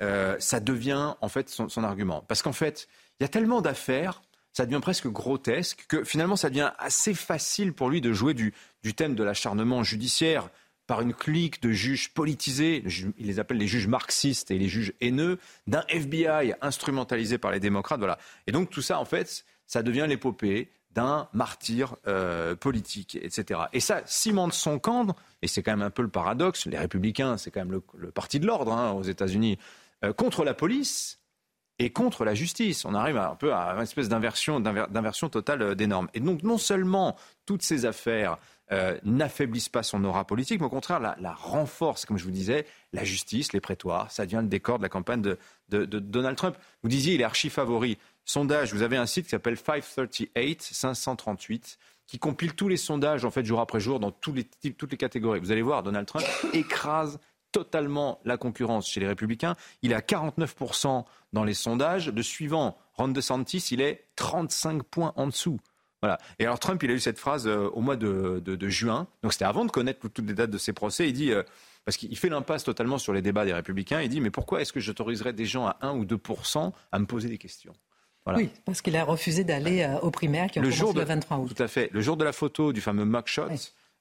ça 0.00 0.60
devient 0.60 1.14
en 1.20 1.28
fait 1.28 1.50
son, 1.50 1.68
son 1.68 1.84
argument. 1.84 2.24
Parce 2.26 2.40
qu'en 2.40 2.54
fait, 2.54 2.88
il 3.20 3.22
y 3.22 3.26
a 3.26 3.28
tellement 3.28 3.60
d'affaires 3.60 4.22
ça 4.52 4.66
devient 4.66 4.80
presque 4.80 5.08
grotesque, 5.08 5.86
que 5.88 6.04
finalement 6.04 6.36
ça 6.36 6.50
devient 6.50 6.72
assez 6.78 7.14
facile 7.14 7.72
pour 7.72 7.88
lui 7.88 8.00
de 8.00 8.12
jouer 8.12 8.34
du, 8.34 8.52
du 8.82 8.94
thème 8.94 9.14
de 9.14 9.24
l'acharnement 9.24 9.82
judiciaire 9.82 10.50
par 10.92 11.00
une 11.00 11.14
clique 11.14 11.62
de 11.62 11.72
juges 11.72 12.12
politisés, 12.12 12.84
il 13.16 13.26
les 13.26 13.38
appelle 13.38 13.56
les 13.56 13.66
juges 13.66 13.86
marxistes 13.86 14.50
et 14.50 14.58
les 14.58 14.68
juges 14.68 14.92
haineux, 15.00 15.38
d'un 15.66 15.84
FBI 15.88 16.52
instrumentalisé 16.60 17.38
par 17.38 17.50
les 17.50 17.60
démocrates. 17.60 17.98
Voilà. 17.98 18.18
Et 18.46 18.52
donc 18.52 18.68
tout 18.68 18.82
ça, 18.82 18.98
en 18.98 19.06
fait, 19.06 19.46
ça 19.66 19.82
devient 19.82 20.04
l'épopée 20.06 20.70
d'un 20.90 21.30
martyr 21.32 21.96
euh, 22.06 22.54
politique, 22.56 23.16
etc. 23.22 23.60
Et 23.72 23.80
ça 23.80 24.02
cimente 24.04 24.52
son 24.52 24.78
camp, 24.78 25.16
et 25.40 25.48
c'est 25.48 25.62
quand 25.62 25.72
même 25.72 25.80
un 25.80 25.88
peu 25.88 26.02
le 26.02 26.10
paradoxe, 26.10 26.66
les 26.66 26.76
républicains, 26.76 27.38
c'est 27.38 27.50
quand 27.50 27.64
même 27.64 27.80
le, 27.94 28.10
parti 28.10 28.38
de 28.38 28.46
l'ordre 28.46 28.74
hein, 28.74 28.92
aux 28.92 29.02
États-Unis, 29.02 29.58
euh, 30.04 30.12
contre 30.12 30.44
la 30.44 30.52
police 30.52 31.20
et 31.78 31.90
contre 31.90 32.26
la 32.26 32.34
justice. 32.34 32.84
On 32.84 32.92
arrive 32.92 33.16
un 33.16 33.34
peu 33.34 33.54
à 33.54 33.72
une 33.76 33.82
espèce 33.82 34.10
d'inversion, 34.10 34.60
d'inversion 34.60 35.30
totale 35.30 35.62
euh, 35.62 35.74
des 35.74 35.86
normes. 35.86 36.08
Et 36.12 36.20
donc 36.20 36.42
non 36.42 36.58
seulement 36.58 37.16
toutes 37.46 37.62
ces 37.62 37.86
affaires 37.86 38.36
euh, 38.72 38.98
n'affaiblissent 39.04 39.68
pas 39.68 39.82
son 39.82 40.02
aura 40.04 40.26
politique, 40.26 40.58
mais 40.60 40.66
au 40.66 40.70
contraire 40.70 40.98
la, 40.98 41.14
la, 41.20 41.32
renforcent, 41.32 42.06
comme 42.06 42.16
je 42.16 42.24
vous 42.24 42.30
disais, 42.30 42.66
la 42.92 43.04
justice, 43.04 43.52
les 43.52 43.60
prétoires. 43.60 44.10
Ça 44.10 44.24
devient 44.24 44.40
le 44.42 44.48
décor 44.48 44.78
de 44.78 44.82
la 44.82 44.88
campagne 44.88 45.20
de, 45.20 45.38
Donald 45.68 46.36
Trump. 46.36 46.56
Vous 46.82 46.88
disiez, 46.88 47.14
il 47.14 47.20
est 47.20 47.24
archi 47.24 47.50
favori. 47.50 47.98
sondage, 48.24 48.72
vous 48.72 48.82
avez 48.82 48.96
un 48.96 49.06
site 49.06 49.24
qui 49.26 49.30
s'appelle 49.30 49.56
538, 49.56 50.62
538 50.62 51.78
qui 52.06 52.18
compile 52.18 52.54
tous 52.54 52.68
les 52.68 52.76
sondages 52.76 53.24
en 53.24 53.30
fait 53.30 53.44
jour 53.44 53.60
après 53.60 53.80
jour 53.80 54.00
dans 54.00 54.10
toutes 54.10 54.36
les 54.64 54.96
catégories. 54.96 55.40
Vous 55.40 55.52
allez 55.52 55.62
voir, 55.62 55.82
Donald 55.82 56.06
Trump 56.06 56.26
écrase 56.52 57.18
totalement 57.52 58.20
la 58.24 58.36
concurrence 58.36 58.88
chez 58.88 59.00
les 59.00 59.06
républicains. 59.06 59.54
Il 59.82 59.92
est 59.92 59.94
à 59.94 60.00
49% 60.00 61.04
dans 61.32 61.44
les 61.44 61.54
sondages. 61.54 62.06
De 62.06 62.22
suivant, 62.22 62.78
Ron 62.94 63.08
DeSantis, 63.08 63.68
il 63.70 63.80
est 63.80 64.06
35 64.16 64.82
points 64.82 65.12
en 65.16 65.26
dessous. 65.26 65.58
Voilà. 66.02 66.18
Et 66.40 66.44
alors 66.44 66.58
Trump, 66.58 66.82
il 66.82 66.90
a 66.90 66.94
eu 66.94 67.00
cette 67.00 67.18
phrase 67.18 67.46
euh, 67.46 67.68
au 67.72 67.80
mois 67.80 67.96
de, 67.96 68.68
juin. 68.68 69.06
Donc 69.22 69.32
c'était 69.32 69.44
avant 69.44 69.64
de 69.64 69.70
connaître 69.70 70.00
toutes 70.08 70.26
les 70.26 70.34
dates 70.34 70.50
de 70.50 70.58
ses 70.58 70.72
procès. 70.72 71.08
Il 71.08 71.12
dit, 71.12 71.32
euh, 71.32 71.44
parce 71.84 71.96
qu'il 71.96 72.16
fait 72.18 72.28
l'impasse 72.28 72.64
totalement 72.64 72.98
sur 72.98 73.12
les 73.12 73.22
débats 73.22 73.44
des 73.44 73.52
républicains, 73.52 74.02
il 74.02 74.08
dit, 74.08 74.20
mais 74.20 74.30
pourquoi 74.30 74.60
est-ce 74.60 74.72
que 74.72 74.80
j'autoriserais 74.80 75.32
des 75.32 75.44
gens 75.44 75.66
à 75.66 75.76
1 75.80 75.96
ou 75.96 76.04
2% 76.04 76.72
à 76.90 76.98
me 76.98 77.06
poser 77.06 77.28
des 77.28 77.38
questions? 77.38 77.72
Oui, 78.26 78.50
parce 78.64 78.82
qu'il 78.82 78.96
a 78.96 79.04
refusé 79.04 79.42
d'aller 79.42 79.82
euh, 79.82 79.98
aux 79.98 80.12
primaires 80.12 80.48
qui 80.48 80.60
ont 80.60 80.62
le 80.62 80.70
jour 80.70 80.92
le 80.92 81.02
23 81.02 81.38
août. 81.38 81.54
Tout 81.56 81.62
à 81.62 81.68
fait. 81.68 81.88
Le 81.92 82.00
jour 82.00 82.16
de 82.16 82.24
la 82.24 82.32
photo 82.32 82.72
du 82.72 82.80
fameux 82.80 83.04
mugshot, 83.04 83.48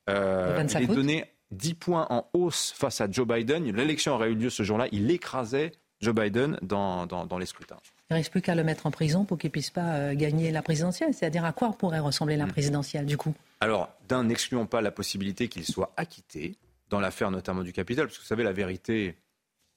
il 0.07 0.13
est 0.13 0.87
donné 0.87 1.25
10 1.51 1.73
points 1.75 2.07
en 2.09 2.27
hausse 2.33 2.73
face 2.75 3.01
à 3.01 3.09
Joe 3.09 3.27
Biden. 3.27 3.63
L'élection 3.75 4.13
aurait 4.13 4.31
eu 4.31 4.35
lieu 4.35 4.49
ce 4.49 4.63
jour-là. 4.63 4.87
Il 4.91 5.09
écrasait 5.09 5.71
Joe 6.01 6.13
Biden 6.13 6.57
dans, 6.61 7.05
dans 7.07 7.37
les 7.37 7.47
scrutins. 7.47 7.77
Il 8.11 8.15
ne 8.15 8.17
reste 8.17 8.31
plus 8.31 8.41
qu'à 8.41 8.55
le 8.55 8.65
mettre 8.65 8.87
en 8.87 8.91
prison 8.91 9.23
pour 9.23 9.37
qu'il 9.37 9.47
ne 9.47 9.51
puisse 9.53 9.69
pas 9.69 9.93
euh, 9.93 10.13
gagner 10.13 10.51
la 10.51 10.61
présidentielle. 10.61 11.13
C'est-à-dire 11.13 11.45
à 11.45 11.53
quoi 11.53 11.71
pourrait 11.71 11.99
ressembler 11.99 12.35
la 12.35 12.45
mm. 12.45 12.51
présidentielle 12.51 13.05
du 13.05 13.15
coup? 13.15 13.33
Alors, 13.61 13.87
d'un, 14.09 14.25
n'excluons 14.25 14.65
pas 14.65 14.81
la 14.81 14.91
possibilité 14.91 15.47
qu'il 15.47 15.65
soit 15.65 15.93
acquitté 15.95 16.57
dans 16.89 16.99
l'affaire 16.99 17.31
notamment 17.31 17.63
du 17.63 17.71
Capitole, 17.71 18.07
parce 18.07 18.17
que 18.17 18.23
vous 18.23 18.27
savez, 18.27 18.43
la 18.43 18.51
vérité 18.51 19.15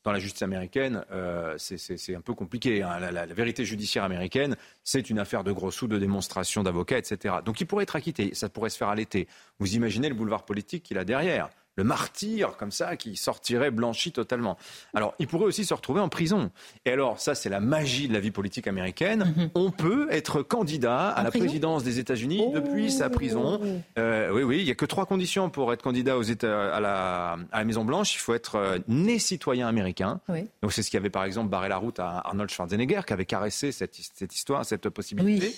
dans 0.03 0.11
la 0.11 0.19
justice 0.19 0.43
américaine, 0.43 1.05
euh, 1.13 1.55
c'est 1.59 2.17
un 2.17 2.21
peu 2.23 2.35
compliqué. 2.35 2.83
Hein. 2.83 2.99
La, 2.99 3.25
vérité 3.27 3.65
judiciaire 3.65 4.03
américaine, 4.03 4.57
c'est 4.85 5.11
une 5.11 5.19
affaire 5.19 5.45
de 5.45 5.53
gros 5.53 5.71
sous, 5.71 5.89
de 5.89 5.99
démonstration 5.99 6.63
d'avocats, 6.63 6.99
etc. 6.99 7.37
Donc 7.45 7.61
il 7.61 7.67
pourrait 7.67 7.83
être 7.85 7.97
acquitté, 7.97 8.35
ça 8.35 8.49
pourrait 8.49 8.71
se 8.71 8.77
faire 8.77 8.89
à 8.89 8.95
l'été. 8.95 9.27
Vous 9.59 9.75
imaginez 9.75 10.09
le 10.09 10.15
boulevard 10.15 10.45
politique 10.45 10.85
qu'il 10.85 10.99
a 10.99 11.05
derrière 11.05 11.49
le 11.77 11.85
martyr 11.85 12.57
comme 12.57 12.71
ça 12.71 12.97
qui 12.97 13.17
sortirait 13.17 13.71
blanchi 13.71 14.13
totalement. 14.13 14.57
Alors, 14.95 15.15
il 15.19 15.27
pourrait 15.27 15.47
aussi 15.47 15.65
se 15.65 15.75
retrouver 15.75 16.01
en 16.01 16.09
prison. 16.09 16.51
Et 16.85 16.93
alors, 16.93 17.19
ça, 17.19 17.35
c'est 17.35 17.49
la 17.49 17.61
magie 17.61 18.09
de 18.09 18.13
la 18.13 18.21
vie 18.21 18.31
politique 18.31 18.67
américaine. 18.67 19.35
Mhm. 19.37 19.51
On 19.55 19.71
peut 19.71 20.07
être 20.11 20.43
candidat 20.43 21.09
à 21.09 21.23
la 21.23 21.31
présidence 21.31 21.83
des 21.83 21.99
États-Unis 21.99 22.45
depuis 22.55 22.91
sa 22.91 23.11
prison. 23.11 23.61
Euh, 23.99 24.31
oui, 24.33 24.43
oui, 24.43 24.59
il 24.61 24.65
n'y 24.65 24.71
a 24.71 24.75
que 24.75 24.85
trois 24.85 25.07
conditions 25.07 25.51
pour 25.51 25.73
être 25.73 25.83
candidat 25.83 26.17
aux 26.17 26.23
États, 26.23 26.75
à, 26.75 26.81
la, 26.81 27.65
Maison 27.65 27.85
Blanche. 27.85 28.15
Il 28.15 28.19
faut 28.19 28.35
être 28.35 28.57
euh, 28.57 28.79
né 28.89 29.19
citoyen 29.19 29.67
américain. 29.67 30.21
Donc, 30.63 30.73
c'est 30.73 30.83
ce 30.83 30.91
qui 30.91 30.97
avait 30.97 31.11
par 31.11 31.25
exemple 31.25 31.49
barré 31.49 31.69
la 31.69 31.77
route 31.77 31.99
à 31.99 32.19
Arnold 32.25 32.51
Schwarzenegger, 32.51 33.01
qui 33.07 33.13
avait 33.13 33.25
caressé 33.25 33.73
cette, 33.73 33.99
histoire, 34.35 34.65
cette 34.75 34.89
possibilité. 34.91 35.55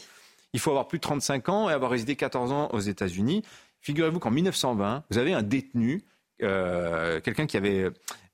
Il 0.52 0.60
faut 0.60 0.70
avoir 0.70 0.88
plus 0.88 0.98
de 0.98 1.02
35 1.02 1.48
ans 1.48 1.70
et 1.70 1.72
avoir 1.72 1.90
résidé 1.90 2.16
14 2.16 2.52
ans 2.52 2.68
aux 2.72 2.80
États-Unis. 2.80 3.42
Figurez-vous 3.80 4.18
qu'en 4.18 4.30
1920, 4.30 5.04
vous 5.10 5.18
avez 5.18 5.32
un 5.32 5.42
détenu, 5.42 6.04
euh, 6.42 7.20
quelqu'un 7.20 7.46
qui 7.46 7.56
avait 7.56 7.90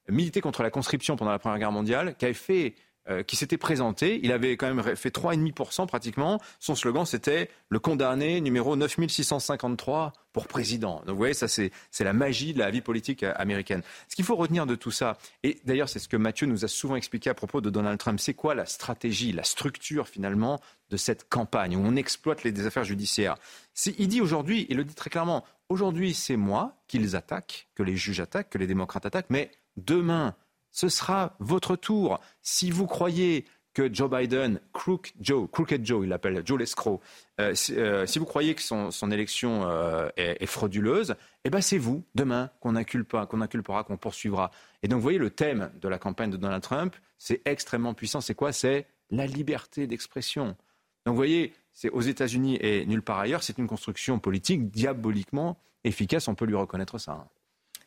milité 0.09 0.41
contre 0.41 0.63
la 0.63 0.71
conscription 0.71 1.17
pendant 1.17 1.31
la 1.31 1.39
Première 1.39 1.59
Guerre 1.59 1.73
mondiale, 1.73 2.15
qui 2.17 2.25
avait 2.25 2.35
fait 2.35 2.75
euh, 3.09 3.25
qui 3.25 3.35
s'était 3.35 3.57
présenté. 3.59 4.21
Il 4.23 4.31
avait 4.31 4.57
quand 4.57 4.73
même 4.73 4.95
fait 4.95 5.13
3,5% 5.13 5.89
pratiquement. 5.89 6.41
Son 6.61 6.77
slogan, 6.77 7.05
c'était 7.05 7.51
le 7.69 7.81
condamné 7.81 8.41
numéro 8.41 8.77
9653 8.77 10.13
pour 10.33 10.47
président. 10.47 10.97
Donc 11.01 11.11
vous 11.11 11.17
voyez, 11.17 11.35
ça 11.35 11.49
c'est 11.49 11.71
la 12.01 12.13
magie 12.13 12.55
de 12.55 12.59
la 12.59 12.71
vie 12.71 12.81
politique 12.81 13.23
euh, 13.23 13.33
américaine. 13.37 13.83
Ce 14.09 14.17
qu'il 14.17 14.25
faut 14.25 14.37
retenir 14.37 14.67
de 14.67 14.75
tout 14.75 14.91
ça, 14.91 15.19
et 15.43 15.61
d'ailleurs 15.65 15.89
c'est 15.89 15.99
ce 15.99 16.09
que 16.09 16.17
Mathieu 16.17 16.47
nous 16.47 16.65
a 16.65 16.69
souvent 16.69 16.97
expliqué 16.97 17.31
à 17.31 17.35
propos 17.35 17.61
de 17.61 17.71
Donald 17.71 17.99
Trump, 17.99 18.21
c'est 18.21 18.35
quoi 18.35 18.55
la 18.55 18.67
stratégie, 18.67 19.33
la 19.33 19.45
structure 19.45 20.09
finalement 20.09 20.61
de 20.91 20.97
cette 20.97 21.29
campagne 21.29 21.77
où 21.77 21.81
on 21.81 21.97
exploite 21.97 22.45
les 22.45 22.67
affaires 22.67 22.85
judiciaires? 22.85 23.37
Il 23.99 24.09
dit 24.09 24.21
aujourd'hui, 24.21 24.67
il 24.69 24.77
le 24.77 24.85
dit 24.85 24.95
très 24.95 25.11
clairement, 25.11 25.45
aujourd'hui 25.69 26.15
c'est 26.15 26.37
moi 26.37 26.83
qu'ils 26.89 27.17
attaquent, 27.17 27.69
que 27.75 27.83
les 27.83 27.97
juges 27.97 28.21
attaquent, 28.21 28.51
que 28.51 28.59
les 28.59 28.67
démocrates 28.67 29.07
attaquent, 29.07 29.31
mais 29.31 29.51
demain 29.77 30.35
ce 30.71 30.89
sera 30.89 31.37
votre 31.39 31.77
tour. 31.77 32.19
Si 32.41 32.71
vous 32.71 32.87
croyez 32.87 33.45
que 33.75 33.93
Joe 33.93 34.11
Biden, 34.11 34.61
Crook 34.73 35.13
Joe, 35.21 35.49
Crooked 35.51 35.85
Joe, 35.85 36.05
il 36.05 36.11
l'appelle 36.11 36.43
Joe 36.45 36.59
l'escroc, 36.59 37.01
euh, 37.41 37.55
euh, 37.71 38.07
si, 38.07 38.19
vous 38.19 38.25
croyez 38.25 38.55
que 38.55 38.63
son, 38.63 39.11
élection 39.11 39.63
euh, 39.65 40.09
est, 40.17 40.47
frauduleuse, 40.47 41.15
eh 41.45 41.51
ben 41.51 41.61
c'est 41.61 41.79
vous, 41.79 42.05
demain, 42.15 42.51
qu'on 42.61 42.77
inculpera, 42.77 43.27
qu'on 43.27 43.41
inculpera, 43.41 43.85
qu'on 43.85 43.97
poursuivra. 43.97 44.51
Et 44.83 44.89
donc, 44.89 44.99
vous 44.99 45.03
voyez, 45.03 45.19
le 45.19 45.31
thème 45.31 45.71
de 45.81 45.89
la 45.89 45.99
campagne 45.99 46.31
de 46.31 46.37
Donald 46.37 46.63
Trump, 46.63 46.95
c'est 47.19 47.41
extrêmement 47.45 47.95
puissant. 47.95 48.21
C'est 48.21 48.35
quoi? 48.35 48.53
C'est 48.53 48.87
la 49.11 49.27
liberté 49.27 49.87
d'expression. 49.87 50.49
Donc, 51.05 51.15
vous 51.15 51.17
voyez, 51.17 51.53
c'est 51.73 51.91
aux 51.91 52.01
États-Unis 52.01 52.59
et 52.61 52.85
nulle 52.87 53.03
part 53.03 53.19
ailleurs, 53.19 53.43
c'est 53.43 53.59
une 53.59 53.67
construction 53.67 54.19
politique 54.19 54.71
diaboliquement 54.71 55.59
efficace. 55.85 56.29
On 56.29 56.35
peut 56.35 56.45
lui 56.45 56.55
reconnaître 56.55 56.99
ça. 56.99 57.13
Hein. 57.13 57.27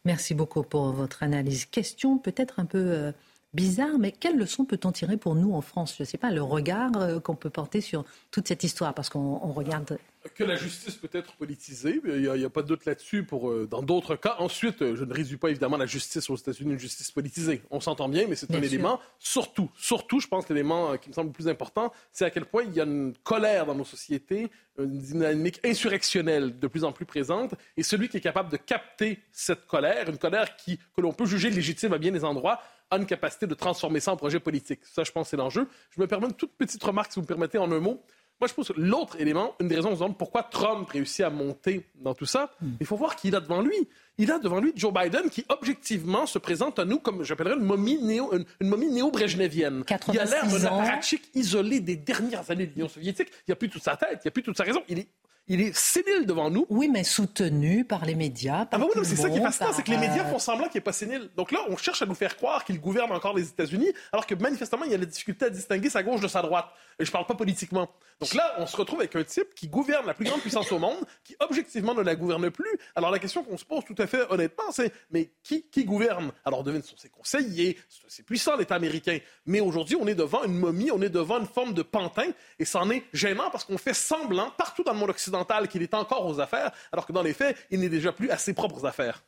Merci 0.03 0.33
beaucoup 0.33 0.63
pour 0.63 0.91
votre 0.91 1.23
analyse. 1.23 1.65
Question 1.65 2.17
peut-être 2.17 2.59
un 2.59 2.65
peu 2.65 3.11
bizarre, 3.55 3.97
mais 3.97 4.11
quelle 4.11 4.37
leçon 4.37 4.65
peut-on 4.65 4.91
tirer 4.91 5.17
pour 5.17 5.33
nous 5.33 5.53
en 5.53 5.61
France? 5.61 5.95
Je 5.97 6.03
ne 6.03 6.05
sais 6.05 6.17
pas, 6.17 6.29
le 6.29 6.43
regard 6.43 6.91
euh, 6.97 7.19
qu'on 7.19 7.35
peut 7.35 7.49
porter 7.49 7.81
sur 7.81 8.03
toute 8.29 8.47
cette 8.47 8.63
histoire, 8.63 8.93
parce 8.93 9.09
qu'on 9.09 9.37
regarde 9.37 9.97
que 10.33 10.43
la 10.43 10.55
justice 10.55 10.95
peut 10.95 11.09
être 11.13 11.33
politisée, 11.33 12.01
il 12.03 12.21
n'y 12.21 12.43
a, 12.43 12.49
pas 12.49 12.63
de 12.63 12.67
doute 12.67 12.85
là-dessus 12.85 13.23
pour, 13.23 13.49
euh, 13.49 13.67
dans 13.69 13.83
d'autres 13.83 14.15
cas. 14.15 14.35
Ensuite, 14.39 14.95
je 14.95 15.03
ne 15.03 15.13
réduis 15.13 15.37
pas 15.37 15.49
évidemment 15.49 15.77
la 15.77 15.85
justice 15.85 16.29
aux 16.29 16.35
États-Unis 16.35 16.73
une 16.73 16.79
justice 16.79 17.11
politisée. 17.11 17.61
On 17.69 17.79
s'entend 17.79 18.09
bien, 18.09 18.25
mais 18.27 18.35
c'est 18.35 18.53
un 18.53 18.61
élément. 18.61 18.99
Surtout, 19.19 19.69
surtout, 19.77 20.19
je 20.19 20.27
pense, 20.27 20.49
l'élément 20.49 20.93
euh, 20.93 20.97
qui 20.97 21.09
me 21.09 21.13
semble 21.13 21.27
le 21.27 21.33
plus 21.33 21.47
important, 21.47 21.91
c'est 22.11 22.25
à 22.25 22.31
quel 22.31 22.45
point 22.45 22.63
il 22.63 22.73
y 22.73 22.81
a 22.81 22.85
une 22.85 23.13
colère 23.23 23.67
dans 23.67 23.75
nos 23.75 23.85
sociétés, 23.85 24.49
une 24.79 24.99
dynamique 24.99 25.59
insurrectionnelle 25.63 26.59
de 26.59 26.67
plus 26.67 26.83
en 26.83 26.91
plus 26.91 27.05
présente. 27.05 27.53
Et 27.77 27.83
celui 27.83 28.09
qui 28.09 28.17
est 28.17 28.21
capable 28.21 28.51
de 28.51 28.57
capter 28.57 29.19
cette 29.31 29.67
colère, 29.67 30.09
une 30.09 30.17
colère 30.17 30.55
qui, 30.57 30.79
que 30.95 31.01
l'on 31.01 31.13
peut 31.13 31.25
juger 31.25 31.49
légitime 31.49 31.93
à 31.93 31.97
bien 31.97 32.11
des 32.11 32.23
endroits, 32.23 32.59
a 32.91 32.97
une 32.97 33.05
capacité 33.05 33.47
de 33.47 33.53
transformer 33.53 33.99
ça 33.99 34.11
en 34.11 34.17
projet 34.17 34.39
politique. 34.39 34.81
Ça, 34.83 35.03
je 35.03 35.11
pense, 35.11 35.29
c'est 35.29 35.37
l'enjeu. 35.37 35.67
Je 35.91 36.01
me 36.01 36.07
permets 36.07 36.27
une 36.27 36.33
toute 36.33 36.53
petite 36.53 36.83
remarque, 36.83 37.11
si 37.11 37.15
vous 37.15 37.23
me 37.23 37.27
permettez, 37.27 37.57
en 37.57 37.71
un 37.71 37.79
mot. 37.79 38.01
Moi, 38.41 38.49
je 38.49 38.53
pense 38.53 38.67
que 38.67 38.73
l'autre 38.75 39.19
élément, 39.21 39.55
une 39.61 39.69
des 39.69 39.75
raisons 39.75 40.11
pourquoi 40.13 40.43
Trump 40.43 40.89
réussit 40.89 41.21
à 41.21 41.29
monter 41.29 41.85
dans 41.95 42.13
tout 42.13 42.25
ça, 42.25 42.51
hmm. 42.59 42.71
il 42.81 42.85
faut 42.85 42.97
voir 42.97 43.15
qui 43.15 43.29
il 43.29 43.35
a 43.35 43.39
devant 43.39 43.61
lui. 43.61 43.87
Il 44.17 44.29
a 44.29 44.39
devant 44.39 44.59
lui 44.59 44.73
Joe 44.75 44.93
Biden 44.93 45.29
qui, 45.29 45.45
objectivement, 45.47 46.25
se 46.25 46.37
présente 46.37 46.77
à 46.77 46.85
nous 46.85 46.99
comme, 46.99 47.23
j'appellerais, 47.23 47.55
une 47.55 47.63
momie 47.63 47.97
néo, 48.01 48.33
une, 48.33 48.67
momie 48.67 48.89
néo-brejnevienne. 48.89 49.83
Il 50.11 50.19
a 50.19 50.25
l'air 50.25 50.47
d'un 50.47 50.65
apparatchik 50.65 51.29
isolé 51.33 51.79
des 51.79 51.95
dernières 51.95 52.49
années 52.51 52.65
de 52.65 52.73
l'Union 52.73 52.89
soviétique. 52.89 53.29
Il 53.31 53.51
n'y 53.51 53.53
a 53.53 53.55
plus 53.55 53.69
toute 53.69 53.83
sa 53.83 53.95
tête, 53.95 54.19
il 54.23 54.25
n'y 54.25 54.29
a 54.29 54.31
plus 54.31 54.43
toute 54.43 54.57
sa 54.57 54.63
raison. 54.63 54.83
Il 54.89 54.99
est 54.99 55.07
il 55.47 55.61
est 55.61 55.75
sénile 55.75 56.25
devant 56.25 56.49
nous. 56.49 56.65
Oui, 56.69 56.89
mais 56.91 57.03
soutenu 57.03 57.85
par 57.85 58.05
les 58.05 58.15
médias. 58.15 58.67
ah 58.71 58.77
bah 58.77 58.87
oui, 58.95 59.01
c'est 59.03 59.15
ça 59.15 59.29
qui 59.29 59.37
est 59.37 59.41
fascinant, 59.41 59.71
c'est 59.73 59.83
que 59.83 59.91
les 59.91 59.97
médias 59.97 60.25
font 60.25 60.39
semblant 60.39 60.67
qu'il 60.67 60.79
n'est 60.79 60.83
pas 60.83 60.93
sénile. 60.93 61.29
Donc 61.37 61.51
là, 61.51 61.59
on 61.69 61.77
cherche 61.77 62.01
à 62.01 62.05
nous 62.05 62.15
faire 62.15 62.35
croire 62.35 62.65
qu'il 62.65 62.79
gouverne 62.79 63.11
encore 63.11 63.35
les 63.35 63.47
États-Unis, 63.47 63.91
alors 64.11 64.25
que 64.25 64.33
manifestement, 64.35 64.85
il 64.85 64.91
y 64.91 64.95
a 64.95 64.97
la 64.97 65.05
difficulté 65.05 65.45
à 65.45 65.49
distinguer 65.49 65.89
sa 65.89 66.01
gauche 66.01 66.21
de 66.21 66.27
sa 66.27 66.41
droite. 66.41 66.67
Et 66.97 67.05
je 67.05 67.11
parle 67.11 67.25
pas 67.25 67.35
politiquement. 67.35 67.89
Donc 68.19 68.33
là, 68.33 68.55
on 68.57 68.65
se 68.65 68.77
retrouve 68.77 68.99
avec 68.99 69.15
un 69.15 69.23
type 69.23 69.53
qui 69.53 69.67
gouverne 69.67 70.07
la 70.07 70.13
plus 70.13 70.25
grande 70.25 70.39
puissance 70.39 70.71
au 70.71 70.79
monde, 70.79 71.05
qui 71.23 71.35
objectivement 71.39 71.93
ne 71.93 72.01
la 72.01 72.15
gouverne 72.15 72.49
plus. 72.49 72.79
Alors 72.95 73.11
la 73.11 73.19
question 73.19 73.43
qu'on 73.43 73.57
se 73.57 73.65
pose 73.65 73.83
tout 73.85 73.95
à 73.97 74.07
fait 74.07 74.21
honnêtement, 74.29 74.71
c'est 74.71 74.91
mais 75.11 75.29
qui, 75.43 75.63
qui 75.63 75.83
gouverne? 75.83 76.31
Alors 76.45 76.63
devine 76.63 76.81
sont 76.81 76.97
ses 76.97 77.09
conseillers, 77.09 77.77
c'est 78.07 78.25
puissant 78.25 78.55
l'État 78.55 78.75
américain. 78.75 79.19
Mais 79.45 79.59
aujourd'hui, 79.59 79.97
on 79.99 80.07
est 80.07 80.15
devant 80.15 80.43
une 80.43 80.57
momie, 80.57 80.89
on 80.91 81.01
est 81.01 81.09
devant 81.09 81.39
une 81.39 81.45
forme 81.45 81.73
de 81.73 81.83
pantin, 81.83 82.27
et 82.57 82.65
c'en 82.65 82.89
est 82.89 83.03
gênant 83.11 83.49
parce 83.51 83.65
qu'on 83.65 83.77
fait 83.77 83.93
semblant 83.93 84.49
partout 84.57 84.83
dans 84.83 84.93
le 84.93 84.99
monde 84.99 85.09
occidental 85.09 85.34
qu'il 85.67 85.81
est 85.81 85.93
encore 85.93 86.25
aux 86.25 86.39
affaires, 86.39 86.71
alors 86.91 87.05
que 87.05 87.11
dans 87.13 87.23
les 87.23 87.33
faits, 87.33 87.57
il 87.71 87.79
n'est 87.79 87.89
déjà 87.89 88.11
plus 88.11 88.29
à 88.29 88.37
ses 88.37 88.53
propres 88.53 88.85
affaires. 88.85 89.23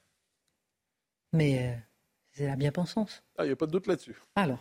Mais 1.34 1.60
euh, 1.60 1.76
c'est 2.32 2.48
la 2.48 2.56
bien-pensance. 2.56 3.24
Ah, 3.38 3.44
il 3.44 3.48
n'y 3.48 3.54
a 3.54 3.56
pas 3.56 3.66
de 3.66 3.72
doute 3.72 3.88
là-dessus. 3.88 4.16
Alors, 4.36 4.60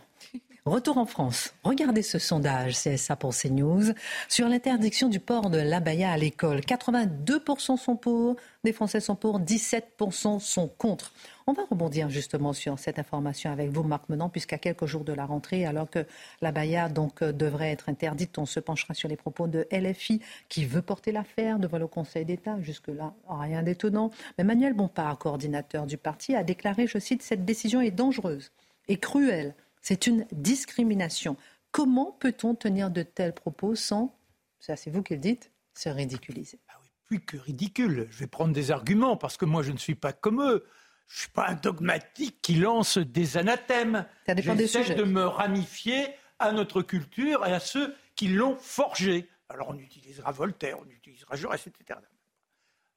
retour 0.67 0.97
en 0.97 1.05
France. 1.05 1.53
Regardez 1.63 2.01
ce 2.01 2.19
sondage 2.19 2.73
CSA 2.73 3.15
pour 3.15 3.33
CNews 3.35 3.93
sur 4.27 4.47
l'interdiction 4.47 5.09
du 5.09 5.19
port 5.19 5.49
de 5.49 5.57
l'abaya 5.57 6.11
à 6.11 6.17
l'école. 6.17 6.59
82% 6.59 7.77
sont 7.77 7.95
pour, 7.95 8.35
des 8.63 8.73
Français 8.73 8.99
sont 8.99 9.15
pour, 9.15 9.39
17% 9.39 10.39
sont 10.39 10.67
contre. 10.67 11.11
On 11.45 11.53
va 11.53 11.63
rebondir 11.69 12.09
justement 12.09 12.51
sur 12.51 12.77
cette 12.77 12.99
information 12.99 13.51
avec 13.51 13.69
vous, 13.69 13.83
Marc 13.83 14.09
Menant, 14.09 14.27
puisqu'à 14.27 14.57
quelques 14.57 14.85
jours 14.85 15.05
de 15.05 15.13
la 15.13 15.25
rentrée, 15.25 15.65
alors 15.65 15.89
que 15.89 16.05
la 16.41 16.51
baya 16.51 16.89
donc 16.89 17.21
euh, 17.21 17.31
devrait 17.31 17.71
être 17.71 17.87
interdite, 17.87 18.37
on 18.37 18.45
se 18.45 18.59
penchera 18.59 18.93
sur 18.93 19.07
les 19.07 19.15
propos 19.15 19.47
de 19.47 19.65
LFI 19.71 20.21
qui 20.49 20.65
veut 20.65 20.81
porter 20.81 21.13
l'affaire 21.13 21.59
devant 21.59 21.77
le 21.77 21.87
Conseil 21.87 22.25
d'État. 22.25 22.57
Jusque-là, 22.61 23.13
rien 23.29 23.63
d'étonnant. 23.63 24.11
Mais 24.37 24.43
Manuel 24.43 24.73
Bompard, 24.73 25.17
coordinateur 25.17 25.85
du 25.85 25.97
parti, 25.97 26.35
a 26.35 26.43
déclaré, 26.43 26.87
je 26.87 26.99
cite, 26.99 27.21
cette 27.23 27.45
décision 27.45 27.79
est 27.79 27.91
dangereuse 27.91 28.51
et 28.89 28.97
cruelle. 28.97 29.55
C'est 29.87 30.05
une 30.05 30.27
discrimination. 30.33 31.37
Comment 31.71 32.11
peut-on 32.11 32.55
tenir 32.55 32.91
de 32.91 33.03
tels 33.03 33.33
propos 33.33 33.73
sans, 33.73 34.19
ça 34.59 34.75
c'est 34.75 34.89
vous 34.89 35.01
qui 35.01 35.13
le 35.13 35.21
dites, 35.21 35.49
se 35.75 35.87
ridiculiser? 35.87 36.59
Ah 36.67 36.73
oui, 36.83 36.89
Plus 37.05 37.21
que 37.21 37.37
ridicule. 37.37 38.05
Je 38.11 38.19
vais 38.19 38.27
prendre 38.27 38.51
des 38.51 38.71
arguments 38.71 39.15
parce 39.15 39.37
que 39.37 39.45
moi 39.45 39.63
je 39.63 39.71
ne 39.71 39.77
suis 39.77 39.95
pas 39.95 40.11
comme 40.11 40.41
eux. 40.41 40.65
Je 41.07 41.19
suis 41.19 41.29
pas 41.29 41.47
un 41.47 41.53
dogmatique 41.53 42.41
qui 42.41 42.55
lance 42.55 42.97
des 42.97 43.37
anathèmes. 43.37 44.05
Ça 44.25 44.35
dépend 44.35 44.55
des 44.55 44.67
sujets. 44.67 44.93
de 44.93 45.05
me 45.05 45.25
ramifier 45.25 46.07
à 46.37 46.51
notre 46.51 46.81
culture 46.81 47.45
et 47.45 47.53
à 47.53 47.61
ceux 47.61 47.95
qui 48.17 48.27
l'ont 48.27 48.57
forgé. 48.57 49.29
Alors 49.47 49.69
on 49.69 49.77
utilisera 49.77 50.33
Voltaire, 50.33 50.79
on 50.85 50.89
utilisera 50.89 51.37
Jaurès, 51.37 51.65
etc. 51.65 51.97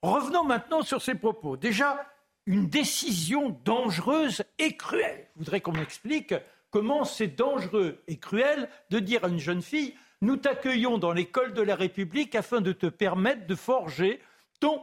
Revenons 0.03 0.43
maintenant 0.43 0.83
sur 0.83 1.01
ces 1.01 1.15
propos. 1.15 1.57
Déjà, 1.57 2.05
une 2.47 2.67
décision 2.67 3.57
dangereuse 3.65 4.43
et 4.59 4.77
cruelle. 4.77 5.29
Je 5.35 5.39
voudrais 5.39 5.61
qu'on 5.61 5.71
m'explique 5.71 6.35
comment 6.71 7.05
c'est 7.05 7.29
dangereux 7.29 8.03
et 8.07 8.19
cruel 8.19 8.69
de 8.91 8.99
dire 8.99 9.25
à 9.25 9.29
une 9.29 9.39
jeune 9.39 9.63
fille 9.63 9.95
nous 10.23 10.37
t'accueillons 10.37 10.99
dans 10.99 11.13
l'école 11.13 11.55
de 11.55 11.63
la 11.63 11.75
République 11.75 12.35
afin 12.35 12.61
de 12.61 12.73
te 12.73 12.87
permettre 12.87 13.47
de 13.47 13.55
forger 13.55 14.21
ton 14.61 14.83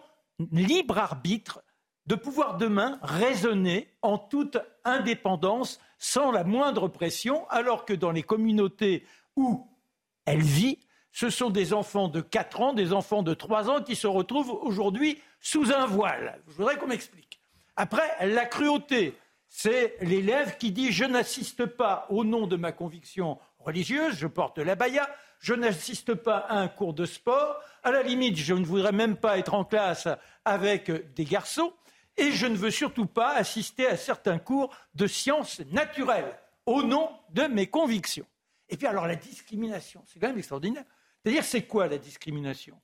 libre 0.52 0.98
arbitre, 0.98 1.64
de 2.08 2.16
pouvoir 2.16 2.58
demain 2.58 3.00
raisonner 3.04 3.94
en 4.02 4.18
toute 4.18 4.58
indépendance, 4.84 5.80
sans 6.00 6.32
la 6.32 6.44
moindre 6.44 6.88
pression, 6.88 7.48
alors 7.50 7.86
que 7.86 7.94
dans 7.94 8.12
les 8.12 8.24
communautés 8.24 9.06
où 9.36 9.68
elle 10.26 10.42
vit, 10.42 10.80
ce 11.12 11.30
sont 11.30 11.50
des 11.50 11.74
enfants 11.74 12.08
de 12.08 12.22
4 12.22 12.62
ans, 12.62 12.74
des 12.74 12.94
enfants 12.94 13.24
de 13.24 13.34
3 13.34 13.70
ans 13.70 13.84
qui 13.84 13.96
se 13.96 14.08
retrouvent 14.08 14.52
aujourd'hui 14.52 15.22
sous 15.40 15.72
un 15.72 15.86
voile. 15.86 16.42
Je 16.48 16.54
voudrais 16.54 16.78
qu'on 16.78 16.88
m'explique. 16.88 17.40
Après, 17.76 18.26
la 18.26 18.46
cruauté, 18.46 19.16
c'est 19.50 19.96
l'élève 20.02 20.58
qui 20.58 20.72
dit 20.72 20.92
je 20.92 21.06
n'assiste 21.06 21.66
pas 21.66 22.06
au 22.10 22.24
nom 22.24 22.48
de 22.48 22.56
ma 22.56 22.72
conviction 22.72 23.40
religieuse, 23.60 24.16
je 24.18 24.28
porte 24.28 24.58
la 24.60 24.76
baya, 24.76 25.10
je 25.40 25.54
n'assiste 25.54 26.14
pas 26.14 26.38
à 26.38 26.58
un 26.58 26.68
cours 26.68 26.94
de 26.94 27.06
sport, 27.06 27.60
à 27.84 27.92
la 27.92 28.04
limite, 28.04 28.38
je 28.38 28.54
ne 28.54 28.66
voudrais 28.66 28.92
même 28.92 29.18
pas 29.18 29.38
être 29.38 29.54
en 29.54 29.64
classe 29.64 30.08
avec 30.46 31.14
des 31.14 31.26
garçons, 31.26 31.74
et 32.18 32.32
je 32.32 32.48
ne 32.48 32.56
veux 32.56 32.72
surtout 32.72 33.06
pas 33.06 33.34
assister 33.34 33.88
à 33.88 33.98
certains 33.98 34.40
cours 34.40 34.76
de 34.96 35.08
sciences 35.08 35.60
naturelles 35.72 36.38
au 36.66 36.84
nom 36.84 37.10
de 37.30 37.44
mes 37.44 37.68
convictions. 37.68 38.26
Et 38.70 38.78
puis 38.78 38.88
alors 38.88 39.08
la 39.08 39.16
discrimination, 39.16 40.04
c'est 40.08 40.20
quand 40.20 40.28
même 40.28 40.38
extraordinaire. 40.38 40.84
C'est-à-dire, 41.24 41.44
c'est 41.44 41.64
quoi 41.64 41.88
la 41.88 41.98
discrimination? 41.98 42.80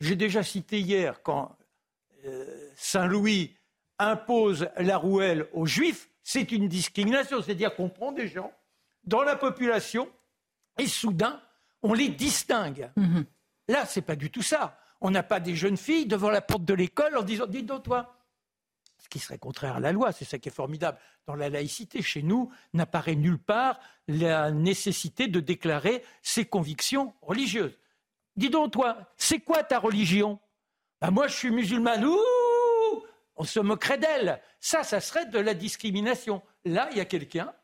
J'ai 0.00 0.16
déjà 0.16 0.42
cité 0.42 0.80
hier 0.80 1.22
quand 1.22 1.56
euh, 2.24 2.70
Saint-Louis 2.76 3.56
impose 4.00 4.68
la 4.76 4.96
rouelle 4.96 5.48
aux 5.52 5.66
juifs, 5.66 6.08
c'est 6.22 6.52
une 6.52 6.68
discrimination. 6.68 7.42
C'est-à-dire 7.42 7.74
qu'on 7.74 7.88
prend 7.88 8.12
des 8.12 8.28
gens 8.28 8.52
dans 9.04 9.22
la 9.22 9.36
population 9.36 10.08
et 10.78 10.86
soudain, 10.86 11.40
on 11.82 11.92
les 11.94 12.08
distingue. 12.08 12.90
Mhm. 12.96 13.24
Là, 13.68 13.86
c'est 13.86 14.02
pas 14.02 14.16
du 14.16 14.30
tout 14.30 14.42
ça. 14.42 14.78
On 15.00 15.10
n'a 15.10 15.22
pas 15.22 15.40
des 15.40 15.54
jeunes 15.54 15.76
filles 15.76 16.06
devant 16.06 16.30
la 16.30 16.40
porte 16.40 16.64
de 16.64 16.74
l'école 16.74 17.16
en 17.16 17.22
disant 17.22 17.46
Dis 17.46 17.62
donc, 17.62 17.84
toi. 17.84 18.16
Ce 18.98 19.08
qui 19.08 19.18
serait 19.18 19.38
contraire 19.38 19.76
à 19.76 19.80
la 19.80 19.92
loi, 19.92 20.12
c'est 20.12 20.26
ça 20.26 20.38
qui 20.38 20.50
est 20.50 20.54
formidable. 20.54 20.98
Dans 21.26 21.34
la 21.34 21.48
laïcité, 21.48 22.02
chez 22.02 22.22
nous, 22.22 22.52
n'apparaît 22.74 23.14
nulle 23.14 23.38
part 23.38 23.80
la 24.08 24.50
nécessité 24.50 25.26
de 25.26 25.40
déclarer 25.40 26.04
ses 26.22 26.44
convictions 26.44 27.14
religieuses. 27.22 27.78
Dis 28.36 28.50
donc, 28.50 28.72
toi, 28.72 28.98
c'est 29.16 29.40
quoi 29.40 29.62
ta 29.62 29.78
religion? 29.78 30.38
Ben, 31.00 31.10
Moi, 31.10 31.28
je 31.28 31.34
suis 31.34 31.50
musulmane. 31.50 32.04
Ouh 32.04 32.39
On 33.40 33.44
se 33.44 33.58
moquerait 33.58 33.96
d'elle. 33.96 34.38
Ça, 34.60 34.82
ça 34.82 35.00
serait 35.00 35.24
de 35.24 35.38
la 35.38 35.54
discrimination. 35.54 36.42
Là, 36.66 36.90
il 36.90 36.98
y 36.98 37.00
a 37.00 37.06
quelqu'un 37.06 37.54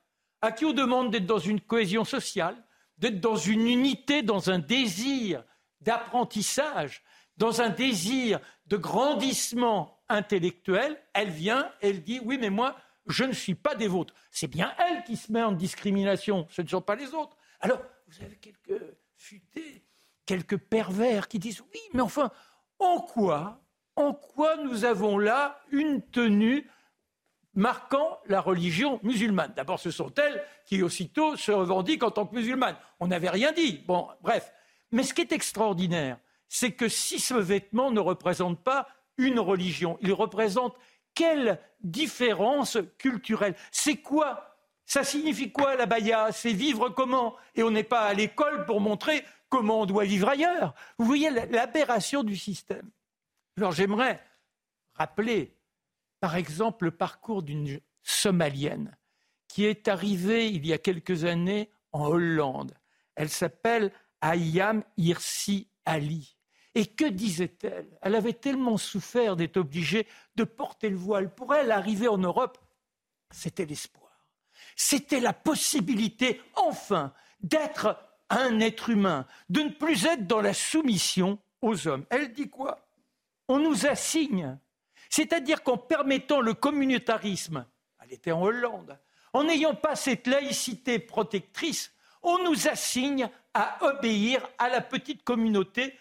à 0.40 0.50
qui 0.50 0.64
on 0.64 0.72
demande 0.72 1.10
d'être 1.10 1.26
dans 1.26 1.38
une 1.38 1.60
cohésion 1.60 2.02
sociale, 2.06 2.56
d'être 2.96 3.20
dans 3.20 3.36
une 3.36 3.66
unité, 3.68 4.22
dans 4.22 4.48
un 4.48 4.58
désir 4.58 5.44
d'apprentissage, 5.82 7.02
dans 7.36 7.60
un 7.60 7.68
désir 7.68 8.40
de 8.68 8.78
grandissement 8.78 10.02
intellectuel, 10.08 10.98
elle 11.12 11.28
vient, 11.28 11.70
elle 11.82 12.02
dit 12.02 12.20
oui, 12.24 12.38
mais 12.40 12.48
moi, 12.48 12.74
je 13.06 13.24
ne 13.24 13.32
suis 13.32 13.54
pas 13.54 13.74
des 13.74 13.86
vôtres. 13.86 14.14
C'est 14.30 14.48
bien 14.48 14.74
elle 14.78 15.04
qui 15.04 15.18
se 15.18 15.30
met 15.30 15.42
en 15.42 15.52
discrimination, 15.52 16.46
ce 16.48 16.62
ne 16.62 16.68
sont 16.68 16.80
pas 16.80 16.96
les 16.96 17.12
autres. 17.12 17.36
Alors, 17.60 17.82
vous 18.08 18.24
avez 18.24 18.36
quelques 18.36 18.80
futés, 19.14 19.84
quelques 20.24 20.56
pervers 20.56 21.28
qui 21.28 21.38
disent 21.38 21.60
oui, 21.60 21.80
mais 21.92 22.00
enfin, 22.00 22.30
en 22.78 22.98
quoi, 23.02 23.60
en 23.96 24.12
quoi 24.12 24.56
nous 24.56 24.84
avons 24.84 25.18
là 25.18 25.60
une 25.70 26.02
tenue 26.02 26.68
marquant 27.54 28.18
la 28.26 28.40
religion 28.40 29.00
musulmane. 29.02 29.52
D'abord, 29.56 29.80
ce 29.80 29.90
sont 29.90 30.12
elles 30.14 30.44
qui 30.66 30.82
aussitôt 30.82 31.36
se 31.36 31.50
revendiquent 31.50 32.04
en 32.04 32.10
tant 32.10 32.26
que 32.26 32.34
musulmanes. 32.34 32.76
On 33.00 33.08
n'avait 33.08 33.30
rien 33.30 33.52
dit. 33.52 33.82
Bon, 33.86 34.08
bref. 34.22 34.52
Mais 34.92 35.02
ce 35.02 35.14
qui 35.14 35.22
est 35.22 35.32
extraordinaire, 35.32 36.18
c'est 36.48 36.72
que 36.72 36.88
si 36.88 37.18
ce 37.18 37.34
vêtement 37.34 37.90
ne 37.90 38.00
représente 38.00 38.62
pas 38.62 38.86
une 39.16 39.40
religion, 39.40 39.98
il 40.02 40.12
représente 40.12 40.76
quelle 41.14 41.58
différence 41.80 42.78
culturelle? 42.98 43.56
C'est 43.72 43.96
quoi? 43.96 44.54
Ça 44.84 45.02
signifie 45.02 45.50
quoi 45.50 45.74
la 45.74 45.86
baya? 45.86 46.30
C'est 46.30 46.52
vivre 46.52 46.90
comment? 46.90 47.34
Et 47.54 47.62
on 47.62 47.70
n'est 47.70 47.82
pas 47.82 48.02
à 48.02 48.12
l'école 48.12 48.66
pour 48.66 48.80
montrer 48.80 49.24
comment 49.48 49.80
on 49.80 49.86
doit 49.86 50.04
vivre 50.04 50.28
ailleurs. 50.28 50.74
Vous 50.98 51.06
voyez 51.06 51.30
l'aberration 51.30 52.22
du 52.22 52.36
système. 52.36 52.88
Alors 53.56 53.72
j'aimerais 53.72 54.22
rappeler 54.94 55.56
par 56.20 56.36
exemple 56.36 56.84
le 56.86 56.90
parcours 56.90 57.42
d'une 57.42 57.80
Somalienne 58.02 58.96
qui 59.48 59.64
est 59.64 59.88
arrivée 59.88 60.48
il 60.48 60.66
y 60.66 60.72
a 60.72 60.78
quelques 60.78 61.24
années 61.24 61.70
en 61.92 62.06
Hollande. 62.06 62.74
Elle 63.14 63.30
s'appelle 63.30 63.92
Ayam 64.20 64.84
Irsi 64.98 65.68
Ali. 65.86 66.36
Et 66.74 66.84
que 66.84 67.06
disait-elle? 67.06 67.88
Elle 68.02 68.14
avait 68.14 68.34
tellement 68.34 68.76
souffert 68.76 69.34
d'être 69.34 69.56
obligée 69.56 70.06
de 70.34 70.44
porter 70.44 70.90
le 70.90 70.96
voile. 70.96 71.34
Pour 71.34 71.54
elle, 71.54 71.72
arriver 71.72 72.08
en 72.08 72.18
Europe, 72.18 72.58
c'était 73.30 73.64
l'espoir. 73.64 74.28
C'était 74.74 75.20
la 75.20 75.32
possibilité, 75.32 76.42
enfin, 76.54 77.14
d'être 77.40 77.98
un 78.28 78.60
être 78.60 78.90
humain, 78.90 79.26
de 79.48 79.60
ne 79.62 79.70
plus 79.70 80.04
être 80.04 80.26
dans 80.26 80.42
la 80.42 80.52
soumission 80.52 81.38
aux 81.62 81.88
hommes. 81.88 82.04
Elle 82.10 82.34
dit 82.34 82.50
quoi? 82.50 82.85
On 83.48 83.58
nous 83.58 83.86
assigne 83.86 84.58
c'est-à-dire 85.08 85.62
qu'en 85.62 85.76
permettant 85.78 86.40
le 86.40 86.54
communautarisme, 86.54 87.66
elle 88.02 88.12
était 88.12 88.32
en 88.32 88.42
Hollande, 88.42 88.98
en 89.32 89.44
n'ayant 89.44 89.74
pas 89.74 89.96
cette 89.96 90.26
laïcité 90.26 90.98
protectrice, 90.98 91.92
on 92.22 92.42
nous 92.44 92.68
assigne 92.68 93.28
à 93.54 93.78
obéir 93.82 94.46
à 94.58 94.68
la 94.68 94.80
petite 94.80 95.22
communauté 95.22 95.94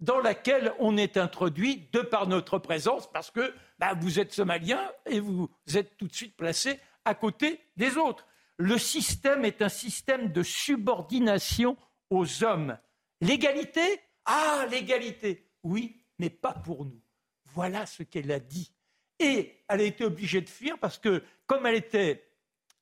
dans 0.00 0.18
laquelle 0.18 0.74
on 0.78 0.96
est 0.96 1.16
introduit 1.16 1.88
de 1.92 2.00
par 2.00 2.26
notre 2.26 2.58
présence, 2.58 3.10
parce 3.10 3.30
que 3.30 3.54
bah, 3.78 3.94
vous 3.94 4.20
êtes 4.20 4.32
somalien 4.32 4.80
et 5.06 5.20
vous 5.20 5.48
êtes 5.74 5.96
tout 5.96 6.08
de 6.08 6.14
suite 6.14 6.36
placé 6.36 6.80
à 7.04 7.14
côté 7.14 7.60
des 7.76 7.96
autres. 7.96 8.26
Le 8.56 8.78
système 8.78 9.44
est 9.44 9.62
un 9.62 9.68
système 9.68 10.30
de 10.30 10.42
subordination 10.42 11.76
aux 12.10 12.44
hommes. 12.44 12.78
L'égalité? 13.20 14.00
Ah, 14.26 14.66
l'égalité 14.70 15.48
Oui, 15.62 16.03
mais 16.18 16.30
pas 16.30 16.52
pour 16.52 16.84
nous. 16.84 17.00
Voilà 17.52 17.86
ce 17.86 18.02
qu'elle 18.02 18.32
a 18.32 18.40
dit. 18.40 18.74
Et 19.18 19.64
elle 19.68 19.80
a 19.80 19.84
été 19.84 20.04
obligée 20.04 20.40
de 20.40 20.48
fuir 20.48 20.78
parce 20.78 20.98
que, 20.98 21.22
comme 21.46 21.66
elle 21.66 21.76
était 21.76 22.28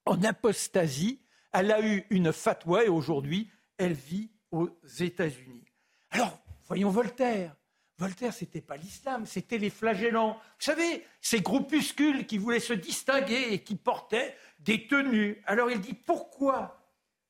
en 0.07 0.22
apostasie, 0.22 1.22
elle 1.53 1.70
a 1.70 1.80
eu 1.87 2.07
une 2.11 2.33
fatwa 2.33 2.85
et 2.85 2.89
aujourd'hui, 2.89 3.51
elle 3.76 3.93
vit 3.93 4.30
aux 4.51 4.70
États-Unis. 4.99 5.64
Alors, 6.11 6.39
voyons 6.66 6.91
Voltaire. 6.91 7.55
Voltaire, 7.99 8.33
ce 8.33 8.45
n'était 8.45 8.62
pas 8.62 8.76
l'islam, 8.76 9.26
c'était 9.26 9.59
les 9.59 9.70
flagellants. 9.70 10.35
Vous 10.35 10.64
savez, 10.64 11.05
ces 11.20 11.41
groupuscules 11.41 12.26
qui 12.26 12.39
voulaient 12.39 12.59
se 12.59 12.72
distinguer 12.72 13.53
et 13.53 13.62
qui 13.62 13.76
portaient 13.76 14.37
des 14.59 14.89
tenues. 14.89 15.43
Alors 15.47 15.70
il 15.70 15.80
dit 15.80 15.95
pourquoi 15.95 16.80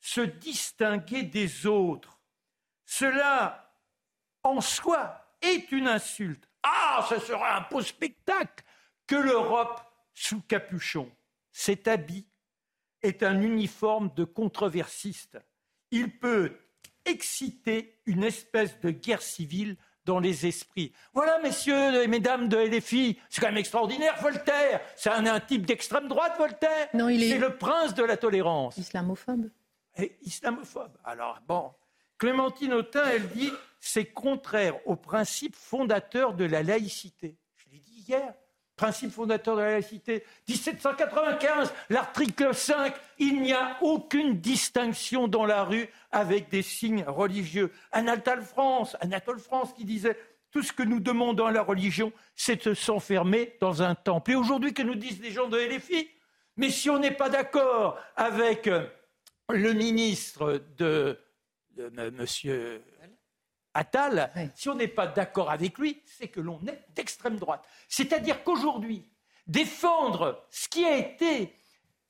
se 0.01 0.21
distinguer 0.21 1.25
des 1.25 1.67
autres? 1.67 2.21
Cela, 2.87 3.77
en 4.43 4.61
soi, 4.61 5.22
est 5.43 5.73
une 5.73 5.89
insulte. 5.89 6.49
Ah, 6.63 7.07
ce 7.09 7.19
sera 7.19 7.57
un 7.57 7.67
beau 7.71 7.83
spectacle 7.83 8.65
que 9.07 9.17
l'Europe 9.17 9.81
sous 10.15 10.41
capuchon. 10.43 11.11
Cet 11.51 11.89
habit 11.89 12.27
est 13.03 13.23
un 13.23 13.41
uniforme 13.41 14.11
de 14.15 14.25
controversiste. 14.25 15.39
Il 15.91 16.19
peut 16.19 16.57
exciter 17.05 18.01
une 18.07 18.23
espèce 18.23 18.79
de 18.81 18.91
guerre 18.91 19.23
civile 19.23 19.77
dans 20.05 20.19
les 20.19 20.47
esprits. 20.47 20.93
Voilà, 21.13 21.39
messieurs 21.41 22.03
et 22.03 22.09
mesdames 22.09 22.49
de 22.49 22.57
LFI, 22.57 23.19
c'est 23.29 23.41
quand 23.41 23.49
même 23.49 23.57
extraordinaire, 23.57 24.21
Voltaire. 24.21 24.81
C'est 24.97 25.11
un, 25.11 25.41
type 25.41 25.67
d'extrême 25.67 26.09
droite, 26.09 26.37
Voltaire. 26.39 26.89
Non, 26.95 27.09
il 27.09 27.23
est... 27.23 27.31
C'est 27.31 27.39
le 27.39 27.57
prince 27.57 27.95
de 27.95 28.03
la 28.03 28.17
tolérance. 28.17 28.77
Islamophobe. 28.79 29.51
Et 29.97 30.17
islamophobe. 30.23 30.97
Alors, 31.05 31.41
bon, 31.47 31.73
Clémentine 32.23 32.73
Autain, 32.75 33.03
elle 33.11 33.29
dit 33.31 33.51
c'est 33.81 34.05
contraire 34.05 34.77
au 34.87 34.95
principe 34.95 35.57
fondateur 35.57 36.35
de 36.35 36.45
la 36.45 36.63
laïcité. 36.63 37.37
Je 37.57 37.73
l'ai 37.73 37.81
dit 37.81 38.05
hier. 38.07 38.33
Principe 38.77 39.11
fondateur 39.11 39.57
de 39.57 39.63
la 39.63 39.71
laïcité. 39.73 40.23
1795, 40.49 41.75
l'article 41.91 42.55
5, 42.55 42.95
il 43.19 43.43
n'y 43.43 43.53
a 43.53 43.77
aucune 43.81 44.39
distinction 44.39 45.27
dans 45.27 45.45
la 45.45 45.65
rue 45.65 45.89
avec 46.13 46.49
des 46.49 46.63
signes 46.63 47.03
religieux. 47.09 47.73
Anatole 47.91 48.43
France, 48.43 48.97
Anatole 49.01 49.41
France 49.41 49.73
qui 49.73 49.85
disait 49.85 50.17
tout 50.53 50.63
ce 50.63 50.73
que 50.73 50.85
nous 50.85 51.01
demandons 51.01 51.47
à 51.47 51.53
la 51.53 51.63
religion, 51.63 52.13
c'est 52.37 52.69
de 52.69 52.75
s'enfermer 52.75 53.57
dans 53.61 53.83
un 53.83 53.97
temple. 53.97 54.31
Et 54.31 54.37
aujourd'hui, 54.37 54.73
que 54.73 54.83
nous 54.83 54.95
disent 54.95 55.21
les 55.21 55.33
gens 55.33 55.49
de 55.49 55.59
LFI 55.59 56.09
Mais 56.57 56.71
si 56.71 56.89
on 56.89 57.01
n'est 57.01 57.11
pas 57.11 57.31
d'accord 57.31 57.99
avec 58.15 58.71
le 59.49 59.73
ministre 59.73 60.63
de 60.77 61.19
Monsieur 62.13 62.83
Attal, 63.75 64.31
si 64.55 64.69
on 64.69 64.75
n'est 64.75 64.89
pas 64.89 65.07
d'accord 65.07 65.51
avec 65.51 65.79
lui, 65.79 66.03
c'est 66.05 66.29
que 66.29 66.41
l'on 66.41 66.61
est 66.67 66.85
d'extrême 66.95 67.39
droite. 67.39 67.65
C'est-à-dire 67.89 68.45
qu'aujourd'hui, 68.45 69.09
défendre 69.47 70.45
ce 70.51 70.69
qui 70.69 70.85
a 70.85 70.97
été 70.97 71.55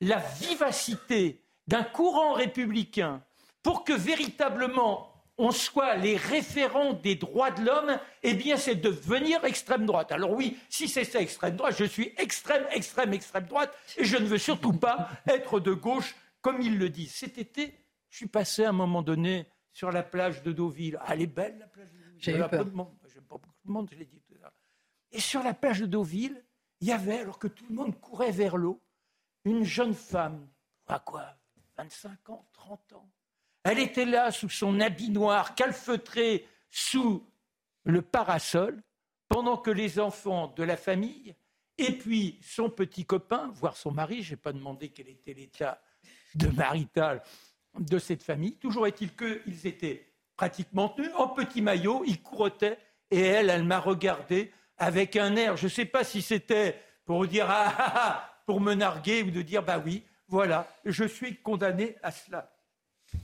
la 0.01 0.17
vivacité 0.17 1.41
d'un 1.67 1.83
courant 1.83 2.33
républicain 2.33 3.23
pour 3.61 3.83
que 3.83 3.93
véritablement 3.93 5.09
on 5.37 5.51
soit 5.51 5.95
les 5.95 6.15
référents 6.15 6.93
des 6.93 7.15
droits 7.15 7.49
de 7.49 7.63
l'homme, 7.65 7.97
eh 8.21 8.33
bien, 8.35 8.55
c'est 8.55 8.75
devenir 8.75 9.43
extrême 9.45 9.85
droite. 9.85 10.11
Alors 10.11 10.31
oui, 10.31 10.59
si 10.69 10.87
c'est 10.87 11.05
ça 11.05 11.19
extrême 11.21 11.55
droite, 11.55 11.75
je 11.79 11.85
suis 11.85 12.13
extrême, 12.17 12.65
extrême, 12.71 13.13
extrême 13.13 13.45
droite, 13.45 13.75
et 13.97 14.05
je 14.05 14.17
ne 14.17 14.25
veux 14.25 14.37
surtout 14.37 14.73
pas 14.73 15.09
être 15.25 15.59
de 15.59 15.73
gauche, 15.73 16.15
comme 16.41 16.61
ils 16.61 16.77
le 16.77 16.89
disent. 16.89 17.15
Cet 17.15 17.39
été, 17.39 17.73
je 18.11 18.17
suis 18.17 18.27
passé 18.27 18.63
à 18.63 18.69
un 18.69 18.73
moment 18.73 19.01
donné 19.01 19.47
sur 19.73 19.91
la 19.91 20.03
plage 20.03 20.43
de 20.43 20.53
Deauville. 20.53 20.97
Ah, 21.01 21.13
elle 21.13 21.23
est 21.23 21.27
belle, 21.27 21.57
la 21.57 21.67
plage 21.67 21.91
de 21.91 21.97
Deauville. 21.97 22.19
J'ai 22.19 22.35
eu 22.35 22.39
peur. 22.39 22.49
pas 22.49 22.63
beaucoup 22.63 23.65
de 23.65 23.71
monde, 23.71 23.89
je 23.91 23.97
l'ai 23.97 24.05
dit 24.05 24.21
tout 24.21 24.35
à 24.35 24.43
l'heure. 24.43 24.53
Et 25.11 25.19
sur 25.19 25.43
la 25.43 25.53
plage 25.53 25.81
de 25.81 25.87
Deauville, 25.87 26.43
il 26.79 26.87
y 26.87 26.91
avait, 26.91 27.19
alors 27.19 27.39
que 27.39 27.47
tout 27.47 27.65
le 27.67 27.75
monde 27.75 27.99
courait 27.99 28.31
vers 28.31 28.55
l'eau, 28.55 28.81
une 29.45 29.63
jeune 29.63 29.93
femme, 29.93 30.47
à 30.87 30.99
quoi 30.99 31.35
25 31.77 32.29
ans, 32.29 32.47
30 32.53 32.93
ans. 32.93 33.09
Elle 33.63 33.79
était 33.79 34.05
là 34.05 34.31
sous 34.31 34.49
son 34.49 34.79
habit 34.79 35.09
noir, 35.09 35.55
calfeutré 35.55 36.47
sous 36.69 37.25
le 37.83 38.01
parasol, 38.01 38.81
pendant 39.27 39.57
que 39.57 39.71
les 39.71 39.99
enfants 39.99 40.49
de 40.49 40.63
la 40.63 40.77
famille, 40.77 41.35
et 41.77 41.97
puis 41.97 42.39
son 42.41 42.69
petit 42.69 43.05
copain, 43.05 43.51
voire 43.55 43.75
son 43.75 43.91
mari, 43.91 44.21
je 44.21 44.31
n'ai 44.31 44.37
pas 44.37 44.53
demandé 44.53 44.89
quel 44.89 45.09
était 45.09 45.33
l'état 45.33 45.81
de 46.35 46.47
marital 46.49 47.23
de 47.79 47.99
cette 47.99 48.23
famille, 48.23 48.55
toujours 48.57 48.87
est-il 48.87 49.11
qu'ils 49.15 49.67
étaient 49.67 50.07
pratiquement 50.35 50.89
tenus. 50.89 51.11
En 51.15 51.27
petit 51.27 51.61
maillot, 51.61 52.03
ils 52.05 52.21
couretaient, 52.21 52.77
et 53.11 53.21
elle, 53.21 53.49
elle 53.49 53.63
m'a 53.63 53.79
regardé 53.79 54.51
avec 54.77 55.15
un 55.15 55.35
air, 55.35 55.55
je 55.55 55.65
ne 55.65 55.69
sais 55.69 55.85
pas 55.85 56.03
si 56.03 56.21
c'était 56.21 56.79
pour 57.05 57.27
dire 57.27 57.45
ah, 57.49 57.73
ah, 57.77 57.93
ah, 57.95 58.39
pour 58.45 58.59
me 58.59 58.73
narguer 58.73 59.23
ou 59.23 59.31
de 59.31 59.41
dire 59.41 59.63
bah 59.63 59.81
oui, 59.83 60.03
voilà, 60.27 60.67
je 60.85 61.03
suis 61.03 61.37
condamné 61.37 61.95
à 62.01 62.11
cela. 62.11 62.51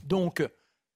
Donc, 0.04 0.42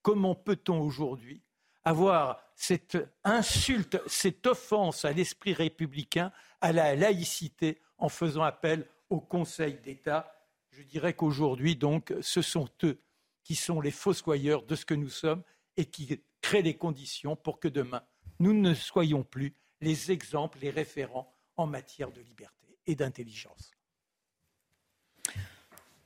comment 0.03 0.35
peut-on 0.35 0.81
aujourd'hui 0.81 1.43
avoir 1.85 2.41
cette 2.55 2.97
insulte, 3.25 4.01
cette 4.07 4.47
offense 4.47 5.05
à 5.05 5.13
l'esprit 5.13 5.53
républicain, 5.53 6.31
à 6.61 6.73
la 6.73 6.95
laïcité, 6.95 7.81
en 7.99 8.09
faisant 8.09 8.43
appel 8.43 8.87
au 9.11 9.21
Conseil 9.21 9.75
d'État? 9.83 10.33
Je 10.71 10.83
dirais 10.83 11.15
qu'aujourd'hui, 11.15 11.77
donc, 11.77 12.15
ce 12.21 12.43
sont 12.43 12.69
eux 12.85 12.99
qui 13.45 13.55
sont 13.55 13.81
les 13.81 13.91
fossoyeurs 13.91 14.65
de 14.65 14.75
ce 14.75 14.85
que 14.85 14.95
nous 14.95 15.11
sommes 15.11 15.43
et 15.77 15.85
qui 15.85 16.21
créent 16.41 16.63
les 16.63 16.77
conditions 16.77 17.37
pour 17.37 17.61
que 17.61 17.69
demain, 17.69 18.03
nous 18.41 18.53
ne 18.53 18.75
soyons 18.75 19.23
plus 19.23 19.55
les 19.81 20.11
exemples, 20.11 20.59
les 20.61 20.71
référents 20.71 21.33
en 21.57 21.67
matière 21.67 22.11
de 22.11 22.21
liberté 22.21 22.79
et 22.87 22.97
d'intelligence. 22.97 23.71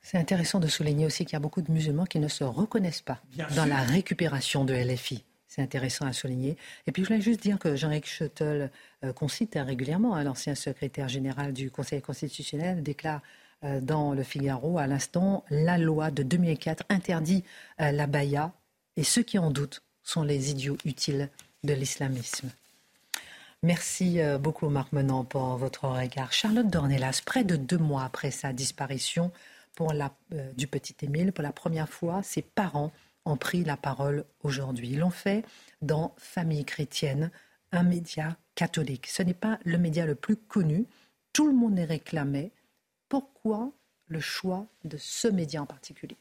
C'est 0.03 0.19
intéressant 0.19 0.59
de 0.59 0.69
souligner 0.69 1.07
aussi 1.07 1.25
qu'il 1.25 1.35
y 1.35 1.37
a 1.37 1.41
beaucoup 1.41 1.63
de 1.63 1.71
musulmans 1.71 2.07
qui 2.07 2.19
ne 2.19 2.29
se 2.29 2.45
reconnaissent 2.45 3.03
pas 3.03 3.21
dans 3.55 3.67
la 3.67 3.83
récupération 3.83 4.65
de 4.65 4.75
LFI. 4.75 5.25
C'est 5.47 5.63
intéressant 5.63 6.07
à 6.07 6.13
souligner. 6.13 6.57
Et 6.87 6.93
puis 6.93 7.03
je 7.03 7.09
voulais 7.09 7.21
juste 7.21 7.41
dire 7.41 7.59
que 7.59 7.75
Jean-Éric 7.75 8.07
Schuttel, 8.07 8.71
euh, 9.03 9.13
qu'on 9.13 9.29
cite 9.29 9.55
régulièrement, 9.57 10.15
hein, 10.15 10.25
l'ancien 10.25 10.55
secrétaire 10.55 11.09
général 11.09 11.55
du 11.55 11.71
Conseil 11.71 12.03
constitutionnel, 12.03 12.83
déclare 12.83 13.23
dans 13.63 14.13
le 14.13 14.23
Figaro 14.23 14.79
à 14.79 14.87
l'instant 14.87 15.45
la 15.51 15.79
loi 15.79 16.11
de 16.11 16.23
2004 16.23 16.85
interdit 16.89 17.45
euh, 17.81 17.91
la 17.91 18.07
baya 18.07 18.53
et 18.97 19.05
ceux 19.05 19.23
qui 19.23 19.39
en 19.39 19.51
doutent 19.51 19.83
sont 20.03 20.23
les 20.23 20.51
idiots 20.51 20.79
utiles 20.85 21.29
de 21.65 21.75
l'islamisme. 21.75 22.51
Merci 23.65 24.21
beaucoup 24.41 24.69
Marc 24.69 24.93
Menant 24.93 25.25
pour 25.25 25.57
votre 25.57 25.89
regard. 25.89 26.33
Charlotte 26.33 26.69
Dornelas, 26.69 27.23
près 27.27 27.43
de 27.43 27.57
deux 27.57 27.79
mois 27.79 28.05
après 28.05 28.31
sa 28.31 28.53
disparition, 28.53 29.33
pour 29.79 29.93
la, 29.93 30.13
euh, 30.33 30.51
du 30.57 30.67
petit 30.67 30.97
Émile. 31.03 31.33
Pour 31.33 31.45
la 31.45 31.53
première 31.53 31.89
fois, 31.89 32.25
ses 32.25 32.43
parents 32.43 32.91
ont 33.25 33.37
pris 33.37 33.63
la 33.63 33.77
parole 33.77 34.25
aujourd'hui. 34.43 34.89
Ils 34.89 34.99
l'ont 34.99 35.11
fait 35.11 35.45
dans 35.83 36.17
Famille 36.17 36.65
chrétienne, 36.65 37.31
un 37.71 37.85
média 37.85 38.37
catholique. 38.57 39.07
Ce 39.07 39.23
n'est 39.23 39.35
pas 39.35 39.61
le 39.65 39.79
média 39.79 40.05
le 40.05 40.17
plus 40.17 40.35
connu. 40.35 40.87
Tout 41.33 41.47
le 41.47 41.53
monde 41.55 41.79
est 41.79 41.85
réclamé. 41.85 42.51
Pourquoi 43.09 43.73
le 44.07 44.21
choix 44.21 44.67
de 44.85 44.97
ce 44.97 45.29
média 45.29 45.63
en 45.63 45.67
particulier 45.67 46.17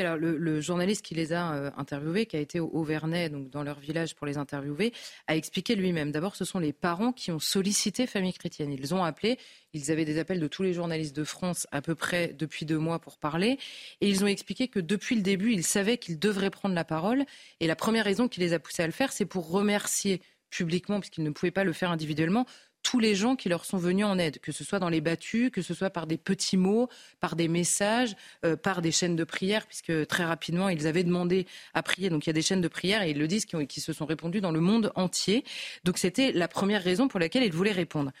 alors, 0.00 0.16
le, 0.16 0.60
journaliste 0.60 1.04
qui 1.04 1.14
les 1.14 1.32
a 1.32 1.54
euh, 1.54 1.70
interviewés, 1.76 2.26
qui 2.26 2.36
a 2.36 2.40
été 2.40 2.60
au 2.60 2.68
Auvernais, 2.72 3.28
donc 3.28 3.50
dans 3.50 3.62
leur 3.62 3.78
village 3.78 4.14
pour 4.14 4.26
les 4.26 4.36
interviewer, 4.36 4.92
a 5.26 5.36
expliqué 5.36 5.74
lui-même. 5.74 6.12
D'abord, 6.12 6.36
ce 6.36 6.44
sont 6.44 6.58
les 6.58 6.72
parents 6.72 7.12
qui 7.12 7.30
ont 7.32 7.38
sollicité 7.38 8.06
Famille 8.06 8.32
Chrétienne. 8.32 8.72
Ils 8.72 8.94
ont 8.94 9.04
appelé, 9.04 9.38
ils 9.72 9.90
avaient 9.90 10.04
des 10.04 10.18
appels 10.18 10.40
de 10.40 10.48
tous 10.48 10.62
les 10.62 10.72
journalistes 10.72 11.16
de 11.16 11.24
France 11.24 11.66
à 11.72 11.82
peu 11.82 11.94
près 11.94 12.34
depuis 12.34 12.66
deux 12.66 12.78
mois 12.78 12.98
pour 12.98 13.18
parler, 13.18 13.58
et 14.00 14.08
ils 14.08 14.24
ont 14.24 14.26
expliqué 14.26 14.68
que 14.68 14.80
depuis 14.80 15.16
le 15.16 15.22
début, 15.22 15.52
ils 15.52 15.64
savaient 15.64 15.98
qu'ils 15.98 16.18
devraient 16.18 16.50
prendre 16.50 16.74
la 16.74 16.84
parole, 16.84 17.24
et 17.60 17.66
la 17.66 17.76
première 17.76 18.04
raison 18.04 18.28
qui 18.28 18.40
les 18.40 18.52
a 18.52 18.58
poussés 18.58 18.82
à 18.82 18.86
le 18.86 18.92
faire, 18.92 19.12
c'est 19.12 19.26
pour 19.26 19.50
remercier 19.50 20.20
publiquement, 20.50 21.00
puisqu'ils 21.00 21.24
ne 21.24 21.30
pouvaient 21.30 21.50
pas 21.50 21.64
le 21.64 21.72
faire 21.72 21.90
individuellement, 21.90 22.46
tous 22.86 23.00
les 23.00 23.16
gens 23.16 23.34
qui 23.34 23.48
leur 23.48 23.64
sont 23.64 23.78
venus 23.78 24.04
en 24.04 24.16
aide, 24.16 24.38
que 24.38 24.52
ce 24.52 24.62
soit 24.62 24.78
dans 24.78 24.88
les 24.88 25.00
battus, 25.00 25.50
que 25.50 25.60
ce 25.60 25.74
soit 25.74 25.90
par 25.90 26.06
des 26.06 26.16
petits 26.16 26.56
mots, 26.56 26.88
par 27.18 27.34
des 27.34 27.48
messages, 27.48 28.14
euh, 28.44 28.54
par 28.54 28.80
des 28.80 28.92
chaînes 28.92 29.16
de 29.16 29.24
prière, 29.24 29.66
puisque 29.66 30.06
très 30.06 30.24
rapidement, 30.24 30.68
ils 30.68 30.86
avaient 30.86 31.02
demandé 31.02 31.48
à 31.74 31.82
prier. 31.82 32.10
Donc 32.10 32.26
il 32.26 32.28
y 32.28 32.30
a 32.30 32.32
des 32.32 32.42
chaînes 32.42 32.60
de 32.60 32.68
prière, 32.68 33.02
et 33.02 33.10
ils 33.10 33.18
le 33.18 33.26
disent, 33.26 33.44
qui, 33.44 33.66
qui 33.66 33.80
se 33.80 33.92
sont 33.92 34.06
répondues 34.06 34.40
dans 34.40 34.52
le 34.52 34.60
monde 34.60 34.92
entier. 34.94 35.42
Donc 35.82 35.98
c'était 35.98 36.30
la 36.30 36.46
première 36.46 36.80
raison 36.80 37.08
pour 37.08 37.18
laquelle 37.18 37.42
ils 37.42 37.52
voulaient 37.52 37.72
répondre. 37.72 38.12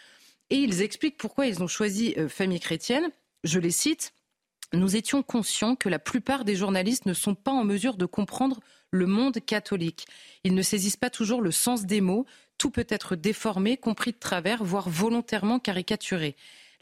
Et 0.50 0.56
ils 0.56 0.82
expliquent 0.82 1.16
pourquoi 1.16 1.46
ils 1.46 1.62
ont 1.62 1.68
choisi 1.68 2.14
euh, 2.18 2.28
Famille 2.28 2.58
chrétienne. 2.58 3.08
Je 3.44 3.60
les 3.60 3.70
cite. 3.70 4.14
Nous 4.72 4.96
étions 4.96 5.22
conscients 5.22 5.76
que 5.76 5.88
la 5.88 6.00
plupart 6.00 6.44
des 6.44 6.56
journalistes 6.56 7.06
ne 7.06 7.14
sont 7.14 7.36
pas 7.36 7.52
en 7.52 7.62
mesure 7.62 7.96
de 7.96 8.04
comprendre 8.04 8.58
le 8.90 9.06
monde 9.06 9.38
catholique. 9.44 10.06
Ils 10.42 10.54
ne 10.54 10.62
saisissent 10.62 10.96
pas 10.96 11.10
toujours 11.10 11.40
le 11.40 11.52
sens 11.52 11.84
des 11.86 12.00
mots, 12.00 12.26
tout 12.58 12.70
peut 12.70 12.86
être 12.88 13.16
déformé, 13.16 13.76
compris 13.76 14.12
de 14.12 14.18
travers, 14.18 14.64
voire 14.64 14.88
volontairement 14.88 15.58
caricaturé. 15.58 16.36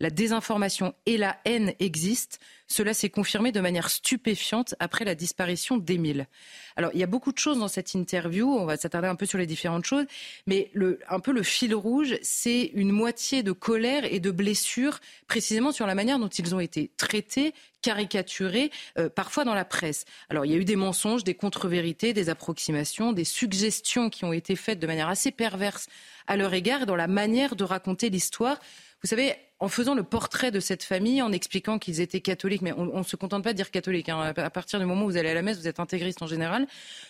La 0.05 0.11
désinformation 0.11 0.94
et 1.07 1.16
la 1.16 1.38
haine 1.46 1.72
existent. 1.78 2.36
Cela 2.66 2.92
s'est 2.92 3.09
confirmé 3.09 3.52
de 3.52 3.61
manière 3.61 3.88
stupéfiante 3.88 4.74
après 4.78 5.07
la 5.07 5.14
disparition 5.14 5.78
d'Émile. 5.78 6.28
Alors, 6.76 6.90
il 6.92 7.00
y 7.00 7.02
a 7.02 7.07
beaucoup 7.07 7.32
de 7.32 7.38
choses 7.38 7.59
dans 7.59 7.68
cette 7.68 7.94
interview. 7.94 8.46
On 8.52 8.66
va 8.66 8.76
s'attarder 8.76 9.09
un 9.09 9.14
peu 9.14 9.24
sur 9.24 9.38
les 9.38 9.46
différentes 9.46 9.86
choses. 9.86 10.05
Mais 10.46 10.70
le, 10.74 11.00
un 11.09 11.20
peu 11.20 11.32
le 11.32 11.42
fil 11.42 11.74
rouge, 11.74 12.18
c'est 12.20 12.70
une 12.74 12.92
moitié 12.92 13.42
de 13.42 13.52
colère 13.52 14.05
et 14.05 14.20
de 14.20 14.30
blessure, 14.30 14.98
précisément 15.26 15.72
sur 15.72 15.86
la 15.86 15.94
manière 15.94 16.18
dont 16.18 16.28
ils 16.28 16.55
ont 16.55 16.61
été 16.61 16.90
traités, 16.98 17.55
caricaturés, 17.80 18.70
euh, 18.98 19.09
parfois 19.09 19.44
dans 19.44 19.55
la 19.55 19.64
presse. 19.64 20.05
Alors, 20.28 20.44
il 20.44 20.52
y 20.52 20.55
a 20.55 20.59
eu 20.59 20.66
des 20.66 20.76
mensonges, 20.76 21.24
des 21.24 21.34
contre-vérités, 21.34 22.12
des 22.12 22.28
approximations, 22.28 23.14
des 23.14 23.24
suggestions 23.24 24.11
qui 24.11 24.26
ont 24.26 24.34
été 24.34 24.55
faites 24.55 24.80
de 24.80 24.86
manière 24.86 25.09
assez 25.09 25.30
perverse 25.30 25.86
à 26.26 26.36
leur 26.36 26.52
égard 26.52 26.82
et 26.82 26.86
dans 26.86 26.94
la 26.94 27.09
manière 27.09 27.57
de 27.57 27.64
raconter 27.64 28.11
l'histoire. 28.11 28.59
Vous 29.02 29.09
savez, 29.09 29.34
en 29.64 29.68
faisant 29.68 29.94
le 29.94 30.02
portrait 30.02 30.50
de 30.50 30.60
cette 30.60 30.82
famille, 30.82 31.22
en 31.22 31.32
expliquant 31.32 31.78
qu'ils 31.78 32.02
étaient 32.02 32.20
catholiques, 32.20 32.60
mais 32.60 32.74
on 32.74 32.98
ne 32.98 33.02
se 33.02 33.16
contente 33.16 33.42
pas 33.42 33.52
de 33.52 33.56
dire 33.56 33.70
catholiques. 33.70 34.10
Hein. 34.10 34.34
À 34.36 34.50
partir 34.50 34.78
du 34.78 34.84
moment 34.84 35.06
où 35.06 35.08
vous 35.08 35.16
allez 35.16 35.30
à 35.30 35.34
la 35.34 35.40
messe, 35.40 35.58
vous 35.58 35.66
êtes 35.66 35.80
intégriste 35.80 36.20
en 36.20 36.26
général. 36.26 36.66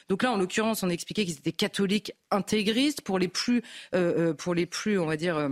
Donc 0.08 0.22
là, 0.22 0.30
en 0.30 0.36
l'occurrence, 0.36 0.84
on 0.84 0.88
expliquait 0.88 1.24
qu'ils 1.24 1.36
étaient 1.36 1.50
catholiques 1.50 2.12
intégristes. 2.30 3.00
Pour 3.00 3.18
les 3.18 3.26
plus, 3.26 3.62
euh, 3.92 4.30
euh, 4.30 4.34
pour 4.34 4.54
les 4.54 4.66
plus, 4.66 5.00
on 5.00 5.06
va 5.06 5.16
dire. 5.16 5.50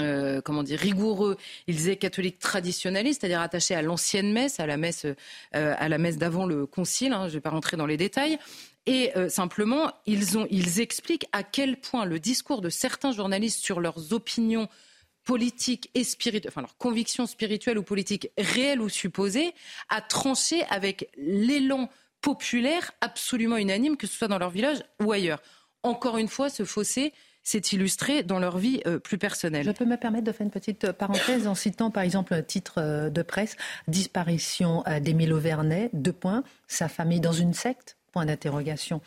Euh, 0.00 0.40
comment 0.42 0.64
dire, 0.64 0.80
rigoureux. 0.80 1.36
Ils 1.68 1.88
étaient 1.88 1.96
catholiques 1.96 2.40
traditionnalistes, 2.40 3.20
c'est-à-dire 3.20 3.40
attachés 3.40 3.76
à 3.76 3.80
l'ancienne 3.80 4.32
messe, 4.32 4.58
à 4.58 4.66
la 4.66 4.76
messe, 4.76 5.06
à 5.52 5.88
la 5.88 5.98
messe 5.98 6.18
d'avant 6.18 6.46
le 6.46 6.66
concile. 6.66 7.12
Hein, 7.12 7.22
je 7.22 7.28
ne 7.28 7.34
vais 7.34 7.40
pas 7.40 7.50
rentrer 7.50 7.76
dans 7.76 7.86
les 7.86 7.96
détails. 7.96 8.38
Et 8.86 9.12
simplement, 9.28 9.92
ils 10.04 10.80
expliquent 10.80 11.26
à 11.30 11.44
quel 11.44 11.80
point 11.80 12.06
le 12.06 12.18
discours 12.18 12.60
de 12.60 12.70
certains 12.70 13.12
journalistes 13.12 13.64
sur 13.64 13.78
leurs 13.78 14.12
opinions 14.12 14.68
politique 15.24 15.90
et 15.94 16.04
spirituelle, 16.04 16.50
enfin 16.50 16.60
leur 16.60 16.76
conviction 16.76 17.26
spirituelle 17.26 17.78
ou 17.78 17.82
politique 17.82 18.30
réelle 18.38 18.80
ou 18.80 18.88
supposée, 18.88 19.54
a 19.88 20.00
tranché 20.00 20.64
avec 20.70 21.08
l'élan 21.16 21.88
populaire 22.20 22.92
absolument 23.00 23.56
unanime, 23.56 23.96
que 23.96 24.06
ce 24.06 24.16
soit 24.16 24.28
dans 24.28 24.38
leur 24.38 24.50
village 24.50 24.78
ou 25.02 25.12
ailleurs. 25.12 25.42
Encore 25.82 26.16
une 26.16 26.28
fois, 26.28 26.48
ce 26.48 26.64
fossé 26.64 27.12
s'est 27.42 27.58
illustré 27.58 28.22
dans 28.22 28.38
leur 28.38 28.56
vie 28.56 28.80
euh, 28.86 28.98
plus 28.98 29.18
personnelle. 29.18 29.66
Je 29.66 29.70
peux 29.70 29.84
me 29.84 29.98
permettre 29.98 30.24
de 30.24 30.32
faire 30.32 30.46
une 30.46 30.50
petite 30.50 30.92
parenthèse 30.92 31.46
en 31.46 31.54
citant 31.54 31.90
par 31.90 32.02
exemple 32.02 32.32
un 32.32 32.42
titre 32.42 32.76
euh, 32.78 33.10
de 33.10 33.22
presse 33.22 33.56
Disparition 33.86 34.82
euh, 34.86 34.98
d'Émile 34.98 35.34
Auvernay, 35.34 35.90
deux 35.92 36.12
points, 36.12 36.42
sa 36.66 36.88
famille 36.88 37.20
dans 37.20 37.32
une 37.32 37.52
secte 37.52 37.98
Point 38.14 38.26
d'interrogation. 38.26 39.00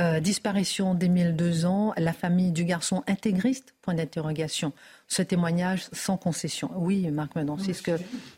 Euh, 0.00 0.18
disparition 0.18 0.94
d'Émile 0.94 1.36
deux 1.36 1.64
ans, 1.64 1.92
la 1.96 2.12
famille 2.12 2.50
du 2.50 2.64
garçon 2.64 3.04
intégriste 3.06 3.72
Point 3.82 3.94
d'interrogation. 3.94 4.72
Ce 5.06 5.22
témoignage 5.22 5.86
sans 5.92 6.16
concession. 6.16 6.68
Oui, 6.74 7.08
Marc 7.12 7.36
Menon, 7.36 7.56
c'est 7.56 7.72
ce 7.72 7.82
que 7.82 7.92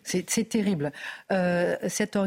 c'est 0.04 0.48
terrible. 0.48 0.92
Euh, 1.32 1.74
cette 1.88 2.18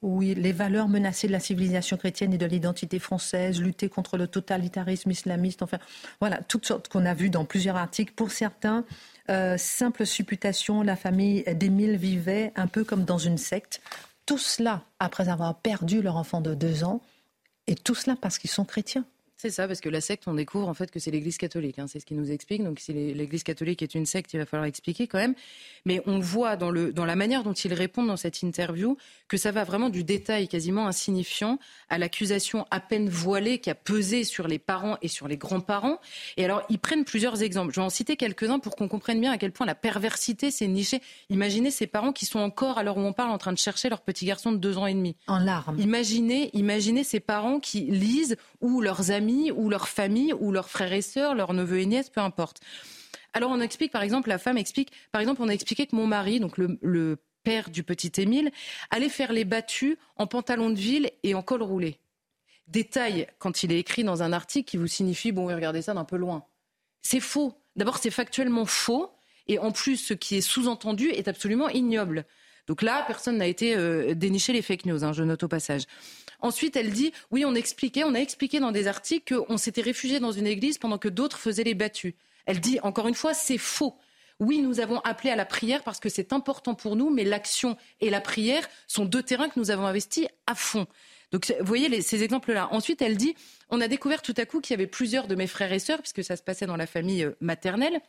oui, 0.00 0.36
les 0.36 0.52
valeurs 0.52 0.86
menacées 0.86 1.26
de 1.26 1.32
la 1.32 1.40
civilisation 1.40 1.96
chrétienne 1.96 2.34
et 2.34 2.38
de 2.38 2.46
l'identité 2.46 3.00
française, 3.00 3.60
lutter 3.60 3.88
contre 3.88 4.16
le 4.16 4.28
totalitarisme 4.28 5.10
islamiste, 5.10 5.62
enfin, 5.62 5.78
voilà, 6.20 6.38
toutes 6.46 6.66
sortes 6.66 6.86
qu'on 6.86 7.04
a 7.04 7.14
vues 7.14 7.30
dans 7.30 7.44
plusieurs 7.44 7.76
articles. 7.76 8.12
Pour 8.14 8.30
certains, 8.30 8.84
euh, 9.28 9.56
simple 9.58 10.06
supputation, 10.06 10.82
la 10.82 10.94
famille 10.94 11.42
d'Émile 11.56 11.96
vivait 11.96 12.52
un 12.54 12.68
peu 12.68 12.84
comme 12.84 13.04
dans 13.04 13.18
une 13.18 13.38
secte. 13.38 13.80
Tout 14.26 14.38
cela 14.38 14.82
après 14.98 15.28
avoir 15.28 15.54
perdu 15.56 16.02
leur 16.02 16.16
enfant 16.16 16.40
de 16.40 16.54
deux 16.54 16.84
ans, 16.84 17.00
et 17.66 17.74
tout 17.74 17.94
cela 17.94 18.16
parce 18.20 18.38
qu'ils 18.38 18.50
sont 18.50 18.64
chrétiens. 18.64 19.04
C'est 19.42 19.50
ça, 19.50 19.66
parce 19.66 19.80
que 19.80 19.88
la 19.88 20.00
secte, 20.00 20.28
on 20.28 20.34
découvre 20.34 20.68
en 20.68 20.74
fait 20.74 20.92
que 20.92 21.00
c'est 21.00 21.10
l'Église 21.10 21.36
catholique. 21.36 21.80
Hein, 21.80 21.88
c'est 21.88 21.98
ce 21.98 22.06
qui 22.06 22.14
nous 22.14 22.30
explique. 22.30 22.62
Donc, 22.62 22.78
si 22.78 22.92
l'Église 22.92 23.42
catholique 23.42 23.82
est 23.82 23.96
une 23.96 24.06
secte, 24.06 24.32
il 24.34 24.38
va 24.38 24.46
falloir 24.46 24.68
expliquer 24.68 25.08
quand 25.08 25.18
même. 25.18 25.34
Mais 25.84 26.00
on 26.06 26.20
voit 26.20 26.54
dans, 26.54 26.70
le, 26.70 26.92
dans 26.92 27.04
la 27.04 27.16
manière 27.16 27.42
dont 27.42 27.52
ils 27.52 27.74
répondent 27.74 28.06
dans 28.06 28.16
cette 28.16 28.42
interview 28.42 28.96
que 29.26 29.36
ça 29.36 29.50
va 29.50 29.64
vraiment 29.64 29.88
du 29.88 30.04
détail 30.04 30.46
quasiment 30.46 30.86
insignifiant 30.86 31.58
à 31.88 31.98
l'accusation 31.98 32.68
à 32.70 32.78
peine 32.78 33.08
voilée 33.08 33.58
qui 33.58 33.68
a 33.68 33.74
pesé 33.74 34.22
sur 34.22 34.46
les 34.46 34.60
parents 34.60 34.96
et 35.02 35.08
sur 35.08 35.26
les 35.26 35.36
grands-parents. 35.36 35.98
Et 36.36 36.44
alors, 36.44 36.62
ils 36.70 36.78
prennent 36.78 37.04
plusieurs 37.04 37.42
exemples. 37.42 37.74
Je 37.74 37.80
vais 37.80 37.86
en 37.86 37.90
citer 37.90 38.16
quelques-uns 38.16 38.60
pour 38.60 38.76
qu'on 38.76 38.86
comprenne 38.86 39.20
bien 39.20 39.32
à 39.32 39.38
quel 39.38 39.50
point 39.50 39.66
la 39.66 39.74
perversité 39.74 40.52
s'est 40.52 40.68
nichée. 40.68 41.00
Imaginez 41.30 41.72
ces 41.72 41.88
parents 41.88 42.12
qui 42.12 42.26
sont 42.26 42.38
encore, 42.38 42.78
à 42.78 42.84
l'heure 42.84 42.96
où 42.96 43.00
on 43.00 43.12
parle, 43.12 43.32
en 43.32 43.38
train 43.38 43.52
de 43.52 43.58
chercher 43.58 43.88
leur 43.88 44.02
petit 44.02 44.24
garçon 44.24 44.52
de 44.52 44.58
deux 44.58 44.78
ans 44.78 44.86
et 44.86 44.94
demi. 44.94 45.16
En 45.26 45.40
larmes. 45.40 45.80
Imaginez, 45.80 46.50
imaginez 46.52 47.02
ces 47.02 47.18
parents 47.18 47.58
qui 47.58 47.80
lisent 47.80 48.36
ou 48.60 48.80
leurs 48.80 49.10
amis 49.10 49.31
ou 49.52 49.70
leur 49.70 49.88
famille 49.88 50.32
ou 50.32 50.52
leurs 50.52 50.68
frères 50.68 50.92
et 50.92 51.02
sœurs, 51.02 51.34
leurs 51.34 51.54
neveux 51.54 51.80
et 51.80 51.86
nièces, 51.86 52.10
peu 52.10 52.20
importe. 52.20 52.60
Alors 53.32 53.50
on 53.50 53.60
explique, 53.60 53.92
par 53.92 54.02
exemple, 54.02 54.28
la 54.28 54.38
femme 54.38 54.58
explique, 54.58 54.92
par 55.10 55.20
exemple, 55.20 55.40
on 55.42 55.48
a 55.48 55.54
expliqué 55.54 55.86
que 55.86 55.96
mon 55.96 56.06
mari, 56.06 56.40
donc 56.40 56.58
le, 56.58 57.16
père 57.44 57.70
du 57.70 57.82
petit 57.82 58.20
Émile, 58.20 58.52
allait 58.90 59.08
faire 59.08 59.32
les 59.32 59.44
battues 59.44 59.98
en 60.14 60.28
pantalon 60.28 60.70
de 60.70 60.76
ville 60.76 61.10
et 61.24 61.34
en 61.34 61.42
col 61.42 61.60
roulé. 61.60 61.98
Détail 62.68 63.26
quand 63.40 63.64
il 63.64 63.72
est 63.72 63.80
écrit 63.80 64.04
dans 64.04 64.22
un 64.22 64.32
article 64.32 64.70
qui 64.70 64.76
vous 64.76 64.86
signifie, 64.86 65.32
bon, 65.32 65.46
regardez 65.46 65.82
ça 65.82 65.92
d'un 65.92 66.04
peu 66.04 66.14
loin. 66.14 66.44
C'est 67.00 67.18
faux. 67.18 67.54
D'abord, 67.74 67.98
c'est 67.98 68.12
factuellement 68.12 68.64
faux. 68.64 69.10
Et 69.48 69.58
en 69.58 69.72
plus, 69.72 69.96
ce 69.96 70.14
qui 70.14 70.36
est 70.36 70.40
sous-entendu 70.40 71.08
est 71.08 71.26
absolument 71.26 71.68
ignoble. 71.68 72.26
Donc 72.68 72.80
là, 72.80 73.02
personne 73.08 73.38
n'a 73.38 73.48
été 73.48 73.74
euh, 73.74 74.14
déniché 74.14 74.52
les 74.52 74.62
fake 74.62 74.86
news, 74.86 75.02
hein, 75.04 75.12
je 75.12 75.24
note 75.24 75.42
au 75.42 75.48
passage. 75.48 75.82
Ensuite, 76.42 76.76
elle 76.76 76.90
dit 76.90 77.12
oui, 77.30 77.44
on 77.44 77.54
expliquait, 77.54 78.04
on 78.04 78.14
a 78.14 78.18
expliqué 78.18 78.60
dans 78.60 78.72
des 78.72 78.88
articles 78.88 79.34
qu'on 79.34 79.56
s'était 79.56 79.80
réfugié 79.80 80.20
dans 80.20 80.32
une 80.32 80.46
église 80.46 80.78
pendant 80.78 80.98
que 80.98 81.08
d'autres 81.08 81.38
faisaient 81.38 81.64
les 81.64 81.74
battus. 81.74 82.14
Elle 82.46 82.60
dit 82.60 82.78
encore 82.82 83.08
une 83.08 83.14
fois, 83.14 83.32
c'est 83.32 83.58
faux. 83.58 83.96
Oui, 84.40 84.58
nous 84.58 84.80
avons 84.80 84.98
appelé 85.00 85.30
à 85.30 85.36
la 85.36 85.44
prière 85.44 85.84
parce 85.84 86.00
que 86.00 86.08
c'est 86.08 86.32
important 86.32 86.74
pour 86.74 86.96
nous, 86.96 87.10
mais 87.10 87.22
l'action 87.22 87.76
et 88.00 88.10
la 88.10 88.20
prière 88.20 88.68
sont 88.88 89.04
deux 89.04 89.22
terrains 89.22 89.48
que 89.48 89.58
nous 89.58 89.70
avons 89.70 89.86
investis 89.86 90.26
à 90.46 90.54
fond. 90.54 90.86
Donc, 91.30 91.54
vous 91.60 91.66
voyez 91.66 92.02
ces 92.02 92.22
exemples-là. 92.22 92.68
Ensuite, 92.72 93.00
elle 93.02 93.16
dit, 93.16 93.34
on 93.70 93.80
a 93.80 93.88
découvert 93.88 94.20
tout 94.20 94.34
à 94.36 94.44
coup 94.44 94.60
qu'il 94.60 94.74
y 94.74 94.78
avait 94.78 94.86
plusieurs 94.86 95.28
de 95.28 95.34
mes 95.34 95.46
frères 95.46 95.72
et 95.72 95.78
sœurs, 95.78 96.00
puisque 96.00 96.24
ça 96.24 96.36
se 96.36 96.42
passait 96.42 96.66
dans 96.66 96.76
la 96.76 96.86
famille 96.86 97.24
euh, 97.24 97.36
maternelle, 97.40 98.00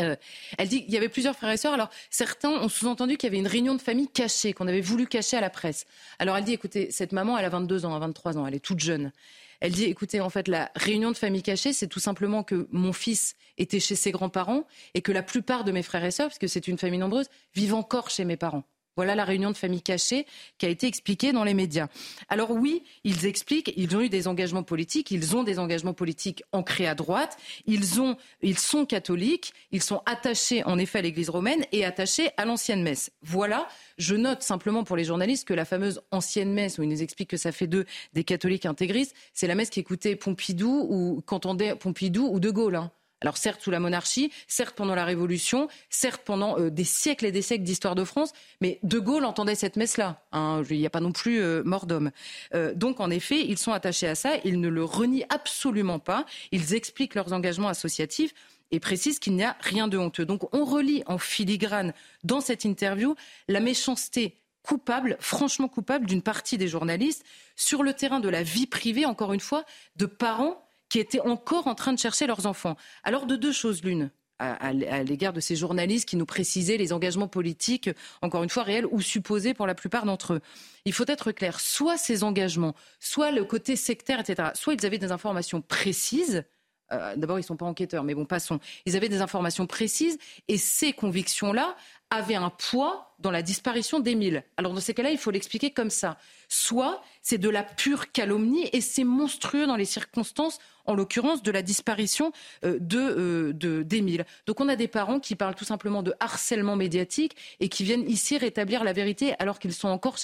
euh, 0.00 0.16
elle 0.58 0.68
dit 0.68 0.84
qu'il 0.84 0.94
y 0.94 0.96
avait 0.96 1.08
plusieurs 1.08 1.36
frères 1.36 1.50
et 1.50 1.56
sœurs. 1.56 1.74
Alors 1.74 1.90
certains 2.10 2.50
ont 2.50 2.68
sous-entendu 2.68 3.16
qu'il 3.16 3.28
y 3.28 3.30
avait 3.30 3.38
une 3.38 3.46
réunion 3.46 3.74
de 3.74 3.82
famille 3.82 4.08
cachée, 4.08 4.52
qu'on 4.52 4.68
avait 4.68 4.80
voulu 4.80 5.06
cacher 5.06 5.36
à 5.36 5.40
la 5.40 5.50
presse. 5.50 5.86
Alors 6.18 6.36
elle 6.36 6.44
dit, 6.44 6.54
écoutez, 6.54 6.90
cette 6.90 7.12
maman, 7.12 7.38
elle 7.38 7.44
a 7.44 7.50
22 7.50 7.84
ans, 7.84 7.98
23 7.98 8.38
ans, 8.38 8.46
elle 8.46 8.54
est 8.54 8.60
toute 8.60 8.80
jeune. 8.80 9.12
Elle 9.60 9.72
dit, 9.72 9.84
écoutez, 9.84 10.20
en 10.20 10.28
fait, 10.28 10.48
la 10.48 10.72
réunion 10.74 11.12
de 11.12 11.16
famille 11.16 11.42
cachée, 11.42 11.72
c'est 11.72 11.86
tout 11.86 12.00
simplement 12.00 12.42
que 12.42 12.66
mon 12.72 12.92
fils 12.92 13.36
était 13.58 13.78
chez 13.78 13.94
ses 13.94 14.10
grands-parents 14.10 14.66
et 14.94 15.02
que 15.02 15.12
la 15.12 15.22
plupart 15.22 15.62
de 15.62 15.70
mes 15.70 15.84
frères 15.84 16.04
et 16.04 16.10
sœurs, 16.10 16.30
puisque 16.30 16.48
c'est 16.48 16.66
une 16.66 16.78
famille 16.78 16.98
nombreuse, 16.98 17.26
vivent 17.54 17.74
encore 17.74 18.10
chez 18.10 18.24
mes 18.24 18.36
parents. 18.36 18.64
Voilà 18.96 19.14
la 19.14 19.24
réunion 19.24 19.50
de 19.50 19.56
famille 19.56 19.82
cachée 19.82 20.26
qui 20.58 20.66
a 20.66 20.68
été 20.68 20.86
expliquée 20.86 21.32
dans 21.32 21.44
les 21.44 21.54
médias. 21.54 21.88
Alors 22.28 22.50
oui, 22.50 22.82
ils 23.04 23.26
expliquent, 23.26 23.72
ils 23.76 23.96
ont 23.96 24.00
eu 24.00 24.08
des 24.08 24.28
engagements 24.28 24.62
politiques, 24.62 25.10
ils 25.10 25.34
ont 25.34 25.44
des 25.44 25.58
engagements 25.58 25.94
politiques 25.94 26.42
ancrés 26.52 26.86
à 26.86 26.94
droite, 26.94 27.38
ils, 27.66 28.00
ont, 28.00 28.16
ils 28.42 28.58
sont 28.58 28.84
catholiques, 28.84 29.54
ils 29.70 29.82
sont 29.82 30.02
attachés 30.04 30.62
en 30.64 30.78
effet 30.78 30.98
à 30.98 31.02
l'Église 31.02 31.30
romaine 31.30 31.64
et 31.72 31.84
attachés 31.84 32.30
à 32.36 32.44
l'ancienne 32.44 32.82
messe. 32.82 33.10
Voilà, 33.22 33.66
je 33.98 34.14
note 34.14 34.42
simplement 34.42 34.84
pour 34.84 34.96
les 34.96 35.04
journalistes 35.04 35.48
que 35.48 35.54
la 35.54 35.64
fameuse 35.64 36.02
ancienne 36.10 36.52
messe, 36.52 36.78
où 36.78 36.82
ils 36.82 36.88
nous 36.88 37.02
expliquent 37.02 37.30
que 37.30 37.36
ça 37.36 37.52
fait 37.52 37.66
d'eux 37.66 37.86
des 38.12 38.24
catholiques 38.24 38.66
intégristes, 38.66 39.14
c'est 39.32 39.46
la 39.46 39.54
messe 39.54 39.70
qui 39.70 39.80
écoutait 39.80 40.16
Pompidou 40.16 40.86
ou 40.90 41.22
qu'entendait 41.24 41.74
Pompidou 41.76 42.28
ou 42.30 42.40
De 42.40 42.50
Gaulle. 42.50 42.76
Hein. 42.76 42.90
Alors 43.22 43.36
certes 43.36 43.62
sous 43.62 43.70
la 43.70 43.80
monarchie, 43.80 44.32
certes 44.48 44.74
pendant 44.74 44.94
la 44.94 45.04
Révolution, 45.04 45.68
certes 45.90 46.22
pendant 46.24 46.58
euh, 46.58 46.70
des 46.70 46.84
siècles 46.84 47.26
et 47.26 47.32
des 47.32 47.40
siècles 47.40 47.64
d'histoire 47.64 47.94
de 47.94 48.04
France, 48.04 48.32
mais 48.60 48.78
De 48.82 48.98
Gaulle 48.98 49.24
entendait 49.24 49.54
cette 49.54 49.76
messe-là. 49.76 50.22
Hein, 50.32 50.62
il 50.68 50.78
n'y 50.78 50.86
a 50.86 50.90
pas 50.90 51.00
non 51.00 51.12
plus 51.12 51.40
euh, 51.40 51.62
mort 51.64 51.86
d'homme. 51.86 52.10
Euh, 52.54 52.74
donc 52.74 53.00
en 53.00 53.10
effet, 53.10 53.46
ils 53.46 53.58
sont 53.58 53.72
attachés 53.72 54.08
à 54.08 54.16
ça, 54.16 54.32
ils 54.44 54.60
ne 54.60 54.68
le 54.68 54.84
renient 54.84 55.24
absolument 55.28 56.00
pas, 56.00 56.26
ils 56.50 56.74
expliquent 56.74 57.14
leurs 57.14 57.32
engagements 57.32 57.68
associatifs 57.68 58.34
et 58.72 58.80
précisent 58.80 59.20
qu'il 59.20 59.34
n'y 59.34 59.44
a 59.44 59.56
rien 59.60 59.86
de 59.86 59.98
honteux. 59.98 60.26
Donc 60.26 60.52
on 60.52 60.64
relie 60.64 61.04
en 61.06 61.18
filigrane 61.18 61.92
dans 62.24 62.40
cette 62.40 62.64
interview 62.64 63.14
la 63.46 63.60
méchanceté 63.60 64.36
coupable, 64.62 65.16
franchement 65.20 65.68
coupable 65.68 66.06
d'une 66.06 66.22
partie 66.22 66.58
des 66.58 66.68
journalistes 66.68 67.24
sur 67.56 67.82
le 67.82 67.92
terrain 67.92 68.20
de 68.20 68.28
la 68.28 68.42
vie 68.42 68.66
privée, 68.66 69.06
encore 69.06 69.32
une 69.32 69.40
fois, 69.40 69.64
de 69.96 70.06
parents 70.06 70.64
qui 70.92 70.98
étaient 70.98 71.20
encore 71.20 71.68
en 71.68 71.74
train 71.74 71.94
de 71.94 71.98
chercher 71.98 72.26
leurs 72.26 72.44
enfants. 72.44 72.76
Alors 73.02 73.24
de 73.24 73.34
deux 73.34 73.50
choses 73.50 73.82
l'une 73.82 74.10
à, 74.38 74.74
l'égard 74.74 75.32
de 75.32 75.40
ces 75.40 75.56
journalistes 75.56 76.06
qui 76.06 76.16
nous 76.16 76.26
précisaient 76.26 76.76
les 76.76 76.92
engagements 76.92 77.28
politiques, 77.28 77.88
encore 78.20 78.42
une 78.42 78.50
fois 78.50 78.62
réels 78.62 78.84
ou 78.84 79.00
supposés 79.00 79.54
pour 79.54 79.66
la 79.66 79.74
plupart 79.74 80.04
d'entre 80.04 80.34
eux. 80.34 80.40
Il 80.84 80.92
faut 80.92 81.06
être 81.06 81.32
clair, 81.32 81.60
soit 81.60 81.96
ces 81.96 82.24
engagements, 82.24 82.74
soit 83.00 83.30
le 83.30 83.42
côté 83.44 83.74
sectaire, 83.74 84.20
etc., 84.20 84.50
soit 84.52 84.74
ils 84.74 84.84
avaient 84.84 84.98
des 84.98 85.12
informations 85.12 85.62
précises, 85.62 86.44
euh, 86.92 87.16
D'abord, 87.16 87.38
ils 87.38 87.42
ne 87.42 87.46
sont 87.46 87.56
pas 87.56 87.66
enquêteurs, 87.66 88.04
mais 88.04 88.14
bon, 88.14 88.24
passons. 88.24 88.60
Ils 88.86 88.96
avaient 88.96 89.08
des 89.08 89.20
informations 89.20 89.66
précises 89.66 90.18
et 90.48 90.58
ces 90.58 90.92
convictions-là 90.92 91.76
avaient 92.10 92.34
un 92.34 92.50
poids 92.50 93.14
dans 93.20 93.30
la 93.30 93.40
disparition 93.40 93.98
d'Émile. 93.98 94.44
Alors, 94.58 94.74
dans 94.74 94.80
ces 94.80 94.92
cas-là, 94.92 95.10
il 95.10 95.18
faut 95.18 95.30
l'expliquer 95.30 95.70
comme 95.70 95.88
ça. 95.88 96.18
Soit 96.48 97.02
c'est 97.22 97.38
de 97.38 97.48
la 97.48 97.62
pure 97.62 98.12
calomnie 98.12 98.68
et 98.72 98.82
c'est 98.82 99.04
monstrueux 99.04 99.66
dans 99.66 99.76
les 99.76 99.86
circonstances 99.86 100.58
en 100.84 100.94
l'occurrence 100.94 101.42
de 101.42 101.50
la 101.50 101.62
disparition 101.62 102.32
euh, 102.64 102.78
euh, 102.92 103.52
de 103.52 103.82
d'Émile. 103.82 104.26
Donc 104.46 104.60
on 104.60 104.68
a 104.68 104.76
des 104.76 104.88
parents 104.88 105.20
qui 105.20 105.36
parlent 105.36 105.54
tout 105.54 105.64
simplement 105.64 106.02
de 106.02 106.12
harcèlement 106.20 106.76
médiatique 106.76 107.36
et 107.60 107.68
qui 107.68 107.84
viennent 107.84 108.08
ici 108.08 108.36
rétablir 108.36 108.84
la 108.84 108.92
vérité 108.92 109.34
alors 109.38 109.58
qu'ils 109.58 109.72
sont 109.72 109.88
encore 109.88 110.16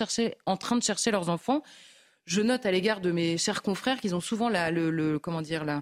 en 0.46 0.56
train 0.56 0.76
de 0.76 0.82
chercher 0.82 1.10
leurs 1.10 1.28
enfants. 1.28 1.62
Je 2.28 2.42
note 2.42 2.66
à 2.66 2.70
l'égard 2.70 3.00
de 3.00 3.10
mes 3.10 3.38
chers 3.38 3.62
confrères 3.62 3.98
qu'ils 3.98 4.14
ont 4.14 4.20
souvent 4.20 4.50
la, 4.50 4.70
le, 4.70 5.18
comment 5.18 5.40
dire, 5.40 5.64
la, 5.64 5.80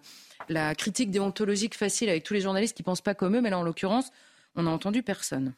la 0.49 0.77
critique 0.77 1.11
déontologique 1.11 1.75
facile 1.75 2.09
avec 2.09 2.23
tous 2.23 2.35
les 2.35 2.41
journalistes 2.41 2.77
qui 2.77 2.83
ne 2.83 2.85
pensent 2.85 3.01
pas 3.01 3.17
comme 3.17 3.35
eux, 3.35 3.41
mais 3.41 3.51
là 3.51 3.59
en 3.59 3.65
l'occurrence, 3.65 4.13
on 4.55 4.63
n'a 4.63 4.71
entendu 4.71 5.03
personne. 5.03 5.55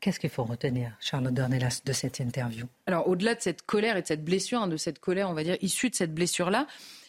Qu'est-ce 0.00 0.18
qu'il 0.18 0.30
faut 0.30 0.42
retenir, 0.42 0.96
Charlotte 0.98 1.32
Dornelas, 1.32 1.82
de 1.84 1.92
cette 1.92 2.18
interview? 2.18 2.66
Alors, 2.86 3.06
au-delà 3.06 3.36
de 3.36 3.40
cette 3.40 3.62
colère 3.62 3.96
et 3.96 4.02
de 4.02 4.06
cette 4.06 4.24
blessure, 4.24 4.60
hein, 4.60 4.66
de 4.66 4.76
cette 4.76 4.98
colère, 4.98 5.30
on 5.30 5.34
va 5.34 5.44
dire, 5.44 5.56
issue 5.60 5.90
de 5.90 5.94
cette 5.94 6.12
blessure-là, 6.12 6.66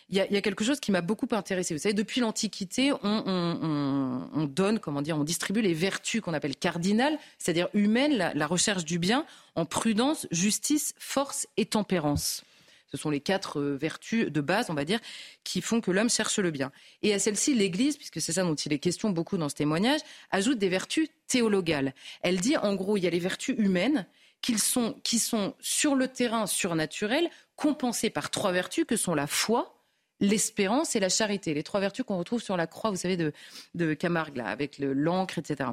il 0.10 0.18
y, 0.18 0.38
a, 0.38 0.42
quelque 0.42 0.64
chose 0.64 0.80
qui 0.80 0.92
m'a 0.92 1.02
beaucoup 1.02 1.30
intéressé. 1.32 1.74
Vous 1.74 1.80
savez, 1.80 1.94
depuis 1.94 2.20
l'Antiquité, 2.22 2.92
on, 3.02 4.46
donne, 4.54 4.80
comment 4.80 5.02
dire, 5.02 5.18
on 5.18 5.24
distribue 5.24 5.62
les 5.62 5.74
vertus 5.74 6.20
qu'on 6.20 6.34
appelle 6.34 6.56
cardinales, 6.58 7.18
c'est-à-dire 7.40 7.70
humaines, 7.74 8.32
la, 8.36 8.46
recherche 8.46 8.84
du 8.84 9.00
bien, 9.00 9.26
en 9.56 9.66
prudence, 9.66 10.28
justice, 10.30 10.94
force 11.00 11.48
et 11.56 11.66
tempérance. 11.66 12.44
Ce 12.92 12.98
sont 12.98 13.10
les 13.10 13.22
quatre 13.22 13.60
euh, 13.60 13.76
vertus 13.76 14.32
de 14.32 14.42
base, 14.42 14.70
on 14.70 14.74
va 14.74 14.86
dire, 14.86 15.00
qui 15.44 15.62
font 15.62 15.80
que 15.82 15.92
l'homme 15.92 16.10
cherche 16.10 16.40
le 16.40 16.52
bien. 16.52 16.72
Et 17.02 17.14
à 17.14 17.20
celle-ci, 17.20 17.54
l'Église, 17.54 17.98
puisque 17.98 18.20
c'est 18.20 18.34
ça 18.34 18.44
dont 18.44 18.56
il 18.56 18.74
est 18.74 18.80
question 18.80 19.10
beaucoup 19.10 19.38
dans 19.38 19.50
ce 19.50 19.56
témoignage, 19.56 20.02
ajoute 20.32 20.58
des 20.58 20.70
vertus 20.70 21.08
théologales. 21.28 21.94
Elle 22.22 22.40
dit, 22.40 22.58
en 22.58 22.76
gros, 22.76 22.98
il 22.98 23.04
y 23.04 23.08
a 23.08 23.10
les 23.10 23.20
vertus 23.20 23.56
humaines 23.58 24.06
qui 24.42 24.58
sont, 24.58 25.56
sur 25.60 25.96
le 25.96 26.08
terrain 26.08 26.48
surnaturel, 26.48 27.30
compensées 27.56 28.10
par 28.10 28.30
trois 28.32 28.52
vertus 28.52 28.86
que 28.86 28.96
sont 28.96 29.14
la 29.14 29.28
foi, 29.28 29.78
l'espérance 30.20 30.96
et 30.96 31.00
la 31.00 31.10
charité. 31.10 31.54
Les 31.54 31.64
trois 31.64 31.80
vertus 31.80 32.04
qu'on 32.06 32.18
retrouve 32.18 32.42
sur 32.42 32.58
la 32.58 32.68
croix, 32.68 32.90
vous 32.90 32.98
savez, 32.98 33.18
de, 33.18 33.34
de 33.76 33.94
Camargue, 33.94 34.38
là, 34.38 34.48
avec 34.48 34.80
l'encre, 34.80 35.38
etc. 35.38 35.70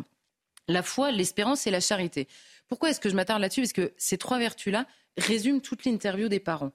La 0.68 0.82
foi, 0.82 1.10
l'espérance 1.10 1.66
et 1.66 1.70
la 1.70 1.80
charité. 1.80 2.28
Pourquoi 2.68 2.90
est-ce 2.90 3.00
que 3.00 3.08
je 3.08 3.14
m'attarde 3.14 3.40
là-dessus? 3.40 3.62
Parce 3.62 3.72
que 3.72 3.92
ces 3.96 4.18
trois 4.18 4.38
vertus-là 4.38 4.86
résument 5.16 5.60
toute 5.60 5.84
l'interview 5.84 6.28
des 6.28 6.40
parents. 6.40 6.72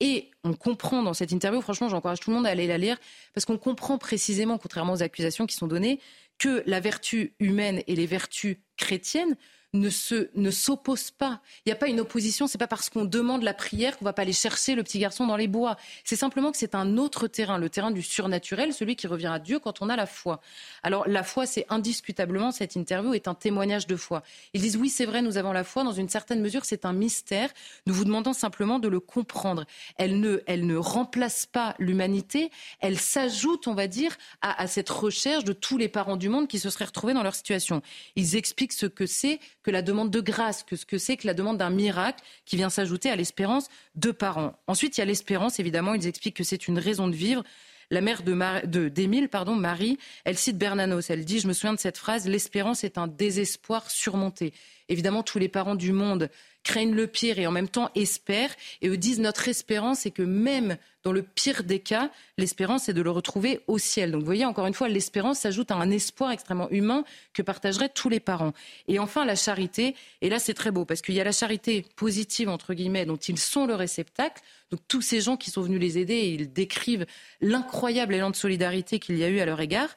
Et 0.00 0.30
on 0.44 0.54
comprend 0.54 1.02
dans 1.02 1.14
cette 1.14 1.30
interview, 1.30 1.60
franchement, 1.60 1.88
j'encourage 1.88 2.20
tout 2.20 2.30
le 2.30 2.36
monde 2.36 2.46
à 2.46 2.50
aller 2.50 2.66
la 2.66 2.78
lire, 2.78 2.98
parce 3.34 3.44
qu'on 3.44 3.58
comprend 3.58 3.98
précisément, 3.98 4.58
contrairement 4.58 4.94
aux 4.94 5.02
accusations 5.02 5.46
qui 5.46 5.54
sont 5.54 5.66
données, 5.66 6.00
que 6.38 6.62
la 6.66 6.80
vertu 6.80 7.34
humaine 7.38 7.82
et 7.86 7.94
les 7.94 8.06
vertus 8.06 8.56
chrétiennes 8.78 9.36
ne 9.72 9.88
se 9.88 10.30
ne 10.34 10.50
s'oppose 10.50 11.10
pas. 11.10 11.40
Il 11.64 11.68
n'y 11.68 11.72
a 11.72 11.76
pas 11.76 11.88
une 11.88 12.00
opposition. 12.00 12.46
C'est 12.46 12.58
pas 12.58 12.66
parce 12.66 12.90
qu'on 12.90 13.04
demande 13.04 13.42
la 13.42 13.54
prière 13.54 13.96
qu'on 13.96 14.04
va 14.04 14.12
pas 14.12 14.22
aller 14.22 14.32
chercher 14.32 14.74
le 14.74 14.82
petit 14.82 14.98
garçon 14.98 15.26
dans 15.26 15.36
les 15.36 15.48
bois. 15.48 15.76
C'est 16.04 16.16
simplement 16.16 16.50
que 16.50 16.58
c'est 16.58 16.74
un 16.74 16.96
autre 16.96 17.28
terrain, 17.28 17.58
le 17.58 17.70
terrain 17.70 17.90
du 17.90 18.02
surnaturel, 18.02 18.72
celui 18.72 18.96
qui 18.96 19.06
revient 19.06 19.28
à 19.28 19.38
Dieu 19.38 19.58
quand 19.58 19.82
on 19.82 19.88
a 19.88 19.96
la 19.96 20.06
foi. 20.06 20.40
Alors 20.82 21.08
la 21.08 21.22
foi, 21.22 21.46
c'est 21.46 21.66
indiscutablement 21.68 22.50
cette 22.50 22.76
interview 22.76 23.14
est 23.14 23.28
un 23.28 23.34
témoignage 23.34 23.86
de 23.86 23.96
foi. 23.96 24.22
Ils 24.54 24.60
disent 24.60 24.76
oui, 24.76 24.88
c'est 24.88 25.06
vrai, 25.06 25.22
nous 25.22 25.38
avons 25.38 25.52
la 25.52 25.64
foi. 25.64 25.84
Dans 25.84 25.92
une 25.92 26.08
certaine 26.08 26.40
mesure, 26.40 26.64
c'est 26.64 26.84
un 26.84 26.92
mystère. 26.92 27.50
Nous 27.86 27.94
vous 27.94 28.04
demandons 28.04 28.32
simplement 28.32 28.78
de 28.78 28.88
le 28.88 29.00
comprendre. 29.00 29.64
Elle 29.96 30.20
ne 30.20 30.42
elle 30.46 30.66
ne 30.66 30.76
remplace 30.76 31.46
pas 31.46 31.74
l'humanité. 31.78 32.50
Elle 32.80 32.98
s'ajoute, 32.98 33.68
on 33.68 33.74
va 33.74 33.86
dire, 33.86 34.16
à, 34.40 34.60
à 34.60 34.66
cette 34.66 34.90
recherche 34.90 35.44
de 35.44 35.52
tous 35.52 35.78
les 35.78 35.88
parents 35.88 36.16
du 36.16 36.28
monde 36.28 36.48
qui 36.48 36.58
se 36.58 36.70
seraient 36.70 36.86
retrouvés 36.86 37.14
dans 37.14 37.22
leur 37.22 37.34
situation. 37.34 37.82
Ils 38.16 38.36
expliquent 38.36 38.72
ce 38.72 38.86
que 38.86 39.06
c'est 39.06 39.38
que 39.62 39.70
la 39.70 39.82
demande 39.82 40.10
de 40.10 40.20
grâce, 40.20 40.62
que 40.62 40.76
ce 40.76 40.86
que 40.86 40.98
c'est 40.98 41.16
que 41.16 41.26
la 41.26 41.34
demande 41.34 41.58
d'un 41.58 41.70
miracle 41.70 42.22
qui 42.44 42.56
vient 42.56 42.70
s'ajouter 42.70 43.10
à 43.10 43.16
l'espérance 43.16 43.68
de 43.94 44.10
parents. 44.10 44.54
Ensuite, 44.66 44.96
il 44.96 45.00
y 45.00 45.02
a 45.02 45.06
l'espérance, 45.06 45.60
évidemment, 45.60 45.94
ils 45.94 46.06
expliquent 46.06 46.36
que 46.36 46.44
c'est 46.44 46.68
une 46.68 46.78
raison 46.78 47.08
de 47.08 47.16
vivre. 47.16 47.44
La 47.92 48.00
mère 48.00 48.22
de 48.22 48.88
d'Émile, 48.88 49.28
pardon, 49.28 49.56
Marie, 49.56 49.98
elle 50.24 50.38
cite 50.38 50.56
Bernanos. 50.56 51.10
Elle 51.10 51.24
dit, 51.24 51.40
je 51.40 51.48
me 51.48 51.52
souviens 51.52 51.74
de 51.74 51.80
cette 51.80 51.98
phrase, 51.98 52.28
l'espérance 52.28 52.84
est 52.84 52.98
un 52.98 53.08
désespoir 53.08 53.90
surmonté. 53.90 54.52
Évidemment, 54.88 55.24
tous 55.24 55.40
les 55.40 55.48
parents 55.48 55.74
du 55.74 55.92
monde 55.92 56.30
craignent 56.62 56.94
le 56.94 57.06
pire 57.06 57.38
et 57.38 57.46
en 57.46 57.50
même 57.50 57.68
temps 57.68 57.90
espèrent. 57.94 58.54
Et 58.82 58.88
eux 58.88 58.96
disent 58.96 59.20
notre 59.20 59.48
espérance, 59.48 60.00
c'est 60.00 60.10
que 60.10 60.22
même 60.22 60.76
dans 61.02 61.12
le 61.12 61.22
pire 61.22 61.64
des 61.64 61.78
cas, 61.78 62.10
l'espérance 62.36 62.88
est 62.88 62.92
de 62.92 63.00
le 63.00 63.10
retrouver 63.10 63.60
au 63.66 63.78
ciel. 63.78 64.12
Donc 64.12 64.20
vous 64.20 64.26
voyez, 64.26 64.44
encore 64.44 64.66
une 64.66 64.74
fois, 64.74 64.88
l'espérance 64.88 65.40
s'ajoute 65.40 65.70
à 65.70 65.76
un 65.76 65.90
espoir 65.90 66.30
extrêmement 66.30 66.68
humain 66.70 67.04
que 67.32 67.42
partageraient 67.42 67.88
tous 67.88 68.10
les 68.10 68.20
parents. 68.20 68.52
Et 68.86 68.98
enfin, 68.98 69.24
la 69.24 69.36
charité. 69.36 69.94
Et 70.20 70.28
là, 70.28 70.38
c'est 70.38 70.54
très 70.54 70.70
beau 70.70 70.84
parce 70.84 71.00
qu'il 71.00 71.14
y 71.14 71.20
a 71.20 71.24
la 71.24 71.32
charité 71.32 71.86
positive, 71.96 72.48
entre 72.48 72.74
guillemets, 72.74 73.06
dont 73.06 73.16
ils 73.16 73.38
sont 73.38 73.66
le 73.66 73.74
réceptacle. 73.74 74.42
Donc 74.70 74.80
tous 74.88 75.02
ces 75.02 75.20
gens 75.20 75.36
qui 75.36 75.50
sont 75.50 75.62
venus 75.62 75.80
les 75.80 75.98
aider, 75.98 76.18
ils 76.18 76.52
décrivent 76.52 77.06
l'incroyable 77.40 78.14
élan 78.14 78.30
de 78.30 78.36
solidarité 78.36 78.98
qu'il 78.98 79.16
y 79.16 79.24
a 79.24 79.28
eu 79.28 79.40
à 79.40 79.46
leur 79.46 79.60
égard. 79.60 79.96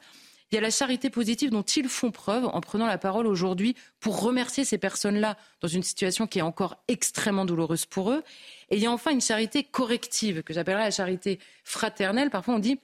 Il 0.54 0.58
y 0.58 0.58
a 0.58 0.60
la 0.60 0.70
charité 0.70 1.10
positive 1.10 1.50
dont 1.50 1.62
ils 1.62 1.88
font 1.88 2.12
preuve 2.12 2.44
en 2.46 2.60
prenant 2.60 2.86
la 2.86 2.96
parole 2.96 3.26
aujourd'hui 3.26 3.74
pour 3.98 4.20
remercier 4.20 4.64
ces 4.64 4.78
personnes-là 4.78 5.36
dans 5.60 5.66
une 5.66 5.82
situation 5.82 6.28
qui 6.28 6.38
est 6.38 6.42
encore 6.42 6.76
extrêmement 6.86 7.44
douloureuse 7.44 7.86
pour 7.86 8.12
eux. 8.12 8.22
Et 8.70 8.76
il 8.76 8.80
y 8.80 8.86
a 8.86 8.92
enfin 8.92 9.10
une 9.10 9.20
charité 9.20 9.64
corrective 9.64 10.44
que 10.44 10.54
j'appellerais 10.54 10.84
la 10.84 10.90
charité 10.92 11.40
fraternelle. 11.64 12.30
Parfois 12.30 12.54
on 12.54 12.60
dit 12.60 12.78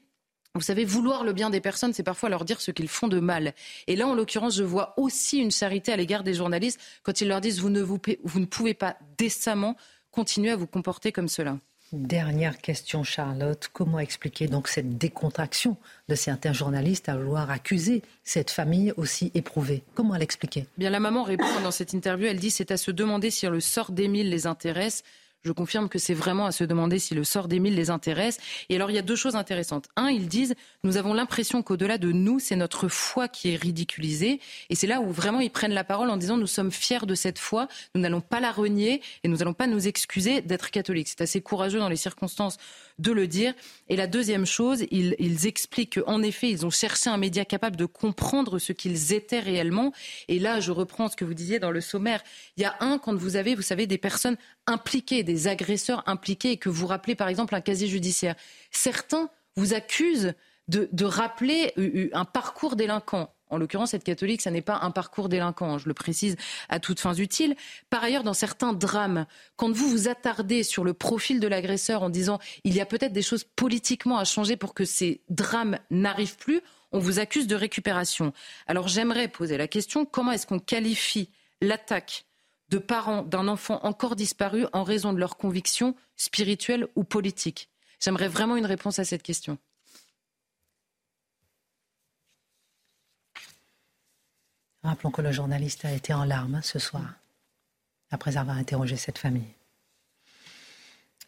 vous 0.56 0.62
savez, 0.62 0.84
vouloir 0.84 1.22
le 1.22 1.32
bien 1.32 1.48
des 1.48 1.60
personnes, 1.60 1.92
c'est 1.92 2.02
parfois 2.02 2.28
leur 2.28 2.44
dire 2.44 2.60
ce 2.60 2.72
qu'ils 2.72 2.88
font 2.88 3.06
de 3.06 3.20
mal. 3.20 3.54
Et 3.86 3.94
là, 3.94 4.08
en 4.08 4.14
l'occurrence, 4.14 4.56
je 4.56 4.64
vois 4.64 4.94
aussi 4.96 5.38
une 5.38 5.52
charité 5.52 5.92
à 5.92 5.96
l'égard 5.96 6.24
des 6.24 6.34
journalistes 6.34 6.80
quand 7.04 7.20
ils 7.20 7.28
leur 7.28 7.40
disent 7.40 7.60
vous 7.60 7.70
ne, 7.70 7.82
vous, 7.82 8.00
vous 8.24 8.40
ne 8.40 8.46
pouvez 8.46 8.74
pas 8.74 8.96
décemment 9.16 9.76
continuer 10.10 10.50
à 10.50 10.56
vous 10.56 10.66
comporter 10.66 11.12
comme 11.12 11.28
cela. 11.28 11.56
Dernière 11.92 12.58
question, 12.58 13.02
Charlotte. 13.02 13.68
Comment 13.72 13.98
expliquer 13.98 14.46
donc 14.46 14.68
cette 14.68 14.96
décontraction 14.96 15.76
de 16.08 16.14
certains 16.14 16.52
journalistes 16.52 17.08
à 17.08 17.16
vouloir 17.16 17.50
accuser 17.50 18.02
cette 18.22 18.52
famille 18.52 18.92
aussi 18.96 19.32
éprouvée? 19.34 19.82
Comment 19.94 20.14
l'expliquer 20.14 20.66
Bien, 20.78 20.90
la 20.90 21.00
maman 21.00 21.24
répond 21.24 21.60
dans 21.64 21.72
cette 21.72 21.92
interview. 21.92 22.28
Elle 22.28 22.38
dit 22.38 22.50
c'est 22.50 22.70
à 22.70 22.76
se 22.76 22.92
demander 22.92 23.30
si 23.30 23.46
le 23.46 23.58
sort 23.58 23.90
d'Émile 23.90 24.30
les 24.30 24.46
intéresse. 24.46 25.02
Je 25.42 25.52
confirme 25.52 25.88
que 25.88 25.98
c'est 25.98 26.12
vraiment 26.12 26.44
à 26.44 26.52
se 26.52 26.64
demander 26.64 26.98
si 26.98 27.14
le 27.14 27.24
sort 27.24 27.48
d'Émile 27.48 27.74
les 27.74 27.88
intéresse. 27.88 28.38
Et 28.68 28.76
alors, 28.76 28.90
il 28.90 28.94
y 28.94 28.98
a 28.98 29.02
deux 29.02 29.16
choses 29.16 29.36
intéressantes. 29.36 29.88
Un, 29.96 30.10
ils 30.10 30.28
disent, 30.28 30.54
nous 30.84 30.98
avons 30.98 31.14
l'impression 31.14 31.62
qu'au-delà 31.62 31.96
de 31.96 32.12
nous, 32.12 32.38
c'est 32.38 32.56
notre 32.56 32.88
foi 32.88 33.26
qui 33.26 33.50
est 33.50 33.56
ridiculisée. 33.56 34.38
Et 34.68 34.74
c'est 34.74 34.86
là 34.86 35.00
où 35.00 35.10
vraiment 35.10 35.40
ils 35.40 35.50
prennent 35.50 35.72
la 35.72 35.84
parole 35.84 36.10
en 36.10 36.18
disant, 36.18 36.36
nous 36.36 36.46
sommes 36.46 36.70
fiers 36.70 37.06
de 37.06 37.14
cette 37.14 37.38
foi, 37.38 37.68
nous 37.94 38.02
n'allons 38.02 38.20
pas 38.20 38.38
la 38.38 38.52
renier 38.52 39.00
et 39.24 39.28
nous 39.28 39.38
n'allons 39.38 39.54
pas 39.54 39.66
nous 39.66 39.88
excuser 39.88 40.42
d'être 40.42 40.70
catholiques. 40.70 41.08
C'est 41.08 41.22
assez 41.22 41.40
courageux 41.40 41.78
dans 41.78 41.88
les 41.88 41.96
circonstances 41.96 42.58
de 42.98 43.10
le 43.12 43.26
dire. 43.26 43.54
Et 43.88 43.96
la 43.96 44.06
deuxième 44.06 44.44
chose, 44.44 44.84
ils, 44.90 45.16
ils 45.18 45.46
expliquent 45.46 46.00
qu'en 46.00 46.22
effet, 46.22 46.50
ils 46.50 46.66
ont 46.66 46.70
cherché 46.70 47.08
un 47.08 47.16
média 47.16 47.46
capable 47.46 47.76
de 47.76 47.86
comprendre 47.86 48.58
ce 48.58 48.74
qu'ils 48.74 49.14
étaient 49.14 49.40
réellement. 49.40 49.92
Et 50.28 50.38
là, 50.38 50.60
je 50.60 50.70
reprends 50.70 51.08
ce 51.08 51.16
que 51.16 51.24
vous 51.24 51.32
disiez 51.32 51.58
dans 51.58 51.70
le 51.70 51.80
sommaire. 51.80 52.22
Il 52.58 52.62
y 52.62 52.66
a 52.66 52.76
un, 52.80 52.98
quand 52.98 53.14
vous 53.14 53.36
avez, 53.36 53.54
vous 53.54 53.62
savez, 53.62 53.86
des 53.86 53.96
personnes 53.96 54.36
impliqués, 54.66 55.22
des 55.32 55.48
agresseurs 55.48 56.02
impliqués, 56.06 56.52
et 56.52 56.56
que 56.56 56.68
vous 56.68 56.86
rappelez 56.86 57.14
par 57.14 57.28
exemple 57.28 57.54
un 57.54 57.60
casier 57.60 57.88
judiciaire. 57.88 58.34
Certains 58.70 59.30
vous 59.56 59.74
accusent 59.74 60.34
de, 60.68 61.04
rappeler 61.04 61.72
un 62.12 62.24
parcours 62.24 62.76
délinquant. 62.76 63.32
En 63.48 63.58
l'occurrence, 63.58 63.90
cette 63.90 64.04
catholique, 64.04 64.42
ça 64.42 64.52
n'est 64.52 64.62
pas 64.62 64.78
un 64.82 64.92
parcours 64.92 65.28
délinquant, 65.28 65.78
je 65.78 65.88
le 65.88 65.94
précise 65.94 66.36
à 66.68 66.78
toutes 66.78 67.00
fins 67.00 67.14
utiles. 67.14 67.56
Par 67.90 68.04
ailleurs, 68.04 68.22
dans 68.22 68.34
certains 68.34 68.72
drames, 68.72 69.26
quand 69.56 69.72
vous 69.72 69.88
vous 69.88 70.08
attardez 70.08 70.62
sur 70.62 70.84
le 70.84 70.94
profil 70.94 71.40
de 71.40 71.48
l'agresseur 71.48 72.04
en 72.04 72.10
disant 72.10 72.38
il 72.62 72.74
y 72.74 72.80
a 72.80 72.86
peut-être 72.86 73.12
des 73.12 73.22
choses 73.22 73.42
politiquement 73.42 74.18
à 74.18 74.24
changer 74.24 74.56
pour 74.56 74.72
que 74.72 74.84
ces 74.84 75.22
drames 75.28 75.78
n'arrivent 75.90 76.36
plus, 76.36 76.60
on 76.92 77.00
vous 77.00 77.18
accuse 77.18 77.48
de 77.48 77.56
récupération. 77.56 78.32
Alors 78.68 78.86
j'aimerais 78.86 79.26
poser 79.26 79.56
la 79.56 79.66
question 79.66 80.04
comment 80.04 80.30
est-ce 80.30 80.46
qu'on 80.46 80.60
qualifie 80.60 81.30
l'attaque 81.60 82.26
de 82.70 82.78
parents 82.78 83.22
d'un 83.22 83.48
enfant 83.48 83.80
encore 83.84 84.16
disparu 84.16 84.66
en 84.72 84.84
raison 84.84 85.12
de 85.12 85.18
leurs 85.18 85.36
convictions 85.36 85.94
spirituelles 86.16 86.86
ou 86.94 87.04
politiques 87.04 87.68
J'aimerais 88.00 88.28
vraiment 88.28 88.56
une 88.56 88.66
réponse 88.66 88.98
à 88.98 89.04
cette 89.04 89.22
question. 89.22 89.58
Rappelons 94.82 95.10
que 95.10 95.20
le 95.20 95.30
journaliste 95.30 95.84
a 95.84 95.92
été 95.92 96.14
en 96.14 96.24
larmes 96.24 96.62
ce 96.62 96.78
soir, 96.78 97.16
après 98.10 98.38
avoir 98.38 98.56
interrogé 98.56 98.96
cette 98.96 99.18
famille. 99.18 99.54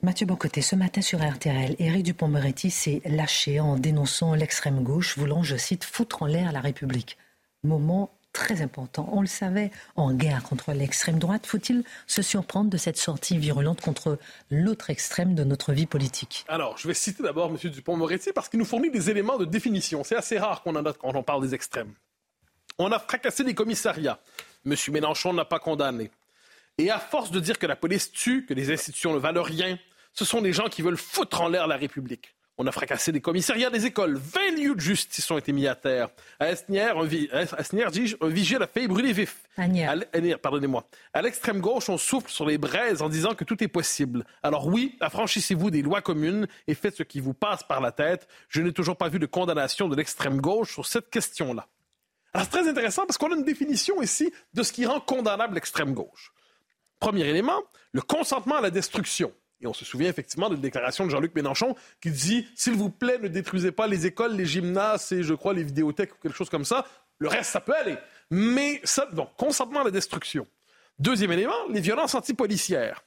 Mathieu 0.01 0.25
Bocoté, 0.25 0.63
ce 0.63 0.75
matin 0.75 1.03
sur 1.03 1.21
RTL, 1.23 1.77
Éric 1.79 2.03
Dupont-Moretti 2.05 2.71
s'est 2.71 3.03
lâché 3.05 3.61
en 3.61 3.77
dénonçant 3.77 4.35
l'extrême 4.35 4.83
gauche, 4.83 5.19
voulant, 5.19 5.43
je 5.43 5.57
cite, 5.57 5.85
foutre 5.85 6.23
en 6.23 6.27
l'air 6.27 6.51
la 6.51 6.63
République. 6.63 7.19
Moment 7.63 8.11
très 8.33 8.63
important. 8.63 9.09
On 9.13 9.21
le 9.21 9.27
savait, 9.27 9.71
en 9.97 10.13
guerre 10.13 10.43
contre 10.43 10.73
l'extrême 10.73 11.19
droite, 11.19 11.47
faut-il 11.47 11.85
se 12.07 12.23
surprendre 12.23 12.71
de 12.71 12.77
cette 12.77 12.97
sortie 12.97 13.39
virulente 13.39 13.81
contre 13.81 14.19
l'autre 14.51 14.91
extrême 14.91 15.35
de 15.35 15.45
notre 15.45 15.73
vie 15.73 15.87
politique 15.87 16.45
Alors, 16.49 16.79
je 16.79 16.89
vais 16.89 16.95
citer 16.95 17.23
d'abord 17.23 17.51
M. 17.51 17.71
Dupont-Moretti 17.71 18.33
parce 18.33 18.49
qu'il 18.49 18.59
nous 18.59 18.65
fournit 18.65 18.91
des 18.91 19.11
éléments 19.11 19.39
de 19.39 19.45
définition. 19.45 20.05
C'est 20.05 20.17
assez 20.17 20.39
rare 20.39 20.63
qu'on 20.63 20.77
en 20.77 20.85
a 20.85 20.93
quand 20.93 21.15
on 21.15 21.23
parle 21.23 21.43
des 21.43 21.55
extrêmes. 21.55 21.93
On 22.79 22.91
a 22.91 22.99
fracassé 22.99 23.45
les 23.45 23.55
commissariats. 23.55 24.19
M. 24.65 24.75
Mélenchon 24.91 25.33
n'a 25.33 25.45
pas 25.45 25.59
condamné. 25.59 26.11
Et 26.79 26.91
à 26.91 26.99
force 26.99 27.31
de 27.31 27.41
dire 27.41 27.59
que 27.59 27.67
la 27.67 27.77
police 27.77 28.11
tue, 28.13 28.47
que 28.47 28.55
les 28.55 28.73
institutions 28.73 29.13
ne 29.13 29.19
valent 29.19 29.43
rien, 29.43 29.79
ce 30.15 30.25
sont 30.25 30.41
des 30.41 30.53
gens 30.53 30.69
qui 30.69 30.83
veulent 30.83 30.97
foutre 30.97 31.41
en 31.43 31.49
l'air 31.49 31.67
la 31.67 31.77
République. 31.77 32.35
On 32.59 32.67
a 32.67 32.73
fracassé 32.73 33.13
des 33.13 33.23
commissariats, 33.23 33.71
des 33.71 33.87
écoles. 33.87 34.17
20 34.17 34.57
lieux 34.59 34.75
de 34.75 34.81
justice 34.81 35.31
ont 35.31 35.39
été 35.39 35.53
mis 35.53 35.67
à 35.67 35.75
terre. 35.75 36.11
À 36.39 36.51
Esnières, 36.51 36.99
un, 36.99 37.05
un 37.05 38.29
vigile 38.29 38.63
a 38.63 38.67
failli 38.67 38.89
brûler 38.89 39.13
vif. 39.13 39.39
Pardonnez-moi. 40.43 40.87
À 41.15 41.23
l'extrême 41.23 41.61
gauche, 41.61 41.89
on 41.89 41.97
souffle 41.97 42.31
sur 42.31 42.45
les 42.47 42.59
braises 42.59 43.01
en 43.01 43.09
disant 43.09 43.35
que 43.35 43.45
tout 43.45 43.65
est 43.65 43.69
possible. 43.69 44.25
Alors 44.43 44.67
oui, 44.67 44.97
affranchissez-vous 45.01 45.71
des 45.71 45.81
lois 45.81 46.03
communes 46.03 46.47
et 46.67 46.75
faites 46.75 46.97
ce 46.97 47.03
qui 47.03 47.21
vous 47.21 47.33
passe 47.35 47.63
par 47.63 47.81
la 47.81 47.91
tête. 47.91 48.29
Je 48.49 48.61
n'ai 48.61 48.73
toujours 48.73 48.99
pas 48.99 49.09
vu 49.09 49.19
de 49.19 49.27
condamnation 49.27 49.89
de 49.89 49.97
l'extrême 49.97 50.41
gauche 50.41 50.75
sur 50.75 50.85
cette 50.85 51.09
question-là. 51.09 51.69
Alors 52.35 52.47
c'est 52.47 52.61
très 52.61 52.69
intéressant 52.69 53.07
parce 53.07 53.17
qu'on 53.17 53.33
a 53.33 53.37
une 53.37 53.45
définition 53.45 54.03
ici 54.03 54.33
de 54.53 54.63
ce 54.63 54.73
qui 54.73 54.85
rend 54.85 55.01
condamnable 55.01 55.55
l'extrême 55.55 55.95
gauche. 55.95 56.33
Premier 57.01 57.27
élément, 57.27 57.61
le 57.93 58.03
consentement 58.03 58.57
à 58.57 58.61
la 58.61 58.71
destruction. 58.71 59.33
Et 59.63 59.67
on 59.67 59.73
se 59.73 59.85
souvient 59.85 60.09
effectivement 60.09 60.49
de 60.49 60.57
la 60.57 60.61
déclaration 60.61 61.07
de 61.07 61.11
Jean-Luc 61.11 61.35
Mélenchon 61.35 61.77
qui 62.01 62.11
dit 62.11 62.49
S'il 62.57 62.75
vous 62.75 62.91
plaît, 62.91 63.19
ne 63.19 63.29
détruisez 63.29 63.71
pas 63.71 63.87
les 63.87 64.07
écoles, 64.07 64.35
les 64.35 64.45
gymnases 64.47 65.13
et, 65.13 65.23
je 65.23 65.35
crois, 65.35 65.55
les 65.55 65.63
vidéothèques 65.63 66.13
ou 66.15 66.19
quelque 66.21 66.37
chose 66.37 66.51
comme 66.51 66.65
ça. 66.65 66.85
Le 67.19 67.29
reste, 67.29 67.51
ça 67.51 67.61
peut 67.61 67.75
aller. 67.75 67.97
Mais 68.31 68.81
ça, 68.83 69.07
donc, 69.13 69.29
consentement 69.37 69.83
à 69.83 69.85
la 69.85 69.93
destruction. 69.93 70.47
Deuxième 70.99 71.33
élément, 71.33 71.55
les 71.71 71.81
violences 71.81 72.15
antipolicières. 72.15 73.05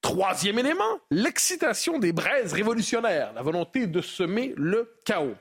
Troisième 0.00 0.58
élément, 0.58 0.98
l'excitation 1.12 2.00
des 2.00 2.12
braises 2.12 2.52
révolutionnaires, 2.52 3.32
la 3.34 3.42
volonté 3.42 3.86
de 3.86 4.00
semer 4.00 4.52
le 4.56 4.96
chaos. 5.04 5.36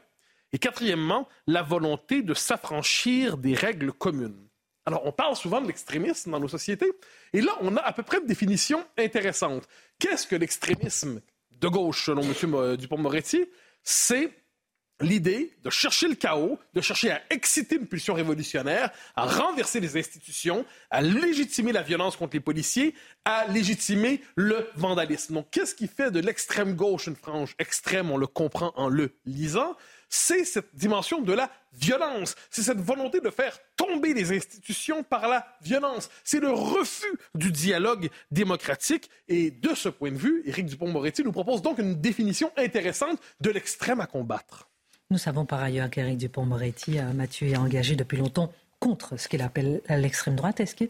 Et 0.54 0.60
quatrièmement, 0.60 1.28
la 1.48 1.64
volonté 1.64 2.22
de 2.22 2.36
s'affranchir 2.36 3.38
des 3.38 3.56
règles 3.56 3.92
communes. 3.92 4.48
Alors, 4.86 5.06
on 5.06 5.12
parle 5.12 5.36
souvent 5.36 5.62
de 5.62 5.68
l'extrémisme 5.68 6.32
dans 6.32 6.40
nos 6.40 6.48
sociétés, 6.48 6.92
et 7.34 7.42
là, 7.42 7.56
on 7.62 7.78
a 7.78 7.82
à 7.82 7.94
peu 7.94 8.04
près 8.04 8.18
une 8.18 8.26
définition 8.26 8.86
intéressante. 8.98 9.68
Qu'est-ce 10.00 10.26
que 10.26 10.36
l'extrémisme 10.36 11.22
de 11.52 11.68
gauche, 11.68 12.06
selon 12.06 12.24
M. 12.24 12.78
Dupont-Moretti? 12.78 13.46
C'est 13.84 14.32
l'idée 15.00 15.54
de 15.64 15.70
chercher 15.70 16.08
le 16.08 16.16
chaos, 16.16 16.60
de 16.74 16.82
chercher 16.82 17.12
à 17.12 17.22
exciter 17.30 17.76
une 17.76 17.88
pulsion 17.88 18.14
révolutionnaire, 18.14 18.92
à 19.16 19.26
renverser 19.26 19.80
les 19.80 19.98
institutions, 19.98 20.66
à 20.90 21.02
légitimer 21.02 21.72
la 21.72 21.82
violence 21.82 22.16
contre 22.16 22.36
les 22.36 22.40
policiers, 22.40 22.96
à 23.26 23.48
légitimer 23.48 24.22
le 24.36 24.68
vandalisme. 24.76 25.36
Donc, 25.36 25.48
qu'est-ce 25.52 25.76
qui 25.76 25.88
fait 25.88 26.12
de 26.12 26.20
l'extrême 26.20 26.76
gauche 26.76 27.08
une 27.08 27.16
frange 27.16 27.56
extrême? 27.60 28.12
On 28.12 28.18
le 28.18 28.28
comprend 28.28 28.74
en 28.76 28.90
le 28.90 29.12
lisant 29.26 29.76
c'est 30.12 30.44
cette 30.44 30.76
dimension 30.76 31.22
de 31.22 31.32
la 31.32 31.50
violence. 31.74 32.36
C'est 32.50 32.64
cette 32.64 32.82
volonté 32.82 33.22
de 33.22 33.30
faire 33.30 33.58
tomber 33.78 34.14
les 34.14 34.36
institutions 34.36 35.04
par 35.04 35.28
la 35.30 35.48
violence. 35.62 36.10
C'est 36.26 36.42
le 36.42 36.52
refus 36.52 37.18
du 37.34 37.52
dialogue 37.52 38.10
démocratique. 38.30 39.10
Et 39.30 39.52
de 39.52 39.74
ce 39.74 39.88
point 39.88 40.12
de 40.12 40.18
vue, 40.18 40.44
Éric 40.46 40.66
Dupont-Moretti 40.66 41.24
nous 41.24 41.32
propose 41.32 41.62
donc 41.62 41.80
une 41.80 41.96
définition 41.96 42.52
intéressante 42.58 43.20
de 43.40 43.50
l'extrême 43.50 44.02
à 44.02 44.06
combattre. 44.06 44.68
Nous 45.12 45.18
savons 45.18 45.46
par 45.46 45.62
ailleurs 45.62 45.90
qu'Éric 45.90 46.18
Dupont-Moretti, 46.18 47.00
euh, 47.00 47.14
Mathieu, 47.14 47.48
est 47.48 47.58
engagé 47.58 47.96
depuis 47.96 48.18
longtemps 48.18 48.52
contre 48.82 49.16
ce 49.16 49.28
qu'il 49.28 49.44
appelle 49.44 49.82
l'extrême 49.88 50.36
droite. 50.36 50.60
Est-ce 50.60 50.76
qu'il 50.76 50.90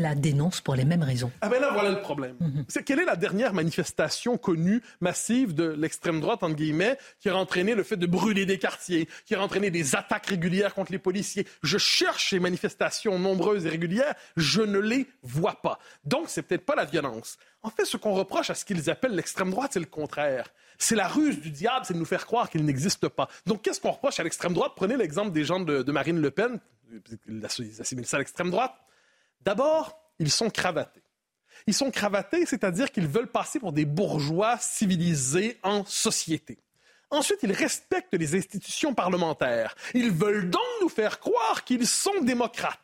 la 0.00 0.14
dénonce 0.14 0.60
pour 0.60 0.76
les 0.76 0.84
mêmes 0.84 1.02
raisons 1.02 1.30
Ah 1.40 1.48
ben 1.48 1.60
là, 1.60 1.70
voilà 1.72 1.90
le 1.90 2.00
problème. 2.00 2.36
Mhm. 2.38 2.64
C'est 2.68 2.84
quelle 2.84 3.00
est 3.00 3.04
la 3.04 3.16
dernière 3.16 3.52
manifestation 3.52 4.38
connue, 4.38 4.80
massive 5.00 5.52
de 5.52 5.64
l'extrême 5.64 6.20
droite, 6.20 6.44
entre 6.44 6.54
guillemets, 6.54 6.96
qui 7.18 7.28
a 7.28 7.36
entraîné 7.36 7.74
le 7.74 7.82
fait 7.82 7.96
de 7.96 8.06
brûler 8.06 8.46
des 8.46 8.58
quartiers, 8.58 9.08
qui 9.26 9.34
a 9.34 9.42
entraîné 9.42 9.70
des 9.70 9.96
attaques 9.96 10.26
régulières 10.26 10.72
contre 10.72 10.92
les 10.92 11.00
policiers? 11.00 11.46
Je 11.64 11.78
cherche 11.78 12.30
ces 12.30 12.38
manifestations 12.38 13.18
nombreuses 13.18 13.66
et 13.66 13.70
régulières, 13.70 14.14
je 14.36 14.62
ne 14.62 14.78
les 14.78 15.08
vois 15.24 15.60
pas. 15.62 15.80
Donc, 16.04 16.26
c'est 16.28 16.42
peut-être 16.42 16.64
pas 16.64 16.76
la 16.76 16.84
violence. 16.84 17.38
En 17.64 17.70
fait, 17.70 17.84
ce 17.84 17.96
qu'on 17.96 18.14
reproche 18.14 18.50
à 18.50 18.54
ce 18.54 18.64
qu'ils 18.64 18.88
appellent 18.88 19.16
l'extrême 19.16 19.50
droite, 19.50 19.72
c'est 19.74 19.80
le 19.80 19.86
contraire. 19.86 20.46
C'est 20.78 20.96
la 20.96 21.08
ruse 21.08 21.40
du 21.40 21.50
diable, 21.50 21.86
c'est 21.86 21.94
de 21.94 21.98
nous 21.98 22.04
faire 22.04 22.24
croire 22.24 22.48
qu'il 22.48 22.64
n'existe 22.64 23.08
pas. 23.08 23.28
Donc, 23.46 23.62
qu'est-ce 23.62 23.80
qu'on 23.80 23.90
reproche 23.90 24.20
à 24.20 24.22
l'extrême 24.22 24.54
droite? 24.54 24.72
Prenez 24.76 24.96
l'exemple 24.96 25.32
des 25.32 25.44
gens 25.44 25.58
de 25.58 25.92
Marine 25.92 26.20
Le 26.20 26.30
Pen, 26.30 26.60
ils 27.26 27.80
assimilent 27.80 28.06
ça 28.06 28.16
à 28.16 28.20
l'extrême 28.20 28.50
droite. 28.50 28.74
D'abord, 29.40 29.98
ils 30.18 30.30
sont 30.30 30.50
cravatés. 30.50 31.02
Ils 31.66 31.74
sont 31.74 31.90
cravatés, 31.90 32.46
c'est-à-dire 32.46 32.90
qu'ils 32.90 33.06
veulent 33.06 33.30
passer 33.30 33.60
pour 33.60 33.72
des 33.72 33.84
bourgeois 33.84 34.58
civilisés 34.58 35.58
en 35.62 35.84
société. 35.84 36.58
Ensuite, 37.10 37.40
ils 37.42 37.52
respectent 37.52 38.14
les 38.14 38.34
institutions 38.34 38.94
parlementaires. 38.94 39.74
Ils 39.94 40.10
veulent 40.10 40.48
donc 40.48 40.62
nous 40.80 40.88
faire 40.88 41.20
croire 41.20 41.62
qu'ils 41.64 41.86
sont 41.86 42.22
démocrates. 42.22 42.78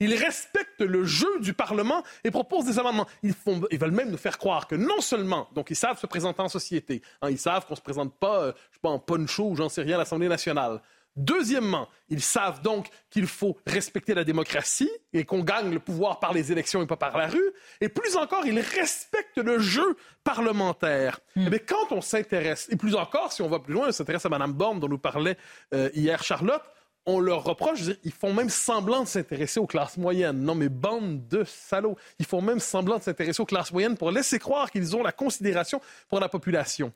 Ils 0.00 0.16
respectent 0.16 0.80
le 0.80 1.04
jeu 1.04 1.38
du 1.38 1.54
Parlement 1.54 2.02
et 2.24 2.32
proposent 2.32 2.64
des 2.64 2.80
amendements. 2.80 3.06
Ils, 3.22 3.34
veulent 3.78 3.92
même 3.92 4.10
nous 4.10 4.18
faire 4.18 4.36
croire 4.36 4.66
que 4.66 4.74
non 4.74 5.00
seulement, 5.00 5.48
donc 5.54 5.70
ils 5.70 5.76
savent 5.76 5.96
se 6.00 6.08
présenter 6.08 6.42
en 6.42 6.48
société, 6.48 7.02
hein, 7.20 7.30
ils 7.30 7.38
savent 7.38 7.66
qu'on 7.66 7.74
ne 7.74 7.76
se 7.76 7.82
présente 7.82 8.12
pas, 8.18 8.42
euh, 8.42 8.52
je 8.70 8.74
sais 8.74 8.80
pas, 8.82 8.88
en 8.88 8.98
poncho 8.98 9.50
ou 9.50 9.54
j'en 9.54 9.68
sais 9.68 9.82
rien 9.82 9.94
à 9.94 9.98
l'Assemblée 9.98 10.26
nationale, 10.26 10.80
Deuxièmement, 11.16 11.88
ils 12.08 12.22
savent 12.22 12.62
donc 12.62 12.88
qu'il 13.10 13.26
faut 13.26 13.58
respecter 13.66 14.14
la 14.14 14.24
démocratie 14.24 14.90
et 15.12 15.24
qu'on 15.24 15.42
gagne 15.42 15.70
le 15.70 15.78
pouvoir 15.78 16.20
par 16.20 16.32
les 16.32 16.52
élections 16.52 16.82
et 16.82 16.86
pas 16.86 16.96
par 16.96 17.18
la 17.18 17.26
rue. 17.26 17.52
Et 17.82 17.88
plus 17.88 18.16
encore, 18.16 18.46
ils 18.46 18.58
respectent 18.58 19.38
le 19.38 19.58
jeu 19.58 19.96
parlementaire. 20.24 21.20
Mais 21.36 21.44
hmm. 21.44 21.54
eh 21.54 21.58
quand 21.58 21.92
on 21.92 22.00
s'intéresse, 22.00 22.66
et 22.70 22.76
plus 22.76 22.94
encore, 22.94 23.32
si 23.32 23.42
on 23.42 23.48
va 23.48 23.58
plus 23.58 23.74
loin, 23.74 23.88
on 23.88 23.92
s'intéresse 23.92 24.24
à 24.24 24.30
Mme 24.30 24.52
Borne 24.52 24.80
dont 24.80 24.88
nous 24.88 24.98
parlait 24.98 25.36
euh, 25.74 25.90
hier 25.94 26.22
Charlotte, 26.22 26.62
on 27.04 27.18
leur 27.20 27.44
reproche, 27.44 27.80
ils 28.04 28.12
font 28.12 28.32
même 28.32 28.48
semblant 28.48 29.02
de 29.02 29.08
s'intéresser 29.08 29.58
aux 29.58 29.66
classes 29.66 29.96
moyennes. 29.96 30.40
Non, 30.40 30.54
mais 30.54 30.68
bande 30.68 31.26
de 31.26 31.44
salauds. 31.44 31.96
Ils 32.18 32.26
font 32.26 32.40
même 32.40 32.60
semblant 32.60 32.98
de 32.98 33.02
s'intéresser 33.02 33.42
aux 33.42 33.46
classes 33.46 33.72
moyennes 33.72 33.96
pour 33.96 34.10
laisser 34.10 34.38
croire 34.38 34.70
qu'ils 34.70 34.94
ont 34.96 35.02
la 35.02 35.12
considération 35.12 35.80
pour 36.08 36.20
la 36.20 36.28
population. 36.28 36.92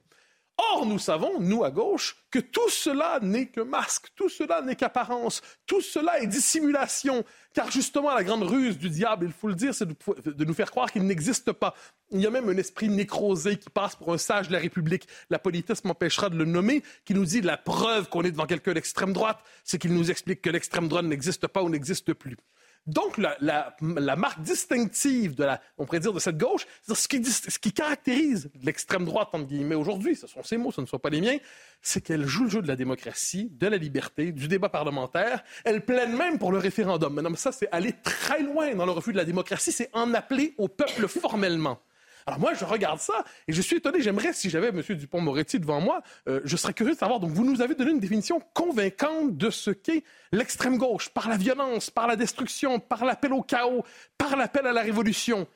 Or, 0.58 0.86
nous 0.86 0.98
savons, 0.98 1.38
nous 1.38 1.64
à 1.64 1.70
gauche, 1.70 2.16
que 2.30 2.38
tout 2.38 2.70
cela 2.70 3.18
n'est 3.20 3.46
que 3.46 3.60
masque, 3.60 4.06
tout 4.16 4.30
cela 4.30 4.62
n'est 4.62 4.74
qu'apparence, 4.74 5.42
tout 5.66 5.82
cela 5.82 6.18
est 6.20 6.26
dissimulation, 6.26 7.24
car 7.52 7.70
justement 7.70 8.14
la 8.14 8.24
grande 8.24 8.42
ruse 8.42 8.78
du 8.78 8.88
diable, 8.88 9.26
il 9.26 9.32
faut 9.32 9.48
le 9.48 9.54
dire, 9.54 9.74
c'est 9.74 9.86
de, 9.86 10.44
nous 10.46 10.54
faire 10.54 10.70
croire 10.70 10.90
qu'il 10.90 11.02
n'existe 11.04 11.52
pas. 11.52 11.74
Il 12.10 12.20
y 12.20 12.26
a 12.26 12.30
même 12.30 12.48
un 12.48 12.56
esprit 12.56 12.88
nécrosé 12.88 13.58
qui 13.58 13.68
passe 13.68 13.96
pour 13.96 14.14
un 14.14 14.18
sage 14.18 14.48
de 14.48 14.54
la 14.54 14.58
République. 14.58 15.06
La 15.28 15.38
politesse 15.38 15.84
m'empêchera 15.84 16.30
de 16.30 16.36
le 16.36 16.46
nommer, 16.46 16.82
qui 17.04 17.12
nous 17.12 17.26
dit 17.26 17.42
la 17.42 17.58
preuve 17.58 18.08
qu'on 18.08 18.22
est 18.22 18.30
devant 18.30 18.46
quelqu'un 18.46 18.72
d'extrême 18.72 19.12
droite, 19.12 19.38
c'est 19.62 19.78
qu'il 19.78 19.92
nous 19.92 20.10
explique 20.10 20.40
que 20.40 20.50
l'extrême 20.50 20.88
droite 20.88 21.04
n'existe 21.04 21.46
pas 21.48 21.62
ou 21.62 21.68
n'existe 21.68 22.14
plus. 22.14 22.36
Donc, 22.86 23.18
la, 23.18 24.16
marque 24.16 24.40
distinctive 24.42 25.34
de 25.34 25.44
la, 25.44 25.60
on 25.76 25.84
pourrait 25.84 26.00
dire, 26.00 26.12
de 26.12 26.20
cette 26.20 26.38
gauche, 26.38 26.66
ce 26.86 27.08
qui, 27.08 27.24
ce 27.24 27.58
qui 27.58 27.72
caractérise 27.72 28.48
l'extrême 28.62 29.04
droite, 29.04 29.28
entre 29.32 29.46
guillemets, 29.46 29.74
aujourd'hui, 29.74 30.14
ce 30.14 30.28
sont 30.28 30.44
ses 30.44 30.56
mots, 30.56 30.70
ce 30.70 30.80
ne 30.80 30.86
sont 30.86 30.98
pas 30.98 31.10
les 31.10 31.20
miens, 31.20 31.36
c'est 31.82 32.00
qu'elle 32.00 32.26
joue 32.26 32.44
le 32.44 32.50
jeu 32.50 32.62
de 32.62 32.68
la 32.68 32.76
démocratie, 32.76 33.50
de 33.52 33.66
la 33.66 33.76
liberté, 33.76 34.30
du 34.30 34.46
débat 34.46 34.68
parlementaire. 34.68 35.42
Elle 35.64 35.84
plaide 35.84 36.10
même 36.10 36.38
pour 36.38 36.52
le 36.52 36.58
référendum. 36.58 37.20
Mais 37.20 37.36
ça, 37.36 37.50
c'est 37.50 37.68
aller 37.72 37.92
très 38.04 38.42
loin 38.42 38.74
dans 38.74 38.86
le 38.86 38.92
refus 38.92 39.12
de 39.12 39.16
la 39.16 39.24
démocratie, 39.24 39.72
c'est 39.72 39.90
en 39.92 40.14
appeler 40.14 40.54
au 40.56 40.68
peuple 40.68 41.08
formellement. 41.08 41.80
Alors 42.28 42.40
moi, 42.40 42.54
je 42.54 42.64
regarde 42.64 42.98
ça 42.98 43.24
et 43.46 43.52
je 43.52 43.62
suis 43.62 43.76
étonné. 43.76 44.02
J'aimerais, 44.02 44.32
si 44.32 44.50
j'avais 44.50 44.68
M. 44.68 44.82
Dupont-Moretti 44.82 45.60
devant 45.60 45.80
moi, 45.80 46.02
euh, 46.28 46.40
je 46.44 46.56
serais 46.56 46.74
curieux 46.74 46.94
de 46.94 46.98
savoir. 46.98 47.20
Donc, 47.20 47.30
vous 47.30 47.44
nous 47.44 47.62
avez 47.62 47.76
donné 47.76 47.92
une 47.92 48.00
définition 48.00 48.40
convaincante 48.52 49.36
de 49.36 49.48
ce 49.48 49.70
qu'est 49.70 50.02
l'extrême 50.32 50.76
gauche, 50.76 51.08
par 51.10 51.28
la 51.28 51.36
violence, 51.36 51.88
par 51.88 52.08
la 52.08 52.16
destruction, 52.16 52.80
par 52.80 53.04
l'appel 53.04 53.32
au 53.32 53.42
chaos, 53.42 53.84
par 54.18 54.36
l'appel 54.36 54.66
à 54.66 54.72
la 54.72 54.82
révolution. 54.82 55.46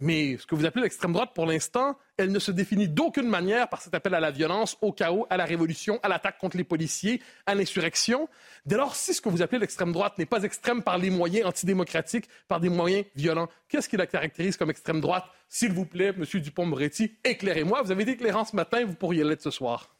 Mais 0.00 0.38
ce 0.38 0.46
que 0.46 0.54
vous 0.54 0.64
appelez 0.64 0.82
l'extrême 0.82 1.12
droite, 1.12 1.32
pour 1.34 1.44
l'instant, 1.44 1.96
elle 2.16 2.32
ne 2.32 2.38
se 2.38 2.50
définit 2.50 2.88
d'aucune 2.88 3.28
manière 3.28 3.68
par 3.68 3.82
cet 3.82 3.94
appel 3.94 4.14
à 4.14 4.20
la 4.20 4.30
violence, 4.30 4.78
au 4.80 4.92
chaos, 4.92 5.26
à 5.28 5.36
la 5.36 5.44
révolution, 5.44 6.00
à 6.02 6.08
l'attaque 6.08 6.38
contre 6.38 6.56
les 6.56 6.64
policiers, 6.64 7.20
à 7.44 7.54
l'insurrection. 7.54 8.26
Dès 8.64 8.76
lors, 8.76 8.96
si 8.96 9.12
ce 9.12 9.20
que 9.20 9.28
vous 9.28 9.42
appelez 9.42 9.58
l'extrême 9.58 9.92
droite 9.92 10.16
n'est 10.16 10.26
pas 10.26 10.42
extrême 10.42 10.82
par 10.82 10.96
les 10.96 11.10
moyens 11.10 11.46
antidémocratiques, 11.46 12.28
par 12.48 12.60
des 12.60 12.70
moyens 12.70 13.04
violents, 13.14 13.48
qu'est-ce 13.68 13.90
qui 13.90 13.98
la 13.98 14.06
caractérise 14.06 14.56
comme 14.56 14.70
extrême 14.70 15.02
droite? 15.02 15.24
S'il 15.48 15.72
vous 15.72 15.84
plaît, 15.84 16.14
M. 16.16 16.24
Dupont-Moretti, 16.24 17.16
éclairez-moi. 17.22 17.82
Vous 17.82 17.90
avez 17.90 18.02
été 18.04 18.12
éclairant 18.12 18.46
ce 18.46 18.56
matin, 18.56 18.82
vous 18.84 18.94
pourriez 18.94 19.22
l'être 19.22 19.42
ce 19.42 19.50
soir. 19.50 19.94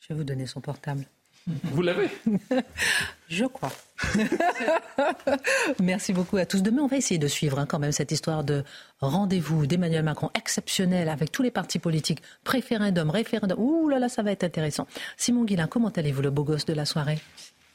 Je 0.00 0.08
vais 0.08 0.14
vous 0.14 0.24
donner 0.24 0.46
son 0.46 0.60
portable. 0.60 1.06
Vous 1.46 1.82
l'avez 1.82 2.10
Je 3.28 3.44
crois. 3.44 3.72
Merci 5.80 6.12
beaucoup 6.12 6.36
à 6.36 6.46
tous. 6.46 6.62
Demain, 6.62 6.82
on 6.82 6.86
va 6.86 6.96
essayer 6.96 7.18
de 7.18 7.28
suivre 7.28 7.58
hein, 7.58 7.66
quand 7.66 7.78
même 7.78 7.92
cette 7.92 8.10
histoire 8.10 8.42
de 8.42 8.64
rendez-vous 9.00 9.66
d'Emmanuel 9.66 10.02
Macron 10.02 10.30
exceptionnel 10.34 11.08
avec 11.08 11.30
tous 11.30 11.42
les 11.42 11.52
partis 11.52 11.78
politiques, 11.78 12.22
préférendum, 12.42 13.10
référendum. 13.10 13.58
Ouh 13.60 13.88
là 13.88 13.98
là, 13.98 14.08
ça 14.08 14.22
va 14.22 14.32
être 14.32 14.44
intéressant. 14.44 14.88
Simon 15.16 15.44
Guillain, 15.44 15.68
comment 15.68 15.90
allez-vous, 15.90 16.22
le 16.22 16.30
beau 16.30 16.42
gosse 16.42 16.64
de 16.64 16.74
la 16.74 16.84
soirée? 16.84 17.20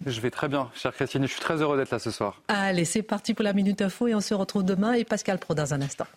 Je 0.05 0.19
vais 0.19 0.31
très 0.31 0.49
bien, 0.49 0.69
chère 0.73 0.93
Christine. 0.93 1.23
Je 1.23 1.31
suis 1.31 1.41
très 1.41 1.61
heureux 1.61 1.77
d'être 1.77 1.91
là 1.91 1.99
ce 1.99 2.11
soir. 2.11 2.41
Allez, 2.47 2.85
c'est 2.85 3.03
parti 3.03 3.33
pour 3.33 3.43
la 3.43 3.53
Minute 3.53 3.81
Info 3.81 4.07
et 4.07 4.15
on 4.15 4.21
se 4.21 4.33
retrouve 4.33 4.63
demain. 4.63 4.93
Et 4.93 5.05
Pascal 5.05 5.37
Pro 5.37 5.53
dans 5.53 5.73
un 5.73 5.81
instant. 5.81 6.07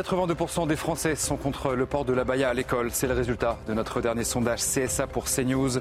82% 0.00 0.66
des 0.66 0.76
Français 0.76 1.14
sont 1.14 1.36
contre 1.36 1.74
le 1.74 1.84
port 1.84 2.06
de 2.06 2.14
la 2.14 2.24
Baïa 2.24 2.48
à 2.48 2.54
l'école. 2.54 2.88
C'est 2.90 3.06
le 3.06 3.12
résultat 3.12 3.58
de 3.68 3.74
notre 3.74 4.00
dernier 4.00 4.24
sondage 4.24 4.60
CSA 4.60 5.06
pour 5.06 5.24
CNews. 5.24 5.72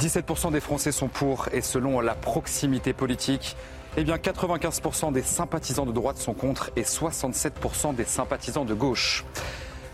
17% 0.00 0.50
des 0.50 0.60
Français 0.60 0.92
sont 0.92 1.08
pour 1.08 1.46
et 1.52 1.60
selon 1.60 2.00
la 2.00 2.14
proximité 2.14 2.94
politique, 2.94 3.56
eh 3.98 4.04
bien 4.04 4.16
95% 4.16 5.12
des 5.12 5.20
sympathisants 5.20 5.84
de 5.84 5.92
droite 5.92 6.16
sont 6.16 6.32
contre 6.32 6.70
et 6.74 6.84
67% 6.84 7.94
des 7.94 8.04
sympathisants 8.04 8.64
de 8.64 8.72
gauche. 8.72 9.26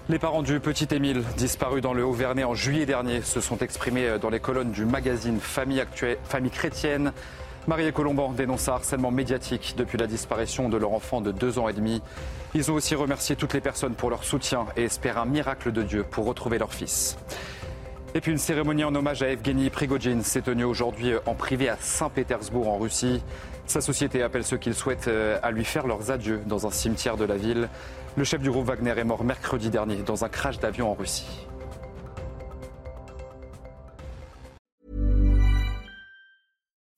Les 0.08 0.20
parents 0.20 0.42
du 0.42 0.60
petit 0.60 0.86
Émile, 0.94 1.24
disparu 1.36 1.80
dans 1.80 1.92
le 1.92 2.04
Haut-Vernay 2.04 2.44
en 2.44 2.54
juillet 2.54 2.86
dernier, 2.86 3.20
se 3.22 3.40
sont 3.40 3.58
exprimés 3.58 4.18
dans 4.20 4.30
les 4.30 4.38
colonnes 4.38 4.70
du 4.70 4.84
magazine 4.84 5.40
Famille 5.40 5.82
chrétienne. 6.52 7.12
Marie 7.66 7.86
et 7.86 7.92
Colomban 7.92 8.32
dénoncent 8.32 8.68
un 8.68 8.74
harcèlement 8.74 9.10
médiatique 9.10 9.74
depuis 9.76 9.98
la 9.98 10.06
disparition 10.06 10.68
de 10.68 10.76
leur 10.76 10.92
enfant 10.92 11.20
de 11.20 11.32
deux 11.32 11.58
ans 11.58 11.68
et 11.68 11.72
demi. 11.72 12.00
Ils 12.54 12.70
ont 12.70 12.74
aussi 12.74 12.94
remercié 12.94 13.34
toutes 13.34 13.54
les 13.54 13.60
personnes 13.60 13.94
pour 13.94 14.08
leur 14.08 14.22
soutien 14.22 14.66
et 14.76 14.84
espèrent 14.84 15.18
un 15.18 15.24
miracle 15.24 15.72
de 15.72 15.82
Dieu 15.82 16.04
pour 16.08 16.26
retrouver 16.26 16.58
leur 16.58 16.72
fils. 16.72 17.18
Et 18.14 18.20
puis 18.20 18.30
une 18.30 18.38
cérémonie 18.38 18.84
en 18.84 18.94
hommage 18.94 19.22
à 19.22 19.30
Evgeny 19.30 19.68
Prigogine 19.68 20.22
s'est 20.22 20.42
tenue 20.42 20.62
aujourd'hui 20.62 21.14
en 21.26 21.34
privé 21.34 21.68
à 21.68 21.76
Saint-Pétersbourg 21.80 22.68
en 22.68 22.78
Russie. 22.78 23.20
Sa 23.66 23.80
société 23.80 24.22
appelle 24.22 24.44
ceux 24.44 24.58
qu'ils 24.58 24.74
souhaitent 24.74 25.08
euh, 25.08 25.40
à 25.42 25.50
lui 25.50 25.64
faire 25.64 25.88
leurs 25.88 26.12
adieux 26.12 26.40
dans 26.46 26.68
un 26.68 26.70
cimetière 26.70 27.16
de 27.16 27.24
la 27.24 27.36
ville. 27.36 27.68
Le 28.16 28.22
chef 28.22 28.40
du 28.40 28.50
groupe 28.50 28.66
Wagner 28.66 28.94
est 28.96 29.04
mort 29.04 29.24
mercredi 29.24 29.70
dernier 29.70 29.96
dans 29.96 30.24
un 30.24 30.28
crash 30.28 30.60
d'avion 30.60 30.92
en 30.92 30.94
Russie. 30.94 31.46